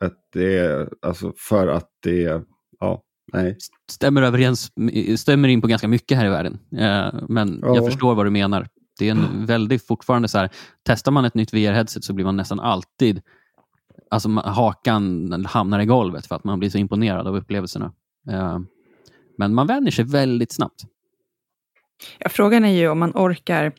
Att 0.01 0.15
det 0.33 0.59
är, 0.59 0.89
alltså, 1.03 1.33
för 1.37 1.67
att 1.67 1.89
det 2.03 2.25
är, 2.25 2.43
ja, 2.81 3.03
nej. 3.33 3.57
Stämmer, 3.91 4.23
överens, 4.23 4.73
stämmer 5.17 5.49
in 5.49 5.61
på 5.61 5.67
ganska 5.67 5.89
mycket 5.89 6.19
här 6.19 6.27
i 6.27 6.31
världen. 6.31 6.59
Eh, 6.79 7.15
men 7.29 7.59
Ja. 7.63 7.75
jag 7.75 7.87
förstår 7.87 8.15
vad 8.15 8.27
du 8.27 8.31
menar. 8.31 8.67
Det 9.01 9.09
är 9.09 9.11
en 9.11 9.47
väldigt 9.47 9.87
fortfarande 9.87 10.29
så 10.29 10.39
här, 10.39 10.51
testar 10.83 11.13
man 11.13 11.25
ett 11.25 11.35
nytt 11.35 11.53
VR-headset 11.53 12.03
så 12.03 12.13
blir 12.13 12.25
man 12.25 12.37
nästan 12.37 12.61
alltid, 12.61 13.23
alltså 14.11 14.29
hakan 14.29 15.45
hamnar 15.49 15.81
i 15.81 15.87
golvet 15.87 16.27
för 16.27 16.35
att 16.35 16.45
man 16.45 16.59
blir 16.59 16.71
så 16.71 16.79
imponerad 16.79 17.27
av 17.27 17.37
upplevelserna. 17.37 17.93
Eh, 18.31 18.59
men 19.39 19.55
man 19.55 19.67
vänjer 19.67 19.91
sig 19.91 20.05
väldigt 20.05 20.53
snabbt. 20.53 20.85
Ja, 22.19 22.29
frågan 22.29 22.65
är 22.65 22.73
ju 22.73 22.89
om 22.89 22.99
man 22.99 23.13
orkar 23.15 23.73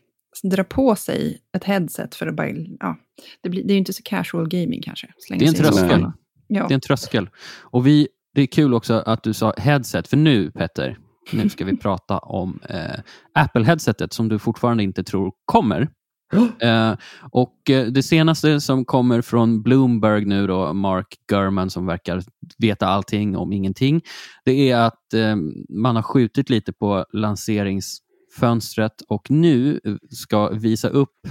dra 0.43 0.63
på 0.63 0.95
sig 0.95 1.41
ett 1.57 1.63
headset 1.63 2.15
för 2.15 2.27
att 2.27 2.35
bara... 2.35 2.47
Ja, 2.79 2.97
det, 3.41 3.49
blir, 3.49 3.63
det 3.63 3.69
är 3.69 3.75
ju 3.75 3.79
inte 3.79 3.93
så 3.93 4.03
casual 4.03 4.49
gaming 4.49 4.81
kanske. 4.81 5.07
Det 5.29 5.45
är 5.45 5.47
en 5.47 5.53
tröskel. 5.53 6.11
Ja. 6.47 6.67
Det 6.67 6.73
är 6.73 6.75
en 6.75 6.81
tröskel. 6.81 7.29
Och 7.59 7.87
vi, 7.87 8.07
det 8.33 8.41
är 8.41 8.45
kul 8.45 8.73
också 8.73 8.93
att 8.93 9.23
du 9.23 9.33
sa 9.33 9.53
headset, 9.57 10.07
för 10.07 10.17
nu 10.17 10.51
Petter, 10.51 10.97
nu 11.33 11.49
ska 11.49 11.65
vi 11.65 11.77
prata 11.77 12.17
om 12.17 12.59
eh, 12.69 12.99
Apple-headsetet 13.33 14.13
som 14.13 14.29
du 14.29 14.39
fortfarande 14.39 14.83
inte 14.83 15.03
tror 15.03 15.31
kommer. 15.45 15.87
Eh, 16.59 16.93
och 17.31 17.69
eh, 17.69 17.87
Det 17.87 18.03
senaste 18.03 18.61
som 18.61 18.85
kommer 18.85 19.21
från 19.21 19.61
Bloomberg 19.61 20.25
nu 20.25 20.47
då, 20.47 20.73
Mark 20.73 21.07
Gurman 21.27 21.69
som 21.69 21.85
verkar 21.85 22.23
veta 22.57 22.87
allting 22.87 23.37
om 23.37 23.53
ingenting, 23.53 24.01
det 24.45 24.71
är 24.71 24.77
att 24.77 25.13
eh, 25.13 25.35
man 25.69 25.95
har 25.95 26.03
skjutit 26.03 26.49
lite 26.49 26.73
på 26.73 27.05
lanseringsfönstret 27.13 29.01
och 29.07 29.31
nu 29.31 29.79
ska 30.09 30.49
visa 30.49 30.89
upp 30.89 31.27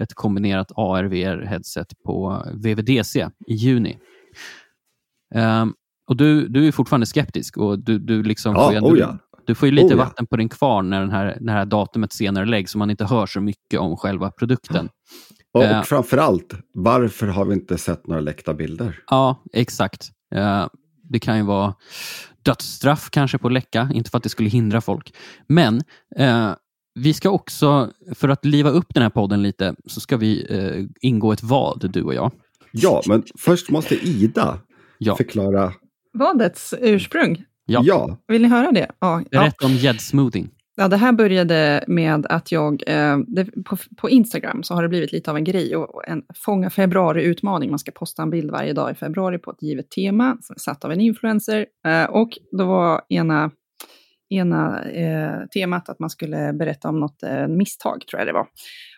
ett 0.00 0.14
kombinerat 0.14 0.72
AR-VR-headset 0.74 2.02
på 2.04 2.44
VVDC 2.54 3.28
i 3.46 3.54
juni. 3.54 3.98
Ehm, 5.34 5.74
och 6.06 6.16
du, 6.16 6.48
du 6.48 6.66
är 6.68 6.72
fortfarande 6.72 7.06
skeptisk 7.06 7.56
och 7.56 7.78
du, 7.78 7.98
du, 7.98 8.22
liksom 8.22 8.54
Ja, 8.54 8.62
får 8.64 8.72
ju 8.72 8.76
ändå, 8.76 8.90
oh 8.90 8.98
ja. 8.98 9.18
du 9.46 9.54
får 9.54 9.68
ju 9.68 9.74
lite 9.74 9.86
Oh 9.86 9.90
ja. 9.90 9.96
vatten 9.96 10.26
på 10.26 10.36
din 10.36 10.48
kvarn 10.48 10.90
när, 10.90 11.00
den 11.00 11.10
här, 11.10 11.38
när 11.40 11.52
det 11.52 11.58
här 11.58 11.66
datumet 11.66 12.12
senare 12.12 12.44
läggs 12.46 12.70
så 12.72 12.78
man 12.78 12.90
inte 12.90 13.04
hör 13.04 13.26
så 13.26 13.40
mycket 13.40 13.80
om 13.80 13.96
själva 13.96 14.30
produkten. 14.30 14.88
Och, 15.54 15.64
Eh. 15.64 15.78
och 15.80 15.86
framförallt, 15.86 16.54
varför 16.74 17.26
har 17.26 17.44
vi 17.44 17.54
inte 17.54 17.78
sett 17.78 18.06
några 18.06 18.20
läckta 18.20 18.54
bilder? 18.54 18.98
Ja, 19.10 19.42
exakt. 19.52 20.10
Eh, 20.34 20.66
det 21.10 21.18
kan 21.18 21.36
ju 21.36 21.42
vara 21.42 21.74
dödsstraff 22.42 23.10
kanske 23.10 23.38
på 23.38 23.48
läcka, 23.48 23.90
inte 23.94 24.10
för 24.10 24.16
att 24.16 24.22
det 24.22 24.28
skulle 24.28 24.48
hindra 24.48 24.80
folk. 24.80 25.14
Men 25.48 25.82
eh, 26.16 26.50
vi 26.94 27.14
ska 27.14 27.30
också, 27.30 27.90
för 28.14 28.28
att 28.28 28.44
liva 28.44 28.70
upp 28.70 28.94
den 28.94 29.02
här 29.02 29.10
podden 29.10 29.42
lite, 29.42 29.74
så 29.86 30.00
ska 30.00 30.16
vi 30.16 30.46
eh, 30.50 30.84
ingå 31.08 31.32
ett 31.32 31.42
vad, 31.42 31.90
du 31.92 32.02
och 32.02 32.14
jag. 32.14 32.32
Ja, 32.72 33.02
men 33.08 33.22
först 33.38 33.70
måste 33.70 33.94
Ida 34.08 34.58
Ja. 34.98 35.16
förklara. 35.16 35.72
Vadets 36.18 36.74
ursprung. 36.80 37.44
Ja. 37.66 37.80
Ja, 37.84 38.18
Vill 38.28 38.42
ni 38.42 38.48
höra 38.48 38.72
det? 38.72 38.90
Ja. 38.98 39.22
Berätta 39.30 39.66
om 39.66 39.72
gäddsmoothing. 39.72 40.50
Ja, 40.78 40.88
det 40.88 40.96
här 40.96 41.12
började 41.12 41.84
med 41.86 42.26
att 42.26 42.52
jag, 42.52 42.82
eh, 42.86 43.18
det, 43.26 43.44
på, 43.64 43.76
på 43.96 44.10
Instagram 44.10 44.62
så 44.62 44.74
har 44.74 44.82
det 44.82 44.88
blivit 44.88 45.12
lite 45.12 45.30
av 45.30 45.36
en 45.36 45.44
grej 45.44 45.76
och 45.76 45.94
och 45.94 46.08
en 46.08 46.22
fånga 46.34 46.70
februari-utmaning. 46.70 47.70
Man 47.70 47.78
ska 47.78 47.90
posta 47.92 48.22
en 48.22 48.30
bild 48.30 48.50
varje 48.50 48.72
dag 48.72 48.90
i 48.90 48.94
februari 48.94 49.38
på 49.38 49.50
ett 49.50 49.62
givet 49.62 49.90
tema 49.90 50.38
som 50.40 50.54
är 50.54 50.60
satt 50.60 50.84
av 50.84 50.92
en 50.92 51.00
influencer. 51.00 51.66
Eh, 51.86 52.04
och 52.04 52.30
då 52.58 52.66
var 52.66 53.02
ena, 53.08 53.50
ena 54.28 54.82
eh, 54.84 55.46
temat 55.54 55.88
att 55.88 55.98
man 55.98 56.10
skulle 56.10 56.52
berätta 56.52 56.88
om 56.88 57.00
något 57.00 57.22
eh, 57.22 57.48
misstag, 57.48 58.04
tror 58.10 58.20
jag 58.20 58.28
det 58.28 58.32
var. 58.32 58.46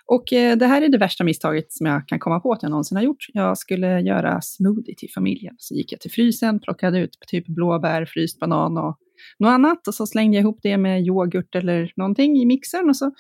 Och 0.09 0.33
eh, 0.33 0.57
det 0.57 0.67
här 0.67 0.83
är 0.83 0.89
det 0.89 0.99
värsta 0.99 1.25
misstaget 1.25 1.73
som 1.73 1.87
jag 1.87 2.09
kan 2.09 2.19
komma 2.19 2.41
på 2.41 2.53
att 2.53 2.63
jag 2.63 2.71
någonsin 2.71 2.97
har 2.97 3.05
gjort. 3.05 3.27
Jag 3.33 3.59
skulle 3.59 4.01
göra 4.01 4.41
smoothie 4.41 4.95
till 4.95 5.11
familjen. 5.15 5.55
Så 5.59 5.75
gick 5.75 5.93
jag 5.93 6.01
till 6.01 6.11
frysen, 6.11 6.61
plockade 6.61 6.99
ut 6.99 7.19
typ 7.27 7.47
blåbär, 7.47 8.05
fryst 8.05 8.41
banan 8.41 8.79
och 8.79 8.99
något 9.39 9.49
annat 9.49 9.89
och 9.89 9.95
så 9.95 10.07
slängde 10.07 10.37
jag 10.37 10.43
ihop 10.43 10.59
det 10.63 10.77
med 10.77 11.03
yoghurt 11.03 11.55
eller 11.55 11.93
någonting 11.97 12.37
i 12.37 12.47
mixern 12.47 12.89
och 12.89 12.97
så 12.97 13.13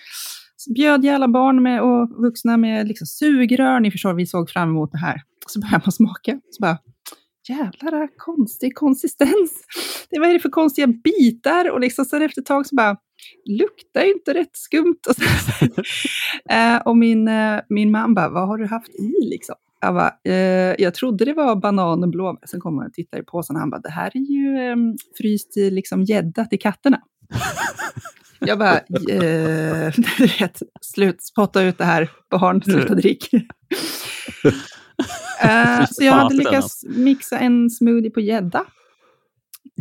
bjöd 0.74 1.05
jag 1.05 1.14
alla 1.14 1.28
barn 1.28 1.62
med 1.62 1.82
och 1.82 2.22
vuxna 2.22 2.57
med 2.57 2.89
liksom 2.89 3.07
sugrör. 3.07 3.80
Ni 3.80 3.91
förstår, 3.91 4.14
vi 4.14 4.26
såg 4.26 4.51
fram 4.51 4.68
emot 4.68 4.93
det 4.93 4.99
här. 4.99 5.22
Och 5.45 5.51
så 5.51 5.61
började 5.61 5.82
man 5.84 5.93
smaka. 5.93 6.41
Så 6.51 6.61
bara, 6.61 6.78
jävlar 7.49 8.09
konstig 8.16 8.74
konsistens. 8.74 9.64
Det, 10.11 10.20
vad 10.20 10.28
är 10.28 10.32
det 10.32 10.40
för 10.40 10.49
konstiga 10.49 10.86
bitar? 10.86 11.70
Och 11.70 11.80
liksom 11.80 12.05
sen 12.05 12.22
efter 12.22 12.40
ett 12.42 12.46
tag 12.46 12.66
så 12.66 12.74
bara, 12.74 12.96
luktar 13.44 14.05
ju 14.05 14.12
inte 14.12 14.34
rätt 14.34 14.57
skumt. 14.57 15.01
Och, 15.09 15.14
så, 15.14 15.22
eh, 16.55 16.76
och 16.76 16.96
min, 16.96 17.28
eh, 17.28 17.61
min 17.68 17.90
man 17.90 18.14
bara, 18.14 18.28
vad 18.28 18.49
har 18.49 18.59
du 18.59 18.66
haft 18.66 18.94
i 18.94 19.14
liksom? 19.30 19.55
Jag 19.80 19.94
bara, 19.94 20.12
eh, 20.24 20.74
jag 20.78 20.94
trodde 20.94 21.24
det 21.24 21.32
var 21.32 21.57
banan 21.57 22.03
och 22.03 22.09
blåbär. 22.09 22.46
Sen 22.46 22.61
kom 22.61 22.78
han 22.78 22.86
och 22.86 22.92
tittade 22.92 23.22
i 23.22 23.26
påsen 23.26 23.57
och 23.57 23.61
han 23.61 23.70
bara, 23.70 23.80
det 23.80 23.90
här 23.90 24.11
är 24.14 24.20
ju 24.20 24.70
eh, 24.70 24.76
fryst 25.18 25.53
liksom 25.57 26.03
gädda 26.03 26.44
till 26.44 26.59
katterna. 26.59 27.01
Jag 28.40 28.59
bara, 28.59 28.76
eh, 29.11 29.92
vet, 30.40 30.62
slut, 30.80 31.22
spotta 31.22 31.62
ut 31.62 31.78
det 31.78 31.84
här, 31.84 32.11
barn, 32.30 32.62
sluta 32.62 32.94
drick. 32.94 33.30
Eh, 35.42 35.86
så 35.90 36.05
jag 36.05 36.12
hade 36.12 36.34
lyckats 36.34 36.84
mixa 36.88 37.38
en 37.38 37.70
smoothie 37.70 38.11
på 38.11 38.20
gädda. 38.20 38.64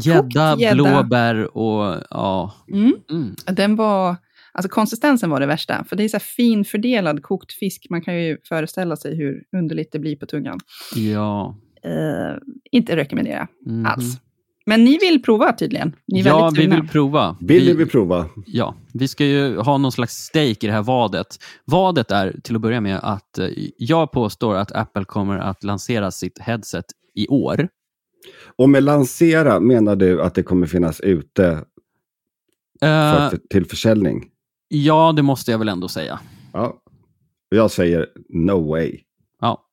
Gädda, 0.03 0.55
blåbär 0.73 1.57
och 1.57 2.03
ja. 2.09 2.53
Mm. 2.73 2.93
Mm. 3.11 3.35
Den 3.45 3.75
var, 3.75 4.15
alltså 4.51 4.69
konsistensen 4.69 5.29
var 5.29 5.39
det 5.39 5.45
värsta, 5.45 5.83
för 5.83 5.95
det 5.95 6.03
är 6.03 6.07
så 6.07 6.15
här 6.17 6.19
finfördelad 6.19 7.23
kokt 7.23 7.51
fisk. 7.53 7.87
Man 7.89 8.01
kan 8.01 8.15
ju 8.23 8.37
föreställa 8.49 8.95
sig 8.95 9.15
hur 9.17 9.43
underligt 9.57 9.91
det 9.91 9.99
blir 9.99 10.15
på 10.15 10.25
tungan. 10.25 10.59
Ja. 10.95 11.57
Eh, 11.83 12.37
inte 12.71 12.95
rekommendera 12.95 13.47
Mhm. 13.65 13.85
alls. 13.85 14.17
Men 14.69 14.83
ni 14.83 14.97
vill 14.97 15.21
prova 15.23 15.53
tydligen. 15.53 15.95
Ni 16.07 16.19
är 16.19 16.25
Ja, 16.25 16.51
vi 16.55 16.67
vill 16.67 16.87
prova. 16.87 17.37
vill 17.39 17.77
vi 17.77 17.85
prova? 17.85 18.25
Ja, 18.45 18.75
vi 18.93 19.07
ska 19.07 19.25
ju 19.25 19.57
ha 19.57 19.77
någon 19.77 19.91
slags 19.91 20.13
stake 20.15 20.49
i 20.49 20.55
det 20.67 20.71
här 20.71 20.83
vadet. 20.83 21.27
Vadet 21.65 22.11
är 22.11 22.39
till 22.43 22.55
att 22.55 22.61
börja 22.61 22.81
med 22.81 22.99
att 23.03 23.37
eh, 23.37 23.47
jag 23.77 24.11
påstår 24.11 24.55
att 24.55 24.71
Apple 24.71 25.05
kommer 25.05 25.37
att 25.37 25.63
lansera 25.63 26.11
sitt 26.11 26.39
headset 26.39 26.85
i 27.15 27.27
år. 27.27 27.67
Och 28.55 28.69
med 28.69 28.83
lansera 28.83 29.59
menar 29.59 29.95
du 29.95 30.21
att 30.21 30.35
det 30.35 30.43
kommer 30.43 30.67
finnas 30.67 30.99
ute 31.01 31.63
Eh, 32.81 33.29
för, 33.29 33.39
till 33.49 33.65
försäljning? 33.65 34.25
ja, 34.67 35.13
det 35.15 35.21
måste 35.21 35.51
jag 35.51 35.59
väl 35.59 35.69
ändå 35.69 35.87
säga. 35.87 36.19
Ja. 36.53 36.77
Jag 37.49 37.71
säger 37.71 38.07
no 38.29 38.69
way. 38.69 38.99
Ja. 39.41 39.63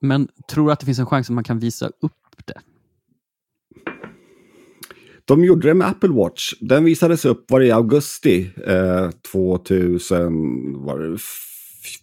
Men 0.00 0.28
tror 0.50 0.66
du 0.66 0.72
att 0.72 0.80
det 0.80 0.86
finns 0.86 0.98
en 0.98 1.06
chans 1.06 1.28
att 1.30 1.34
man 1.34 1.44
kan 1.44 1.58
visa 1.58 1.86
upp 1.86 2.12
det? 2.46 2.60
De 5.32 5.44
gjorde 5.44 5.68
det 5.68 5.74
med 5.74 5.86
Apple 5.88 6.08
Watch. 6.10 6.52
Den 6.60 6.84
visades 6.84 7.24
upp, 7.24 7.50
var 7.50 7.60
i 7.60 7.70
augusti 7.70 8.50
eh, 8.66 9.10
2000, 9.32 10.82
var 10.84 10.98
det 10.98 11.14
f- 11.14 11.96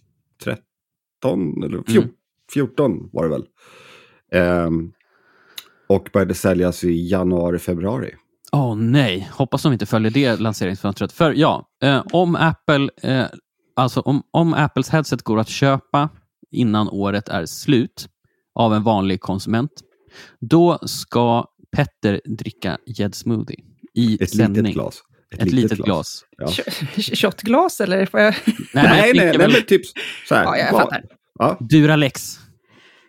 13 0.44 1.62
eller 1.64 1.82
fjor, 1.92 2.02
Mm. 2.02 2.14
14 2.54 3.08
var 3.12 3.22
det 3.24 3.30
väl. 3.30 3.44
Ehm, 4.32 4.92
och 5.88 6.08
började 6.12 6.34
säljas 6.34 6.84
i 6.84 7.08
januari, 7.08 7.58
februari. 7.58 8.14
Åh 8.52 8.76
nej, 8.76 9.30
hoppas 9.32 9.62
de 9.62 9.72
inte 9.72 9.86
följer 9.86 10.10
det 10.10 10.40
lanseringsfönstret. 10.40 11.12
För 11.12 11.32
ja, 11.32 11.68
eh, 11.82 12.02
om 12.12 12.36
Apple, 12.36 12.88
eh, 13.02 13.26
alltså 13.76 14.00
om, 14.00 14.22
om 14.30 14.54
Apples 14.54 14.88
headset 14.88 15.22
går 15.22 15.38
att 15.38 15.48
köpa 15.48 16.08
innan 16.50 16.88
året 16.88 17.28
är 17.28 17.46
slut 17.46 18.08
av 18.54 18.74
en 18.74 18.82
vanlig 18.82 19.20
konsument, 19.20 19.70
då 20.40 20.78
ska 20.82 21.46
Petter 21.76 22.20
dricka 22.38 22.78
gäddsmoothie 22.86 23.56
i 23.94 24.18
Ett 24.22 24.30
sändning. 24.30 24.62
litet 24.62 24.74
glas. 24.74 25.02
Ett, 25.38 25.52
litet 25.52 25.78
glas. 25.78 26.24
Ja. 26.38 26.46
Sh- 26.46 27.14
Shotglas 27.16 27.80
eller? 27.80 28.06
Får 28.06 28.20
jag... 28.20 28.34
Nej, 28.46 28.64
Nej, 28.74 29.12
nej, 29.14 29.38
nej, 29.38 29.48
men 29.52 29.62
typ 29.66 29.82
så 30.28 30.34
här. 30.34 30.44
Ja, 30.44 30.56
jag 30.56 30.70
fattar. 30.70 31.02
Ja, 31.38 31.56
Duralex. 31.60 32.38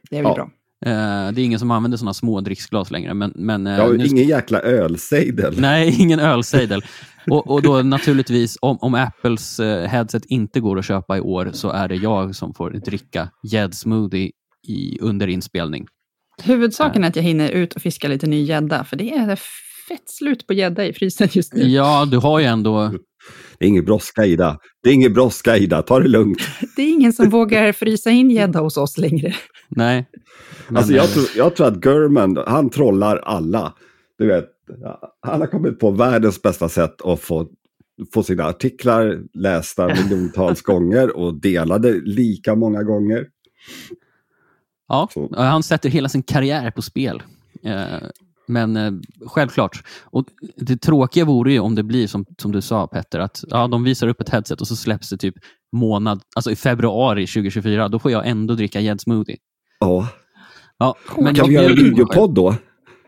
Det 0.09 0.18
är 0.18 0.24
väl 0.24 0.32
Ja. 0.32 0.36
bra. 0.36 0.51
Eh, 0.86 1.32
det 1.32 1.41
är 1.41 1.45
ingen 1.45 1.59
som 1.59 1.72
använder 1.72 1.97
sådana 1.97 2.14
små 2.14 2.41
dricksglas 2.41 2.91
längre. 2.91 3.14
Men, 3.14 3.32
men, 3.36 3.68
eh, 3.68 3.78
Ja, 3.78 3.88
nu- 3.88 4.05
ingen 4.05 4.28
jäkla 4.28 4.59
ölsejdel. 4.59 5.55
Nej, 5.62 5.95
ingen 6.01 6.20
ölsejdel. 6.20 6.82
och, 7.30 7.51
och 7.51 7.62
då 7.62 7.82
naturligtvis, 7.82 8.57
om, 8.62 8.78
om 8.82 8.95
Apples 8.95 9.59
eh, 9.59 9.88
headset 9.89 10.26
inte 10.26 10.59
går 10.59 10.80
att 10.80 10.86
köpa 10.86 11.18
i 11.18 11.22
år 11.22 11.49
så 11.53 11.70
är 11.70 11.88
det 11.88 11.95
jag 11.95 12.36
som 12.36 12.53
får 12.53 12.70
dricka 12.72 13.30
gäddsmoothie 13.43 14.32
under 14.99 15.28
inspelning. 15.28 15.86
Huvudsaken 16.43 17.03
är 17.03 17.07
att 17.07 17.15
jag 17.15 17.23
hinner 17.23 17.49
ut 17.49 17.73
och 17.73 17.82
fiska 17.82 18.07
lite 18.07 18.27
ny 18.27 18.43
gädda, 18.43 18.84
för 18.84 18.97
det 18.97 19.13
är 19.13 19.36
fett 19.88 20.09
slut 20.09 20.47
på 20.47 20.53
gädda 20.53 20.86
i 20.86 20.93
frysen 20.93 21.27
just 21.32 21.53
nu. 21.53 21.61
Ja, 21.63 22.07
du 22.11 22.17
har 22.17 22.39
ju 22.39 22.45
ändå... 22.45 22.93
Det 23.59 23.65
är 23.65 23.69
ingen 23.69 23.86
brådska 23.86 24.25
Ida. 24.25 24.57
Det 24.84 24.89
är 24.89 24.93
ingen 24.93 25.13
brådska 25.13 25.57
Ida, 25.57 25.82
ta 25.82 25.99
det 25.99 26.07
lugnt. 26.07 26.39
Det 26.75 26.82
är 26.82 26.89
ingen 26.89 27.13
som 27.13 27.29
vågar 27.29 27.71
frysa 27.71 28.09
in 28.09 28.32
gädda 28.32 28.59
hos 28.59 28.77
oss 28.77 28.97
längre. 28.97 29.34
Nej. 29.69 30.09
Men, 30.67 30.77
Alltså 30.77 30.93
jag, 30.93 31.05
eh, 31.05 31.11
tror, 31.11 31.25
jag 31.36 31.55
tror 31.55 31.67
att 31.67 31.75
Gurman, 31.75 32.38
han 32.47 32.69
trollar 32.69 33.17
alla. 33.17 33.73
Du 34.17 34.27
vet, 34.27 34.45
han 35.21 35.39
har 35.39 35.47
kommit 35.47 35.79
på 35.79 35.91
världens 35.91 36.41
bästa 36.41 36.69
sätt 36.69 37.01
att 37.01 37.19
få, 37.19 37.47
få 38.13 38.23
sina 38.23 38.43
artiklar 38.43 39.21
lästa 39.34 39.88
miljontals 39.88 40.61
gånger 40.61 41.17
och 41.17 41.41
delade 41.41 42.01
lika 42.03 42.55
många 42.55 42.84
gånger. 42.84 43.27
Ja, 44.91 45.09
han 45.35 45.63
sätter 45.63 45.89
hela 45.89 46.09
sin 46.09 46.23
karriär 46.23 46.71
på 46.71 46.81
spel. 46.81 47.23
Eh, 47.63 47.85
men 48.47 48.77
eh, 48.77 48.91
självklart. 49.27 49.83
Och 50.03 50.25
det 50.57 50.77
tråkiga 50.81 51.25
vore 51.25 51.51
ju 51.53 51.59
om 51.59 51.75
det 51.75 51.83
blir 51.83 52.07
som, 52.07 52.25
som 52.41 52.51
du 52.51 52.61
sa 52.61 52.87
Petter, 52.87 53.19
att 53.19 53.43
ja, 53.49 53.67
de 53.67 53.83
visar 53.83 54.07
upp 54.07 54.21
ett 54.21 54.29
headset 54.29 54.61
och 54.61 54.67
så 54.67 54.75
släpps 54.75 55.09
det 55.09 55.17
typ 55.17 55.35
månad, 55.71 56.21
alltså 56.35 56.51
i 56.51 56.55
februari 56.55 57.27
2024. 57.27 57.87
Då 57.87 57.99
får 57.99 58.11
jag 58.11 58.27
ändå 58.27 58.53
dricka 58.55 58.79
gäddsmoothie. 58.79 59.37
Ja. 59.79 60.07
Ja, 60.77 60.95
men 61.17 61.35
Kan 61.35 61.47
vi 61.49 61.53
göra 61.55 61.65
en 61.69 61.75
videopodd 61.75 62.33
då? 62.35 62.55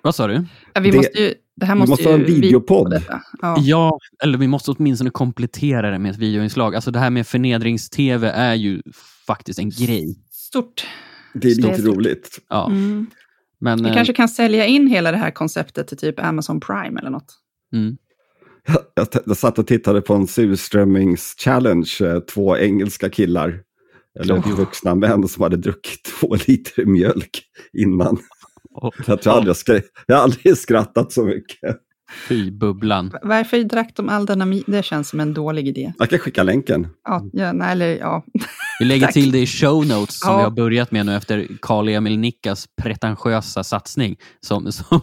Vad 0.01 0.15
sa 0.15 0.27
du? 0.27 0.45
Ja, 0.73 0.81
vi 0.81 0.91
Det- 0.91 0.97
måste 0.97 1.21
ju, 1.21 1.33
det 1.55 1.65
här 1.65 1.75
vi 1.75 1.79
måste, 1.79 1.91
måste 1.91 2.03
ju 2.03 2.09
ha 2.09 2.15
en 2.15 2.25
vi- 2.25 2.41
videopodd. 2.41 3.01
Ja. 3.41 3.55
Ja, 3.59 3.97
eller 4.23 4.37
vi 4.37 4.47
måste 4.47 4.71
åtminstone 4.71 5.09
komplettera 5.09 5.91
det 5.91 5.99
med 5.99 6.11
ett 6.11 6.17
videoinslag. 6.17 6.75
Alltså 6.75 6.91
det 6.91 6.99
här 6.99 7.09
med 7.09 7.27
förnedrings-tv 7.27 8.29
är 8.29 8.53
ju 8.53 8.81
faktiskt 9.27 9.59
en 9.59 9.69
grej. 9.69 10.15
Stort. 10.31 10.85
Det 11.33 11.47
är 11.51 11.55
lite 11.55 11.81
roligt. 11.81 12.39
Ja, 12.49 12.67
Mm. 12.67 13.05
men, 13.59 13.83
Vi 13.83 13.89
eh, 13.89 13.95
kanske 13.95 14.13
kan 14.13 14.29
sälja 14.29 14.65
in 14.65 14.87
hela 14.87 15.11
det 15.11 15.17
här 15.17 15.31
konceptet 15.31 15.87
till 15.87 15.97
typ 15.97 16.19
Amazon 16.19 16.59
Prime 16.59 16.99
eller 16.99 17.09
något. 17.09 17.33
mm. 17.73 17.97
Jag, 18.95 19.07
jag, 19.25 19.37
satt 19.37 19.59
och 19.59 19.67
tittade 19.67 20.01
på 20.01 20.13
en 20.13 20.25
surströmmings-challenge, 20.27 22.01
eh, 22.15 22.19
två 22.19 22.57
engelska 22.57 23.09
killar. 23.09 23.59
Eller 24.19 24.35
Oh. 24.35 24.55
vuxna 24.55 24.95
män 24.95 25.27
som 25.27 25.43
hade 25.43 25.57
druckit 25.57 26.03
två 26.19 26.35
liter 26.47 26.85
mjölk 26.85 27.43
innan. 27.73 28.17
Och- 28.73 28.95
Jag, 29.07 29.21
tror 29.21 29.33
aldrig 29.33 29.49
jag, 29.49 29.55
skra- 29.55 29.83
jag 30.07 30.15
har 30.15 30.23
aldrig 30.23 30.57
skrattat 30.57 31.11
så 31.11 31.25
mycket. 31.25 31.77
Fy 32.29 32.51
bubblan. 32.51 33.13
Varför 33.23 33.63
drack 33.63 33.95
de 33.95 34.09
all 34.09 34.25
denna 34.25 34.45
Det 34.67 34.85
känns 34.85 35.09
som 35.09 35.19
en 35.19 35.33
dålig 35.33 35.67
idé. 35.67 35.93
Jag 35.97 36.09
kan 36.09 36.19
skicka 36.19 36.43
länken. 36.43 36.87
Ja, 37.03 37.29
ja, 37.33 37.53
nej, 37.53 37.71
eller 37.71 37.97
ja. 37.97 38.25
Vi 38.83 38.87
lägger 38.87 39.05
Tack. 39.05 39.13
till 39.13 39.31
det 39.31 39.39
i 39.39 39.45
show 39.47 39.85
notes 39.87 40.19
som 40.19 40.31
Ja. 40.31 40.37
vi 40.37 40.43
har 40.43 40.49
börjat 40.51 40.91
med 40.91 41.05
nu 41.05 41.15
efter 41.15 41.47
Karl-Emil 41.61 42.19
Nickas 42.19 42.67
pretentiösa 42.81 43.63
satsning. 43.63 44.15
Som, 44.41 44.71
som, 44.71 45.01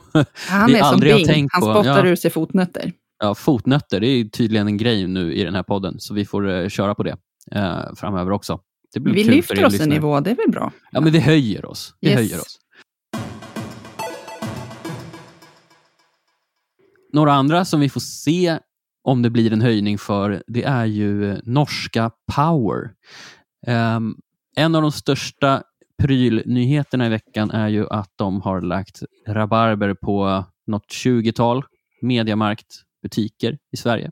Han 0.48 0.66
Vi 0.66 0.74
är 0.78 0.82
aldrig 0.82 1.12
har 1.12 1.20
tänkt 1.24 1.52
Han 1.52 1.60
på, 1.62 1.74
spottar 1.74 2.04
ja. 2.04 2.10
ur 2.10 2.16
sig 2.16 2.30
fotnötter. 2.30 2.92
ja, 3.22 3.34
fotnötter, 3.34 4.00
det 4.00 4.06
är 4.06 4.24
tydligen 4.24 4.66
en 4.66 4.76
grej 4.76 5.06
nu 5.06 5.34
i 5.34 5.44
den 5.44 5.54
här 5.54 5.62
podden. 5.62 5.94
Så 5.98 6.14
vi 6.14 6.24
får 6.24 6.50
eh, 6.50 6.68
köra 6.68 6.94
på 6.94 7.02
det 7.02 7.16
eh, 7.52 7.94
framöver 7.96 8.30
också. 8.30 8.60
Det 8.94 9.00
blir 9.00 9.14
Vi 9.14 9.20
kul 9.24 9.28
för 9.30 9.36
lyfter 9.36 9.54
er 9.58 9.64
oss 9.66 9.72
en 9.72 9.78
lyssnare. 9.78 9.94
nivå, 9.94 10.20
det 10.20 10.30
är 10.30 10.34
väl 10.36 10.50
bra? 10.50 10.72
Ja, 10.92 11.00
men 11.00 11.12
vi 11.12 11.20
höjer 11.20 11.64
oss. 11.64 11.94
Vi 12.00 12.08
Yes. 12.08 12.16
höjer 12.16 12.38
oss. 12.40 12.58
Några 17.12 17.32
andra 17.32 17.64
som 17.64 17.80
vi 17.80 17.88
får 17.88 18.00
se 18.00 18.58
om 19.04 19.22
det 19.22 19.30
blir 19.30 19.52
en 19.52 19.60
höjning 19.60 19.98
för, 19.98 20.42
det 20.46 20.62
är 20.62 20.84
ju 20.84 21.40
norska 21.44 22.10
Power. 22.36 22.90
Ehm, 23.66 24.14
en 24.56 24.74
av 24.74 24.82
de 24.82 24.92
största 24.92 25.62
prylnyheterna 26.02 27.06
i 27.06 27.08
veckan 27.08 27.50
är 27.50 27.68
ju 27.68 27.86
att 27.90 28.10
de 28.16 28.40
har 28.40 28.60
lagt 28.60 29.00
rabarber 29.28 29.94
på 29.94 30.44
något 30.66 30.86
20-tal 30.92 31.64
Mediamarkt 32.02 32.66
butiker 33.02 33.58
i 33.72 33.76
Sverige. 33.76 34.10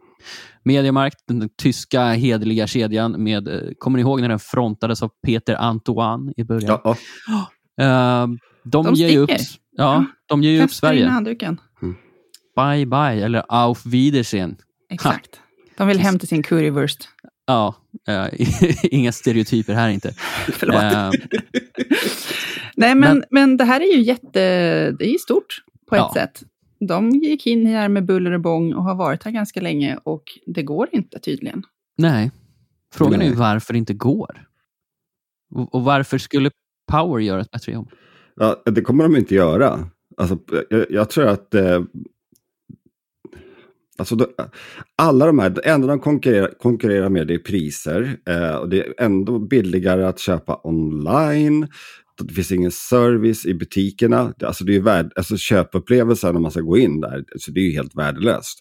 Mediamarkt, 0.64 1.16
den 1.28 1.48
tyska 1.62 2.04
hederliga 2.04 2.66
kedjan 2.66 3.22
med, 3.22 3.48
eh, 3.48 3.60
kommer 3.78 3.96
ni 3.98 4.02
ihåg 4.02 4.20
när 4.20 4.28
den 4.28 4.38
frontades 4.38 5.02
av 5.02 5.10
Peter 5.26 5.54
Antoine 5.54 6.32
i 6.36 6.44
början? 6.44 6.80
Ja, 6.84 6.96
ja. 7.26 7.50
Ehm, 7.84 8.38
de, 8.64 8.84
De 8.84 8.94
ger 8.94 9.08
ju 9.08 9.18
upp, 9.18 9.30
sticker. 9.30 9.60
ja, 9.76 10.04
de 10.28 10.42
ger 10.42 10.50
ju 10.50 10.58
upp 10.58 10.62
Kastar 10.70 10.92
in 10.92 10.98
Sverige. 10.98 11.08
handduken. 11.10 11.60
Bye 12.56 12.86
bye, 12.86 13.24
eller 13.24 13.44
auf 13.48 13.86
Wiedersehen. 13.86 14.56
Exakt. 14.90 15.40
De 15.76 15.88
vill 15.88 15.98
hem 15.98 16.18
till 16.18 16.28
sin 16.28 16.42
currywurst. 16.42 17.08
Ja, 17.48 17.74
eh, 18.08 18.26
inga 18.82 19.12
stereotyper 19.12 19.74
här 19.74 19.88
inte. 19.88 20.12
Förlåt. 20.52 20.76
Ehm, 20.82 21.12
Nej, 22.76 22.94
men, 22.94 23.00
men- 23.18 23.24
men, 23.30 23.56
det 23.56 23.64
här 23.64 23.80
är 23.80 23.96
ju 23.96 24.02
jätte... 24.02 24.40
Det 24.98 25.14
är 25.14 25.18
stort 25.18 25.62
på 25.88 25.94
ett 25.94 25.98
Ja. 26.00 26.10
sätt. 26.14 26.42
De 26.80 27.10
gick 27.10 27.46
in 27.46 27.66
här 27.66 27.88
med 27.88 28.04
buller 28.06 28.32
och 28.32 28.40
bång 28.40 28.74
och 28.74 28.84
har 28.84 28.94
varit 28.94 29.22
här 29.22 29.30
ganska 29.32 29.60
länge 29.60 29.98
och 30.04 30.22
det 30.46 30.62
går 30.62 30.88
inte 30.92 31.18
tydligen. 31.18 31.62
nej, 31.98 32.30
frågan 32.94 33.22
är 33.22 33.26
ju 33.26 33.34
varför 33.34 33.72
det 33.72 33.78
inte 33.78 33.94
går. 33.94 34.46
Och, 35.54 35.74
och 35.74 35.82
varför 35.84 36.18
skulle 36.18 36.50
Power 36.92 37.20
göra 37.22 37.40
ett 37.40 37.50
bättre 37.50 37.72
jobb? 37.72 37.90
Ja, 38.36 38.62
det 38.64 38.80
kommer 38.80 39.04
de 39.04 39.16
inte 39.16 39.34
göra. 39.34 39.88
Alltså, 40.16 40.38
jag, 40.70 40.86
jag 40.90 41.10
tror 41.10 41.26
att 41.26 41.54
eh, 41.54 41.80
alltså, 43.98 44.16
då, 44.16 44.26
alla 44.96 45.26
de 45.26 45.38
här, 45.38 45.50
det 45.50 45.60
enda 45.60 45.86
de 45.86 46.00
konkurrerar, 46.00 46.54
konkurrerar 46.58 47.08
med 47.08 47.26
det 47.26 47.34
är 47.34 47.38
priser. 47.38 48.16
Eh, 48.28 48.54
och 48.54 48.68
det 48.68 48.80
är 48.80 48.94
ändå 48.98 49.38
billigare 49.38 50.04
att 50.04 50.18
köpa 50.18 50.60
online. 50.64 51.68
Det 52.22 52.34
finns 52.34 52.52
ingen 52.52 52.70
service 52.70 53.46
i 53.46 53.54
butikerna. 53.54 54.34
Alltså, 54.42 54.64
det 54.64 54.76
är 54.76 54.80
värd, 54.80 55.12
alltså, 55.16 55.36
köpupplevelsen 55.36 56.34
när 56.34 56.40
man 56.40 56.50
ska 56.50 56.60
gå 56.60 56.78
in 56.78 57.00
där, 57.00 57.24
så 57.36 57.50
det 57.50 57.60
är 57.60 57.64
ju 57.64 57.72
helt 57.72 57.96
värdelöst. 57.96 58.58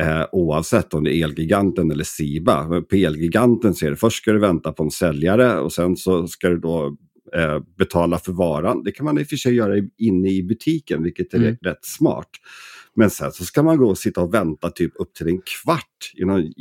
Eh, 0.00 0.24
oavsett 0.32 0.94
om 0.94 1.04
det 1.04 1.16
är 1.16 1.24
Elgiganten 1.24 1.90
eller 1.90 2.04
Siba. 2.04 2.82
På 2.82 2.96
Elgiganten 2.96 3.74
så 3.74 3.86
är 3.86 3.90
det 3.90 3.96
först 3.96 4.22
ska 4.22 4.32
du 4.32 4.38
vänta 4.38 4.72
på 4.72 4.82
en 4.82 4.90
säljare 4.90 5.58
och 5.58 5.72
sen 5.72 5.96
så 5.96 6.26
ska 6.26 6.48
du 6.48 6.58
då 6.58 6.96
eh, 7.34 7.58
betala 7.78 8.18
för 8.18 8.32
varan. 8.32 8.82
Det 8.84 8.92
kan 8.92 9.04
man 9.04 9.18
i 9.18 9.22
och 9.22 9.26
för 9.26 9.36
sig 9.36 9.54
göra 9.54 9.74
inne 9.98 10.30
i 10.30 10.42
butiken, 10.42 11.02
vilket 11.02 11.34
är 11.34 11.38
Mm. 11.38 11.56
rätt 11.62 11.84
smart. 11.84 12.28
Men 12.94 13.10
sen 13.10 13.32
så 13.32 13.44
ska 13.44 13.62
man 13.62 13.76
gå 13.76 13.88
och 13.88 13.98
sitta 13.98 14.20
och 14.20 14.34
vänta 14.34 14.70
typ 14.70 14.92
upp 14.94 15.14
till 15.14 15.28
en 15.28 15.38
kvart 15.38 16.12
i 16.14 16.24
någon 16.24 16.52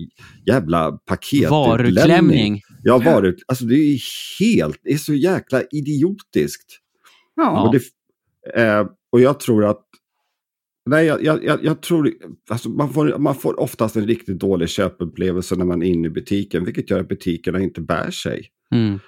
jävla 0.45 0.91
paketutlämning. 0.91 1.67
Varuklämning. 1.69 2.61
Ja, 2.83 2.97
varu, 2.97 3.35
alltså 3.47 3.65
det 3.65 3.75
är 3.75 3.99
helt, 4.39 4.79
det 4.83 4.93
är 4.93 4.97
så 4.97 5.13
jäkla 5.13 5.63
idiotiskt. 5.71 6.79
Ja. 7.35 7.67
Och, 7.67 7.75
det, 7.75 7.81
eh, 8.61 8.87
och 9.11 9.21
jag 9.21 9.39
tror 9.39 9.65
att 9.65 9.81
Nej, 10.89 11.05
jag, 11.05 11.23
jag, 11.23 11.43
jag, 11.43 11.63
jag 11.65 11.81
tror 11.81 12.11
alltså 12.49 12.69
man, 12.69 12.93
får, 12.93 13.17
man 13.17 13.35
får 13.35 13.59
oftast 13.59 13.95
en 13.95 14.07
riktigt 14.07 14.39
dålig 14.39 14.69
köpupplevelse 14.69 15.55
när 15.55 15.65
man 15.65 15.83
är 15.83 15.87
inne 15.87 16.07
i 16.07 16.11
butiken, 16.11 16.65
vilket 16.65 16.89
gör 16.89 16.99
att 16.99 17.07
butikerna 17.07 17.59
inte 17.61 17.81
bär 17.81 18.11
sig. 18.11 18.47
Mm. 18.71 18.99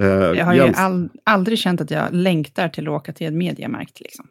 Eh, 0.00 0.06
Jag 0.06 0.44
har 0.44 0.54
ju 0.54 0.60
all, 0.60 1.08
aldrig 1.24 1.58
känt 1.58 1.80
att 1.80 1.90
jag 1.90 2.14
längtar 2.14 2.68
till 2.68 2.88
att 2.88 2.92
åka 2.94 3.12
till 3.12 3.26
en 3.26 3.38
mediamarkt. 3.38 4.00
Liksom. 4.00 4.26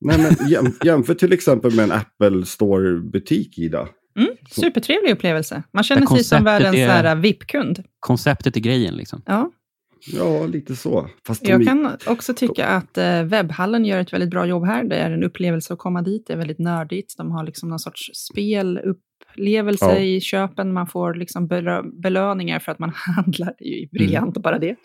Nej, 0.00 0.18
men 0.18 0.48
jäm, 0.50 0.72
jämför 0.84 1.14
till 1.14 1.32
exempel 1.32 1.74
med 1.74 1.82
en 1.84 1.92
Apple 1.92 2.46
Store-butik, 2.46 3.58
Ida. 3.58 3.88
Mm, 4.18 4.30
supertrevlig 4.50 5.12
upplevelse. 5.12 5.62
Man 5.72 5.84
känner 5.84 6.06
sig 6.06 6.24
som 6.24 6.44
världens 6.44 6.76
är- 6.76 7.04
är... 7.04 7.16
VIP-kund. 7.16 7.84
Konceptet 8.00 8.56
är 8.56 8.60
grejen 8.60 8.94
liksom. 8.94 9.22
Ja. 9.26 9.50
Ja, 10.12 10.46
lite 10.46 10.76
så. 10.76 11.08
Fast 11.26 11.42
de, 11.42 11.48
Jag 11.50 11.64
kan 11.66 11.90
också 12.06 12.34
tycka 12.34 12.66
att 12.66 12.98
eh, 12.98 13.22
webbhallen 13.22 13.84
gör 13.84 14.00
ett 14.00 14.12
väldigt 14.12 14.30
bra 14.30 14.46
jobb 14.46 14.64
här. 14.66 14.84
Det 14.84 14.96
är 14.96 15.10
en 15.10 15.24
upplevelse 15.24 15.72
att 15.72 15.78
komma 15.78 16.02
dit. 16.02 16.26
Det 16.26 16.32
är 16.32 16.36
väldigt 16.36 16.58
nördigt. 16.58 17.14
De 17.16 17.30
har 17.30 17.44
liksom 17.44 17.68
någon 17.68 17.78
sorts 17.78 18.10
spelupplevelse 19.32 19.84
Ja. 19.84 19.98
i 19.98 20.20
köpen. 20.20 20.72
Man 20.72 20.86
får 20.86 21.14
liksom 21.14 21.48
belö- 21.48 22.00
belöningar 22.02 22.58
för 22.58 22.72
att 22.72 22.78
man 22.78 22.92
handlar. 23.16 23.54
Det 23.58 23.64
är 23.64 23.80
ju 23.80 23.88
briljant 23.88 24.38
bara 24.42 24.58
det. 24.58 24.76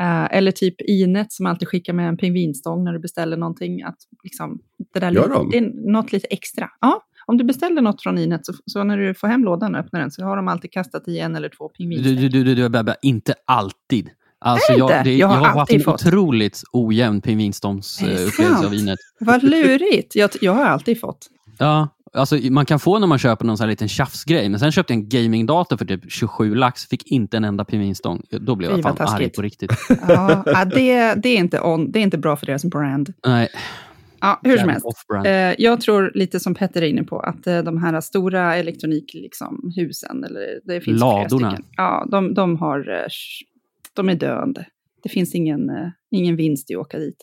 Eh, 0.00 0.24
eller 0.36 0.50
typ 0.52 0.80
Inet 0.80 1.32
som 1.32 1.46
alltid 1.46 1.68
skickar 1.68 1.92
med 1.92 2.08
en 2.08 2.16
pingvinstång 2.16 2.84
när 2.84 2.92
du 2.92 2.98
beställer 2.98 3.36
någonting. 3.36 3.82
Att 3.82 3.96
liksom, 4.22 4.58
det, 4.92 5.00
där 5.00 5.10
Gör 5.12 5.22
lite, 5.22 5.34
de? 5.34 5.50
det 5.50 5.58
är 5.58 5.92
något 5.92 6.12
lite 6.12 6.26
extra. 6.26 6.70
Ja, 6.80 7.02
om 7.26 7.36
du 7.38 7.44
beställer 7.44 7.82
något 7.82 8.02
från 8.02 8.18
Inet 8.18 8.46
så, 8.46 8.52
så 8.66 8.84
när 8.84 8.98
du 8.98 9.14
får 9.14 9.28
hem 9.28 9.44
lådan 9.44 9.74
och 9.74 9.80
öppnar 9.80 10.00
den 10.00 10.10
så 10.10 10.24
har 10.24 10.36
de 10.36 10.48
alltid 10.48 10.72
kastat 10.72 11.08
i 11.08 11.18
en 11.18 11.36
eller 11.36 11.48
två 11.48 11.68
Du, 11.68 11.74
pingvinstång. 11.76 12.14
du, 12.16 12.28
du, 12.28 12.44
du, 12.44 12.54
du 12.54 12.68
Bebbe, 12.68 12.96
inte 13.02 13.34
alltid. 13.44 14.10
Alltså 14.38 14.72
jag, 14.72 14.88
det, 15.04 15.10
Jag 15.10 15.18
jag 15.18 15.26
har 15.26 15.44
haft 15.46 15.56
alltid 15.58 15.76
en 15.76 15.82
fått. 15.84 16.06
otroligt 16.06 16.62
ojämn 16.72 17.20
pingvinstångsupplevelse 17.20 18.64
av 18.66 18.70
vinet. 18.70 18.98
Vad 19.20 19.42
lurigt. 19.42 20.16
Jag, 20.16 20.30
jag 20.40 20.52
har 20.54 20.64
alltid 20.64 21.00
fått. 21.00 21.26
Ja, 21.58 21.88
alltså, 22.16 22.36
man 22.50 22.66
kan 22.66 22.78
få 22.78 22.98
när 22.98 23.06
man 23.06 23.18
köper 23.18 23.44
någon 23.44 23.56
sån 23.56 23.64
här 23.64 23.70
liten 23.70 23.88
tjafsgrej, 23.88 24.48
men 24.48 24.60
sen 24.60 24.72
köpte 24.72 24.92
jag 24.92 25.00
en 25.00 25.08
gamingdator 25.08 25.76
för 25.76 25.84
typ 25.84 26.12
27 26.12 26.54
lax, 26.54 26.86
fick 26.86 27.06
inte 27.06 27.36
en 27.36 27.44
enda 27.44 27.64
pingvinstång. 27.64 28.22
Då 28.30 28.54
blev 28.56 28.70
jag 28.70 28.82
fan 28.82 28.96
arg 29.00 29.30
på 29.30 29.42
riktigt. 29.42 29.72
Ja, 30.08 30.64
det, 30.74 31.14
det, 31.14 31.28
är 31.28 31.38
inte 31.38 31.60
on, 31.60 31.92
det 31.92 31.98
är 31.98 32.02
inte 32.02 32.18
bra 32.18 32.36
för 32.36 32.46
deras 32.46 32.64
brand. 32.64 33.12
Nej, 33.26 33.48
Ja, 34.20 34.40
hur 34.42 34.58
som 34.58 34.68
helst. 34.68 34.86
Eh, 35.26 35.32
jag 35.58 35.80
tror 35.80 36.12
lite 36.14 36.40
som 36.40 36.54
Petter 36.54 36.82
är 36.82 36.86
inne 36.86 37.04
på, 37.04 37.20
att 37.20 37.46
eh, 37.46 37.58
de 37.58 37.82
här 37.82 38.00
stora 38.00 38.56
elektronikhusen, 38.56 39.22
liksom, 39.22 39.72
husen, 39.76 40.24
eller 40.24 40.60
det 40.64 40.80
finns 40.80 41.00
Ladorna. 41.00 41.50
stycken. 41.50 41.70
Ja, 41.76 42.06
de, 42.10 42.34
de, 42.34 42.56
har, 42.56 42.78
eh, 42.90 43.06
de 43.94 44.08
är 44.08 44.14
döende. 44.14 44.66
Det 45.02 45.08
finns 45.08 45.34
ingen, 45.34 45.70
ingen 46.10 46.36
vinst 46.36 46.70
i 46.70 46.74
att 46.74 46.80
åka 46.80 46.98
dit. 46.98 47.16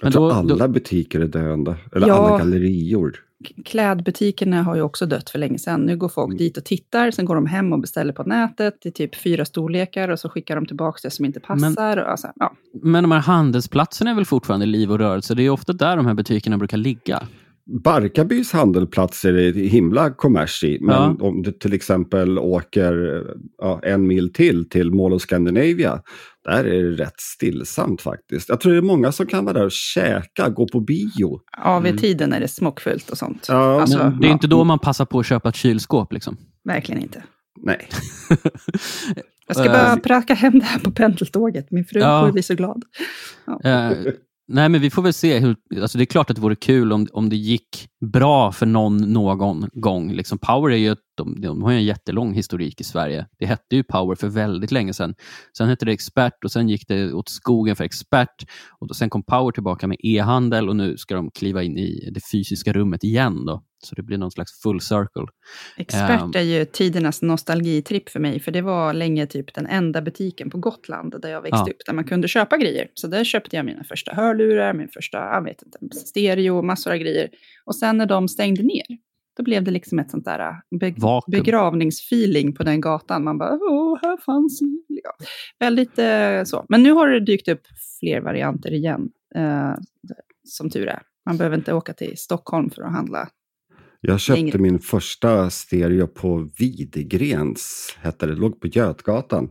Jag 0.00 0.04
Men 0.06 0.12
tror 0.12 0.28
då- 0.28 0.34
alla 0.34 0.68
butiker 0.68 1.20
är 1.20 1.26
döende. 1.26 1.76
Eller 1.96 2.06
Ja. 2.08 2.14
alla 2.14 2.38
gallerior. 2.38 3.20
Klädbutikerna 3.64 4.62
har 4.62 4.76
ju 4.76 4.82
också 4.82 5.06
dött 5.06 5.30
för 5.30 5.38
länge 5.38 5.58
sedan. 5.58 5.80
Nu 5.80 5.96
går 5.96 6.08
folk 6.08 6.26
Mm. 6.28 6.38
dit 6.38 6.56
och 6.56 6.64
tittar, 6.64 7.10
sen 7.10 7.24
går 7.24 7.34
de 7.34 7.46
hem 7.46 7.72
och 7.72 7.80
beställer 7.80 8.12
på 8.12 8.22
nätet 8.22 8.86
i 8.86 8.90
typ 8.90 9.14
fyra 9.16 9.44
storlekar 9.44 10.08
och 10.08 10.18
så 10.18 10.28
skickar 10.28 10.56
de 10.56 10.66
tillbaka 10.66 10.98
det 11.02 11.10
som 11.10 11.24
inte 11.24 11.40
passar. 11.40 11.96
Och 11.96 12.10
alltså, 12.10 12.28
ja. 12.36 12.52
Men 12.82 13.04
de 13.04 13.10
här 13.12 13.18
handelsplatserna 13.20 14.10
är 14.10 14.14
väl 14.14 14.24
fortfarande 14.24 14.66
liv 14.66 14.92
och 14.92 14.98
rörelse? 14.98 15.34
Det 15.34 15.42
är 15.42 15.50
ofta 15.50 15.72
där 15.72 15.96
de 15.96 16.06
här 16.06 16.14
butikerna 16.14 16.58
brukar 16.58 16.76
ligga. 16.76 17.22
Barkarbys 17.66 18.52
handelsplatser 18.52 19.34
är 19.34 19.52
det 19.52 19.60
himla 19.60 20.10
kommers 20.10 20.64
i. 20.64 20.78
Men 20.80 20.94
Ja. 20.94 21.16
om 21.26 21.42
du 21.42 21.52
till 21.52 21.72
exempel 21.72 22.38
åker 22.38 23.22
ja, 23.58 23.80
en 23.82 24.06
mil 24.06 24.32
till, 24.32 24.68
till 24.68 24.90
Mall 24.90 25.12
of 25.12 25.22
Scandinavia, 25.22 26.02
där 26.44 26.64
är 26.64 26.82
det 26.82 26.90
rätt 27.04 27.20
stillsamt 27.20 28.02
faktiskt. 28.02 28.48
Jag 28.48 28.60
tror 28.60 28.72
det 28.72 28.78
är 28.78 28.82
många 28.82 29.12
som 29.12 29.26
kan 29.26 29.44
vara 29.44 29.54
där 29.58 29.64
och 29.64 29.72
käka, 29.72 30.48
gå 30.48 30.68
på 30.68 30.80
bio. 30.80 31.40
Ja, 31.64 31.78
vid 31.78 31.90
Mm. 31.90 32.00
tiden 32.00 32.32
är 32.32 32.40
det 32.40 32.48
smockfullt 32.48 33.10
och 33.10 33.18
sånt. 33.18 33.46
Ja, 33.48 33.80
alltså, 33.80 33.98
Men 33.98 34.20
det 34.20 34.26
är 34.26 34.28
ja, 34.28 34.32
inte 34.32 34.46
då 34.46 34.64
man 34.64 34.78
passar 34.78 35.04
på 35.04 35.18
att 35.20 35.26
köpa 35.26 35.48
ett 35.48 35.56
kylskåp. 35.56 36.12
Liksom. 36.12 36.36
Verkligen 36.64 37.02
inte. 37.02 37.22
Nej. 37.62 37.88
Jag 39.46 39.56
ska 39.56 39.64
Eh, 39.66 39.72
bara 39.72 39.96
pracka 39.96 40.34
hem 40.34 40.58
det 40.58 40.64
här 40.64 40.78
på 40.80 40.90
pendeltåget. 40.90 41.70
Min 41.70 41.84
fru 41.84 42.00
Ja. 42.00 42.20
kommer 42.20 42.32
bli 42.32 42.42
så 42.42 42.54
glad. 42.54 42.82
Eh, 43.64 43.90
nej, 44.48 44.68
men 44.68 44.80
vi 44.80 44.90
får 44.90 45.02
väl 45.02 45.12
se. 45.12 45.38
Hur, 45.38 45.56
alltså 45.82 45.98
det 45.98 46.04
är 46.04 46.06
klart 46.06 46.30
att 46.30 46.36
det 46.36 46.42
vore 46.42 46.56
kul 46.56 46.92
om, 46.92 47.06
om 47.12 47.28
det 47.28 47.36
gick 47.36 47.88
bra 48.12 48.52
för 48.52 48.66
någon 48.66 48.96
någon 48.96 49.68
gång. 49.72 50.12
Liksom 50.12 50.38
Power 50.38 50.72
är 50.72 50.76
ju, 50.76 50.92
ett- 50.92 51.13
de, 51.16 51.40
de 51.40 51.62
har 51.62 51.70
ju 51.70 51.76
en 51.76 51.84
jättelång 51.84 52.34
historik 52.34 52.80
i 52.80 52.84
Sverige. 52.84 53.26
Det 53.38 53.46
hette 53.46 53.76
ju 53.76 53.82
Power 53.84 54.14
för 54.16 54.28
väldigt 54.28 54.70
länge 54.70 54.92
sedan. 54.92 55.14
Sen 55.58 55.68
hette 55.68 55.84
det 55.84 55.92
Expert 55.92 56.44
och 56.44 56.52
sen 56.52 56.68
gick 56.68 56.88
det 56.88 57.12
åt 57.12 57.28
skogen 57.28 57.76
för 57.76 57.84
Expert. 57.84 58.44
Och 58.80 58.88
då, 58.88 58.94
sen 58.94 59.10
kom 59.10 59.22
Power 59.22 59.52
tillbaka 59.52 59.86
med 59.86 59.96
e-handel 60.02 60.68
och 60.68 60.76
nu 60.76 60.96
ska 60.96 61.14
de 61.14 61.30
kliva 61.30 61.62
in 61.62 61.78
i 61.78 62.10
det 62.14 62.20
fysiska 62.32 62.72
rummet 62.72 63.04
igen. 63.04 63.44
Då. 63.46 63.62
Så 63.84 63.94
det 63.94 64.02
blir 64.02 64.18
någon 64.18 64.30
slags 64.30 64.62
full 64.62 64.80
circle. 64.80 65.26
Expert 65.76 66.20
Ehm. 66.22 66.30
är 66.34 66.40
ju 66.40 66.64
tidernas 66.64 67.22
nostalgitripp 67.22 68.08
för 68.08 68.20
mig, 68.20 68.40
för 68.40 68.52
det 68.52 68.62
var 68.62 68.92
länge 68.94 69.26
typ 69.26 69.54
den 69.54 69.66
enda 69.66 70.02
butiken 70.02 70.50
på 70.50 70.58
Gotland 70.58 71.14
där 71.22 71.28
jag 71.28 71.42
växte 71.42 71.62
Ja. 71.66 71.70
upp, 71.72 71.76
där 71.86 71.92
man 71.92 72.04
kunde 72.04 72.28
köpa 72.28 72.56
grejer. 72.56 72.88
Så 72.94 73.06
där 73.06 73.24
köpte 73.24 73.56
jag 73.56 73.64
mina 73.66 73.84
första 73.84 74.14
hörlurar, 74.14 74.74
min 74.74 74.88
första, 74.88 75.18
jag 75.18 75.44
vet 75.44 75.62
inte, 75.62 75.96
stereo, 75.96 76.62
massor 76.62 76.90
av 76.92 76.96
grejer. 76.96 77.28
Och 77.64 77.76
sen 77.76 77.96
när 77.98 78.06
de 78.06 78.28
stängde 78.28 78.62
ner, 78.62 78.86
då 79.36 79.42
blev 79.42 79.64
det 79.64 79.70
liksom 79.70 79.98
ett 79.98 80.10
sånt 80.10 80.24
där 80.24 80.38
äh, 80.40 80.78
be- 80.80 80.94
Vakuum. 80.96 81.30
begravningsfeeling 81.42 82.54
på 82.54 82.62
den 82.62 82.80
gatan. 82.80 83.24
Man 83.24 83.38
bara, 83.38 83.58
åh, 83.62 83.98
här 84.02 84.16
fanns... 84.16 84.60
Ja. 84.88 85.12
Väldigt 85.58 85.98
eh, 85.98 86.42
så. 86.44 86.66
Men 86.68 86.82
nu 86.82 86.92
har 86.92 87.08
det 87.08 87.20
dykt 87.20 87.48
upp 87.48 87.62
fler 88.00 88.20
varianter 88.20 88.72
igen, 88.72 89.08
eh, 89.34 89.72
som 90.44 90.70
tur 90.70 90.86
är. 90.86 91.02
Man 91.26 91.36
behöver 91.36 91.56
inte 91.56 91.72
åka 91.74 91.92
till 91.92 92.16
Stockholm 92.16 92.70
för 92.70 92.82
att 92.82 92.92
handla. 92.92 93.28
Jag 94.00 94.20
köpte 94.20 94.40
Längre. 94.42 94.58
min 94.58 94.78
första 94.78 95.50
stereo 95.50 96.06
på 96.06 96.50
Videgrens, 96.58 97.94
hette 98.00 98.26
det, 98.26 98.34
låg 98.34 98.60
på 98.60 98.66
Götgatan. 98.66 99.48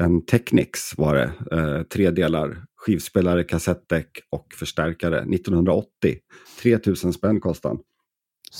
En 0.00 0.24
Technics 0.26 0.94
var 0.98 1.14
det, 1.14 1.32
eh, 1.56 1.82
tre 1.82 2.10
delar, 2.10 2.64
skivspelare, 2.76 3.44
kassettdäck 3.44 4.10
och 4.30 4.46
förstärkare, 4.58 5.18
1980. 5.34 6.16
3000 6.62 7.12
spänn 7.12 7.40
kostade. 7.40 7.78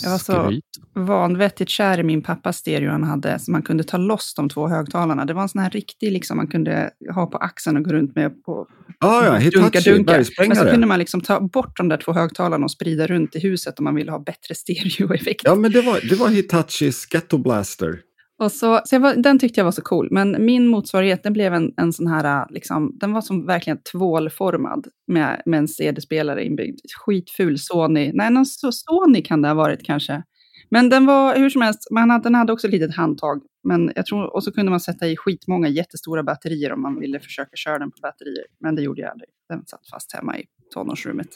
Jag 0.02 0.10
var 0.10 0.18
så- 0.18 0.44
Skryt. 0.44 0.64
vanvettigt 0.94 1.70
kär 1.70 1.98
i 2.00 2.02
min 2.02 2.22
pappas 2.22 2.56
stereo 2.56 2.90
han 2.90 3.04
hade, 3.04 3.38
så 3.38 3.50
man 3.50 3.62
kunde 3.62 3.84
ta 3.84 3.96
loss 3.96 4.34
de 4.34 4.48
två 4.48 4.68
högtalarna. 4.68 5.24
Det 5.24 5.32
var 5.34 5.42
en 5.42 5.48
sån 5.48 5.62
här 5.62 5.70
riktig, 5.70 6.12
liksom, 6.12 6.36
man 6.36 6.46
kunde 6.46 6.90
ha 7.14 7.26
på 7.26 7.38
axeln 7.38 7.76
och 7.76 7.84
gå 7.84 7.90
runt 7.92 8.14
med 8.16 8.44
på 8.44 8.66
Ah, 9.00 9.24
ja, 9.24 9.34
Hitachi, 9.36 9.90
dunka. 9.90 10.24
Men 10.38 10.56
så 10.56 10.64
kunde 10.70 10.86
man 10.86 10.98
liksom 10.98 11.20
ta 11.20 11.40
bort 11.40 11.76
de 11.76 11.88
där 11.88 11.96
två 11.96 12.12
högtalarna 12.12 12.64
och 12.64 12.70
sprida 12.70 13.06
runt 13.06 13.36
i 13.36 13.40
huset 13.40 13.78
om 13.78 13.84
man 13.84 13.94
ville 13.94 14.10
ha 14.10 14.18
bättre 14.18 14.54
stereoeffekt. 14.54 15.40
Ja, 15.44 15.54
men 15.54 15.72
det 15.72 15.80
var, 15.80 16.08
det 16.08 16.14
var 16.14 16.28
Hitachis 16.28 17.06
Ghetto 17.06 17.38
Blaster. 17.38 18.00
Och 18.38 18.52
så, 18.52 18.80
så 18.84 18.98
var, 18.98 19.14
den 19.14 19.38
tyckte 19.38 19.60
jag 19.60 19.64
var 19.64 19.72
så 19.72 19.82
cool. 19.82 20.08
Men 20.10 20.44
min 20.44 20.66
motsvarighet, 20.66 21.22
den 21.22 21.32
blev 21.32 21.54
en, 21.54 21.74
en 21.76 21.92
sån 21.92 22.06
här, 22.06 22.46
liksom, 22.50 22.98
den 23.00 23.12
var 23.12 23.20
som 23.20 23.46
verkligen 23.46 23.82
tvålformad 23.92 24.86
med, 25.06 25.42
med 25.46 25.58
en 25.58 25.68
CD-spelare 25.68 26.44
inbyggd. 26.44 26.80
Skitful 27.04 27.58
Sony. 27.58 28.10
Nej, 28.14 28.30
någon 28.30 28.46
Sony 28.46 29.22
kan 29.22 29.42
det 29.42 29.48
ha 29.48 29.54
varit 29.54 29.84
kanske. 29.84 30.22
Men 30.70 30.88
den 30.88 31.06
var 31.06 31.36
hur 31.36 31.50
som 31.50 31.62
helst, 31.62 31.88
man 31.90 32.10
hade, 32.10 32.22
den 32.22 32.34
hade 32.34 32.52
också 32.52 32.66
ett 32.66 32.72
litet 32.72 32.96
handtag. 32.96 33.42
Men 33.64 33.92
jag 33.96 34.06
tror, 34.06 34.34
och 34.34 34.44
så 34.44 34.52
kunde 34.52 34.70
man 34.70 34.80
sätta 34.80 35.08
i 35.08 35.16
skitmånga 35.16 35.68
jättestora 35.68 36.22
batterier 36.22 36.72
om 36.72 36.82
man 36.82 37.00
ville 37.00 37.20
försöka 37.20 37.56
köra 37.56 37.78
den 37.78 37.90
på 37.90 37.96
batterier. 38.02 38.44
Men 38.60 38.74
det 38.74 38.82
gjorde 38.82 39.00
jag 39.00 39.10
aldrig. 39.10 39.28
Den 39.48 39.66
satt 39.66 39.88
fast 39.92 40.12
hemma 40.12 40.38
i 40.38 40.44
tonårsrummet. 40.74 41.28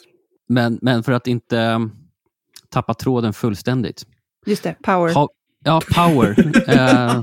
Men, 0.47 0.79
men 0.81 1.03
för 1.03 1.11
att 1.11 1.27
inte 1.27 1.57
um, 1.57 1.91
tappa 2.69 2.93
tråden 2.93 3.33
fullständigt. 3.33 4.05
Just 4.45 4.63
det, 4.63 4.75
power. 4.81 5.13
Ha, 5.13 5.29
ja, 5.63 5.81
Power. 5.95 6.29
eh, 6.69 7.21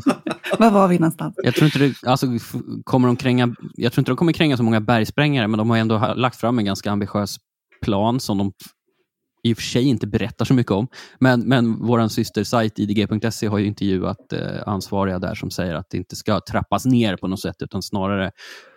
Var 0.59 0.71
var 0.71 0.89
vi 0.89 0.99
någonstans? 0.99 1.35
Jag 1.43 1.55
tror 1.55 1.65
inte 1.65 1.79
det, 1.79 1.95
alltså, 2.11 2.27
f- 2.37 2.55
kommer 2.85 3.07
de 3.09 3.17
kränga, 3.17 3.55
jag 3.75 3.93
tror 3.93 4.01
inte 4.03 4.11
de 4.11 4.17
kommer 4.17 4.33
kränga 4.33 4.57
så 4.57 4.63
många 4.63 4.81
bergsprängare, 4.81 5.49
men 5.49 5.59
de 5.59 5.71
har 5.71 5.77
ändå 5.77 5.97
ha- 5.99 6.15
lagt 6.15 6.37
fram 6.37 6.59
en 6.59 6.65
ganska 6.65 6.91
ambitiös 6.91 7.37
plan 7.83 8.21
som 8.21 8.39
de 8.39 8.53
f- 8.65 8.71
i 9.43 9.53
och 9.53 9.57
för 9.57 9.63
sig 9.65 9.83
inte 9.89 10.07
berättar 10.07 10.45
så 10.45 10.55
mycket 10.55 10.73
om. 10.73 10.89
Men, 11.19 11.41
men 11.41 11.87
vår 11.87 12.09
systersajt 12.09 12.79
idg.se 12.79 13.47
har 13.47 13.59
ju 13.59 13.67
intervjuat 13.67 14.33
eh, 14.33 14.41
ansvariga 14.67 15.19
där 15.19 15.35
som 15.35 15.51
säger 15.51 15.75
att 15.75 15.87
det 15.91 15.97
inte 15.97 16.17
ska 16.17 16.41
trappas 16.41 16.85
ner 16.87 17.17
på 17.17 17.29
något 17.29 17.41
sätt, 17.41 17.57
utan 17.61 17.83
snarare 17.83 18.31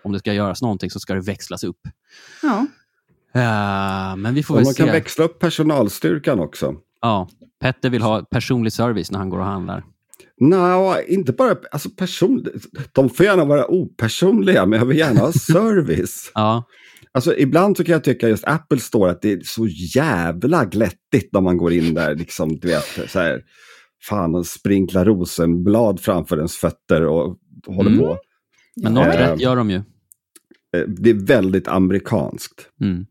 om 0.04 0.12
det 0.12 0.20
ska 0.20 0.34
göras 0.34 0.62
någonting 0.62 0.90
så 0.90 1.00
ska 1.00 1.14
det 1.14 1.22
växlas 1.22 1.64
upp. 1.64 1.80
Ja. 2.44 2.66
Eh, 3.36 4.16
men 4.16 4.34
vi 4.34 4.44
får 4.44 4.54
Och 4.54 4.58
väl 4.60 4.66
man 4.66 4.74
kan 4.74 4.86
se. 4.86 4.92
växla 4.92 5.26
upp 5.26 5.40
personalstyrkan 5.40 6.40
också. 6.40 6.74
Ja, 7.02 7.30
Petter 7.64 7.90
vill 7.90 8.02
ha 8.02 8.26
personlig 8.32 8.74
service 8.74 9.12
när 9.12 9.20
han 9.20 9.30
går 9.30 9.40
och 9.40 9.46
handlar. 9.46 9.84
Nej, 10.40 11.06
inte 11.08 11.32
bara 11.34 11.56
alltså 11.72 11.90
person. 11.90 12.46
De 12.92 13.10
får 13.10 13.26
gärna 13.26 13.46
vara 13.46 13.72
opersonliga, 13.72 14.66
men 14.66 14.80
jag 14.80 14.86
vill 14.86 14.98
gärna 14.98 15.20
ha 15.20 15.32
service. 15.54 16.32
Ja, 16.34 16.64
Alltså 17.16 17.38
ibland 17.38 17.78
så 17.78 17.84
kan 17.84 17.94
jag 17.94 18.04
tycka 18.04 18.30
just 18.30 18.48
Apple 18.48 18.80
Store 18.80 19.12
att 19.12 19.22
det 19.22 19.32
är 19.32 19.42
så 19.44 19.68
jävla 19.96 20.66
glättigt 20.66 21.34
när 21.34 21.42
man 21.42 21.58
går 21.58 21.74
in 21.74 21.94
där. 21.94 22.16
Liksom, 22.16 22.60
du 22.60 22.68
vet, 22.68 23.10
så 23.12 23.20
här, 23.20 23.42
fan, 24.10 24.36
och 24.36 24.46
sprinklar 24.46 25.06
rosenblad 25.06 26.00
framför 26.00 26.38
ens 26.38 26.56
fötter 26.58 27.06
och 27.06 27.38
håller 27.68 27.90
Mm. 27.92 28.00
på. 28.04 28.18
men 28.82 28.94
något 28.94 29.08
Eh, 29.08 29.18
rätt 29.18 29.40
gör 29.42 29.56
de 29.56 29.70
ju. 29.70 29.76
Eh, 29.76 30.82
Det 30.88 31.10
är 31.10 31.26
väldigt 31.26 31.68
amerikanskt. 31.68 32.70
Mm. 32.82 33.06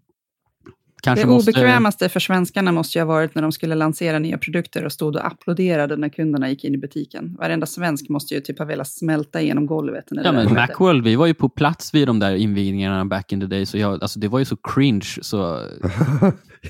Kanske 1.04 1.24
det 1.24 1.30
måste- 1.30 1.50
obekvämaste 1.50 2.08
för 2.08 2.20
svenskarna 2.20 2.72
måste 2.72 2.98
ju 2.98 3.02
ha 3.04 3.06
varit 3.14 3.34
när 3.34 3.42
de 3.42 3.52
skulle 3.52 3.74
lansera 3.74 4.18
nya 4.18 4.38
produkter 4.38 4.84
och 4.84 4.92
stod 4.92 5.16
och 5.16 5.26
applåderade 5.26 5.96
när 5.96 6.08
kunderna 6.08 6.50
gick 6.50 6.64
in 6.64 6.74
i 6.74 6.78
butiken. 6.78 7.36
Varenda 7.38 7.66
svensk 7.66 8.08
måste 8.08 8.34
ju 8.34 8.40
typ 8.40 8.58
ha 8.58 8.66
velat 8.66 8.88
smälta 8.88 9.40
igenom 9.40 9.66
golvet. 9.66 10.04
När 10.10 10.22
det 10.22 10.28
Ja, 10.28 10.32
men. 10.32 10.52
Macworld, 10.54 11.04
vi 11.04 11.16
var 11.16 11.26
ju 11.26 11.34
på 11.34 11.48
plats 11.48 11.94
vid 11.94 12.06
de 12.08 12.18
där 12.18 12.34
invigningarna 12.34 13.04
back 13.04 13.32
in 13.32 13.40
the 13.40 13.46
day, 13.46 13.66
så 13.66 13.78
jag, 13.78 14.02
alltså, 14.02 14.20
det 14.20 14.28
var 14.28 14.38
ju 14.38 14.44
så 14.44 14.56
cringe. 14.56 15.06
Så, 15.22 15.60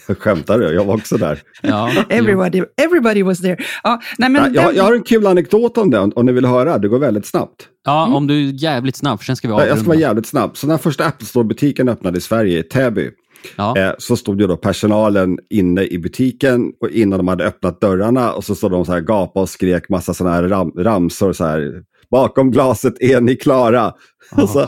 Jag 0.08 0.18
skämtar, 0.18 0.60
jag 0.60 0.84
var 0.84 0.94
också 0.94 1.16
där. 1.16 1.42
ja, 1.62 1.90
Everybody, 2.08 2.62
everybody 2.76 3.22
was 3.22 3.40
there. 3.40 3.56
Ja, 3.82 4.00
nej, 4.18 4.30
men 4.30 4.42
Ja, 4.42 4.50
jag, 4.62 4.64
den- 4.66 4.76
jag 4.76 4.84
har 4.84 4.94
en 4.94 5.02
kul 5.02 5.26
anekdot 5.26 5.78
om 5.78 5.90
det, 5.90 5.98
om 5.98 6.26
ni 6.26 6.32
vill 6.32 6.44
höra. 6.46 6.78
Det 6.78 6.88
går 6.88 6.98
väldigt 6.98 7.26
snabbt. 7.26 7.68
ja, 7.84 8.06
om 8.14 8.26
du 8.26 8.48
är 8.48 8.52
jävligt 8.62 8.96
snabb, 8.96 9.18
för 9.18 9.24
sen 9.24 9.36
ska 9.36 9.48
vi 9.48 9.52
Jag 9.52 9.60
ska 9.62 9.70
avrunda. 9.72 9.88
vara 9.88 9.98
jävligt 9.98 10.26
snabb. 10.26 10.56
Så 10.56 10.66
när 10.66 10.78
första 10.78 11.04
Apple 11.06 11.26
Store-butiken 11.26 11.88
öppnade 11.88 12.18
i 12.18 12.20
Sverige, 12.20 12.58
i 12.58 12.62
Täby, 12.62 13.10
Ja, 13.56 13.78
eh, 13.78 13.92
så 13.98 14.16
stod 14.16 14.40
ju 14.40 14.46
då 14.46 14.56
personalen 14.56 15.38
inne 15.50 15.84
i 15.84 15.98
butiken 15.98 16.72
och 16.80 16.90
innan 16.90 17.18
de 17.18 17.28
hade 17.28 17.44
öppnat 17.44 17.80
dörrarna 17.80 18.32
och 18.32 18.44
så 18.44 18.54
stod 18.54 18.70
de 18.70 18.84
så 18.84 18.92
här 18.92 19.00
gapa 19.00 19.40
och 19.40 19.48
skrek 19.48 19.88
massa 19.88 20.14
sådana 20.14 20.36
här 20.36 20.42
ram, 20.42 20.72
ramsor 20.78 21.32
så 21.32 21.44
här. 21.44 21.82
Bakom 22.10 22.50
glaset 22.50 23.02
är 23.02 23.20
ni 23.20 23.36
klara. 23.36 23.92
Och 24.36 24.48
så 24.48 24.60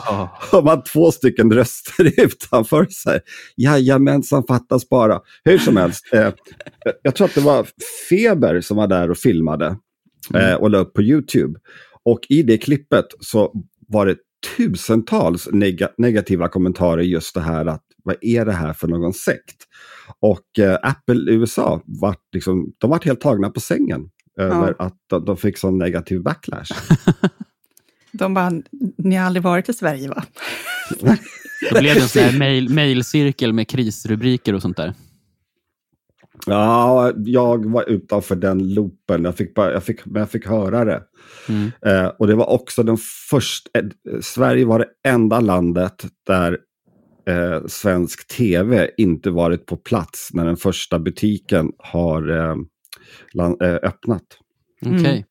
har 0.50 0.62
man 0.62 0.82
två 0.82 1.12
stycken 1.12 1.52
röster 1.52 2.12
utanför. 2.24 2.86
Så 2.90 3.10
här, 3.10 3.20
Jajamensan, 3.56 4.44
fattas 4.48 4.88
bara. 4.88 5.20
Hur 5.44 5.58
som 5.58 5.76
helst, 5.76 6.04
eh, 6.12 6.32
jag 7.02 7.14
tror 7.14 7.24
att 7.24 7.34
det 7.34 7.40
var 7.40 7.66
Feber 8.08 8.60
som 8.60 8.76
var 8.76 8.86
där 8.86 9.10
och 9.10 9.18
filmade 9.18 9.76
eh, 10.34 10.54
och 10.54 10.70
la 10.70 10.78
upp 10.78 10.94
på 10.94 11.02
YouTube. 11.02 11.58
Och 12.04 12.20
i 12.28 12.42
det 12.42 12.58
klippet 12.58 13.06
så 13.20 13.52
var 13.88 14.06
det 14.06 14.16
tusentals 14.56 15.48
nega 15.52 15.88
negativa 15.98 16.48
kommentarer 16.48 17.02
just 17.02 17.34
det 17.34 17.40
här 17.40 17.66
att 17.66 17.84
vad 18.04 18.16
är 18.20 18.44
det 18.44 18.52
här 18.52 18.72
för 18.72 18.88
någon 18.88 19.12
sekt? 19.12 19.56
Och 20.20 20.58
eh, 20.58 20.78
Apple 20.82 21.32
USA 21.32 21.82
var 21.84 22.16
liksom, 22.32 22.72
de 22.78 22.90
var 22.90 23.00
helt 23.04 23.20
tagna 23.20 23.50
på 23.50 23.60
sängen 23.60 24.10
över 24.38 24.74
att 24.78 24.96
de, 25.06 25.24
de 25.24 25.36
fick 25.36 25.58
sån 25.58 25.78
negativ 25.78 26.22
backlash. 26.22 26.72
De 28.18 28.34
bara, 28.34 28.52
ni 28.98 29.16
har 29.16 29.26
aldrig 29.26 29.42
varit 29.42 29.68
i 29.68 29.72
Sverige 29.72 30.08
va? 30.08 30.24
Då 31.70 31.80
blev 31.80 31.94
det 31.94 32.00
en 32.00 32.08
sån 32.08 32.22
här 32.22 32.38
mail, 32.38 32.74
mailcirkel 32.74 33.52
med 33.52 33.68
krisrubriker 33.68 34.54
och 34.54 34.62
sånt 34.62 34.76
där. 34.76 34.94
Ja, 36.46 37.12
jag 37.16 37.70
var 37.70 37.90
utanför 37.90 38.36
den 38.36 38.74
loopen. 38.74 39.24
Jag 39.24 39.36
fick, 39.36 39.54
bara, 39.54 39.72
jag 39.72 39.84
fick, 39.84 40.06
men 40.06 40.20
jag 40.20 40.30
fick 40.30 40.46
höra 40.46 40.84
det. 40.84 41.02
Mm. 41.48 41.72
Eh, 41.86 42.06
och 42.06 42.26
det 42.26 42.34
var 42.34 42.50
också 42.50 42.82
den 42.82 42.96
första... 43.30 43.70
Eh, 43.78 43.84
Sverige 44.20 44.64
var 44.64 44.78
det 44.78 44.88
enda 45.08 45.40
landet 45.40 46.06
där 46.26 46.58
eh, 47.26 47.66
svensk 47.66 48.28
tv 48.28 48.90
inte 48.96 49.30
varit 49.30 49.66
på 49.66 49.76
plats 49.76 50.28
när 50.32 50.44
den 50.44 50.56
första 50.56 50.98
butiken 50.98 51.72
har 51.78 52.30
eh, 52.38 52.54
land, 53.32 53.62
eh, 53.62 53.68
öppnat. 53.74 54.22
Okej. 54.86 54.98
Mm. 55.10 55.22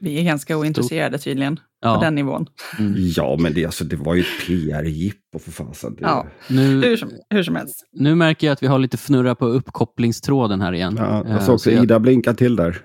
Vi 0.00 0.18
är 0.20 0.24
ganska 0.24 0.56
ointresserade 0.56 1.18
tydligen, 1.18 1.56
på 1.56 1.62
Ja. 1.80 2.00
den 2.00 2.14
nivån. 2.14 2.46
Mm. 2.78 2.94
Ja, 2.96 3.36
men 3.40 3.54
det, 3.54 3.64
alltså, 3.64 3.84
det 3.84 3.96
var 3.96 4.14
ju 4.14 4.20
ett 4.20 4.46
PR-jippo 4.46 5.38
för 5.38 5.50
fasen. 5.50 5.94
Det, 5.94 6.02
Ja. 6.02 6.26
Nu, 6.48 6.82
Hur 6.82 6.96
som, 6.96 7.10
hur 7.30 7.42
som 7.42 7.56
helst. 7.56 7.88
nu 7.92 8.14
märker 8.14 8.46
jag 8.46 8.52
att 8.52 8.62
vi 8.62 8.66
har 8.66 8.78
lite 8.78 8.96
fnurra 8.96 9.34
på 9.34 9.46
uppkopplingstråden 9.46 10.60
här 10.60 10.72
igen. 10.72 10.94
Ja, 10.98 11.24
Eh, 11.26 11.30
jag 11.32 11.42
såg 11.42 11.54
också 11.54 11.70
så 11.70 11.76
jag- 11.76 11.84
Ida 11.84 12.00
blinka 12.00 12.34
till 12.34 12.56
där. 12.56 12.78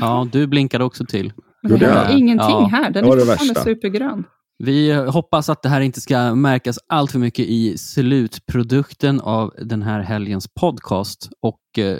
Ja, 0.00 0.28
du 0.32 0.46
blinkade 0.46 0.84
också 0.84 1.04
till. 1.06 1.32
Men 1.62 1.78
det 1.78 1.84
jag? 1.86 2.12
ingenting 2.18 2.46
Ja. 2.48 2.68
här, 2.72 2.90
den 2.90 3.04
är 3.04 3.08
fortfarande 3.10 3.60
supergrön. 3.60 4.24
Vi 4.58 4.92
hoppas 4.94 5.48
att 5.48 5.62
det 5.62 5.68
här 5.68 5.80
inte 5.80 6.00
ska 6.00 6.34
märkas 6.34 6.78
allt 6.88 7.12
för 7.12 7.18
mycket 7.18 7.46
i 7.46 7.78
slutprodukten 7.78 9.20
av 9.20 9.54
den 9.62 9.82
här 9.82 10.00
helgens 10.00 10.48
podcast. 10.60 11.30
Och 11.42 11.78
eh, 11.78 11.98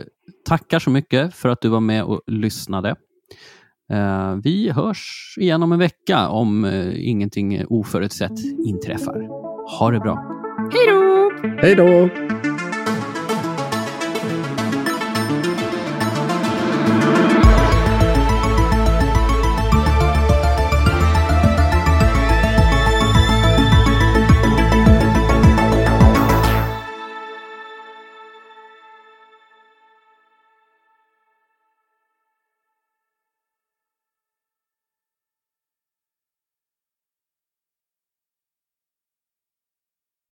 tackar 0.48 0.78
så 0.78 0.90
mycket 0.90 1.34
för 1.34 1.48
att 1.48 1.60
du 1.60 1.68
var 1.68 1.80
med 1.80 2.04
och 2.04 2.20
lyssnade. 2.26 2.96
Eh, 3.92 4.34
vi 4.42 4.70
hörs 4.70 5.34
igen 5.40 5.62
om 5.62 5.72
en 5.72 5.78
vecka 5.78 6.28
om 6.28 6.64
eh, 6.64 7.08
ingenting 7.08 7.66
oförutsett 7.66 8.44
inträffar. 8.66 9.20
Ha 9.78 9.90
det 9.90 10.00
bra. 10.00 10.14
Hej 10.72 10.86
då! 10.86 11.30
Hej 11.62 11.74
då! 11.74 12.25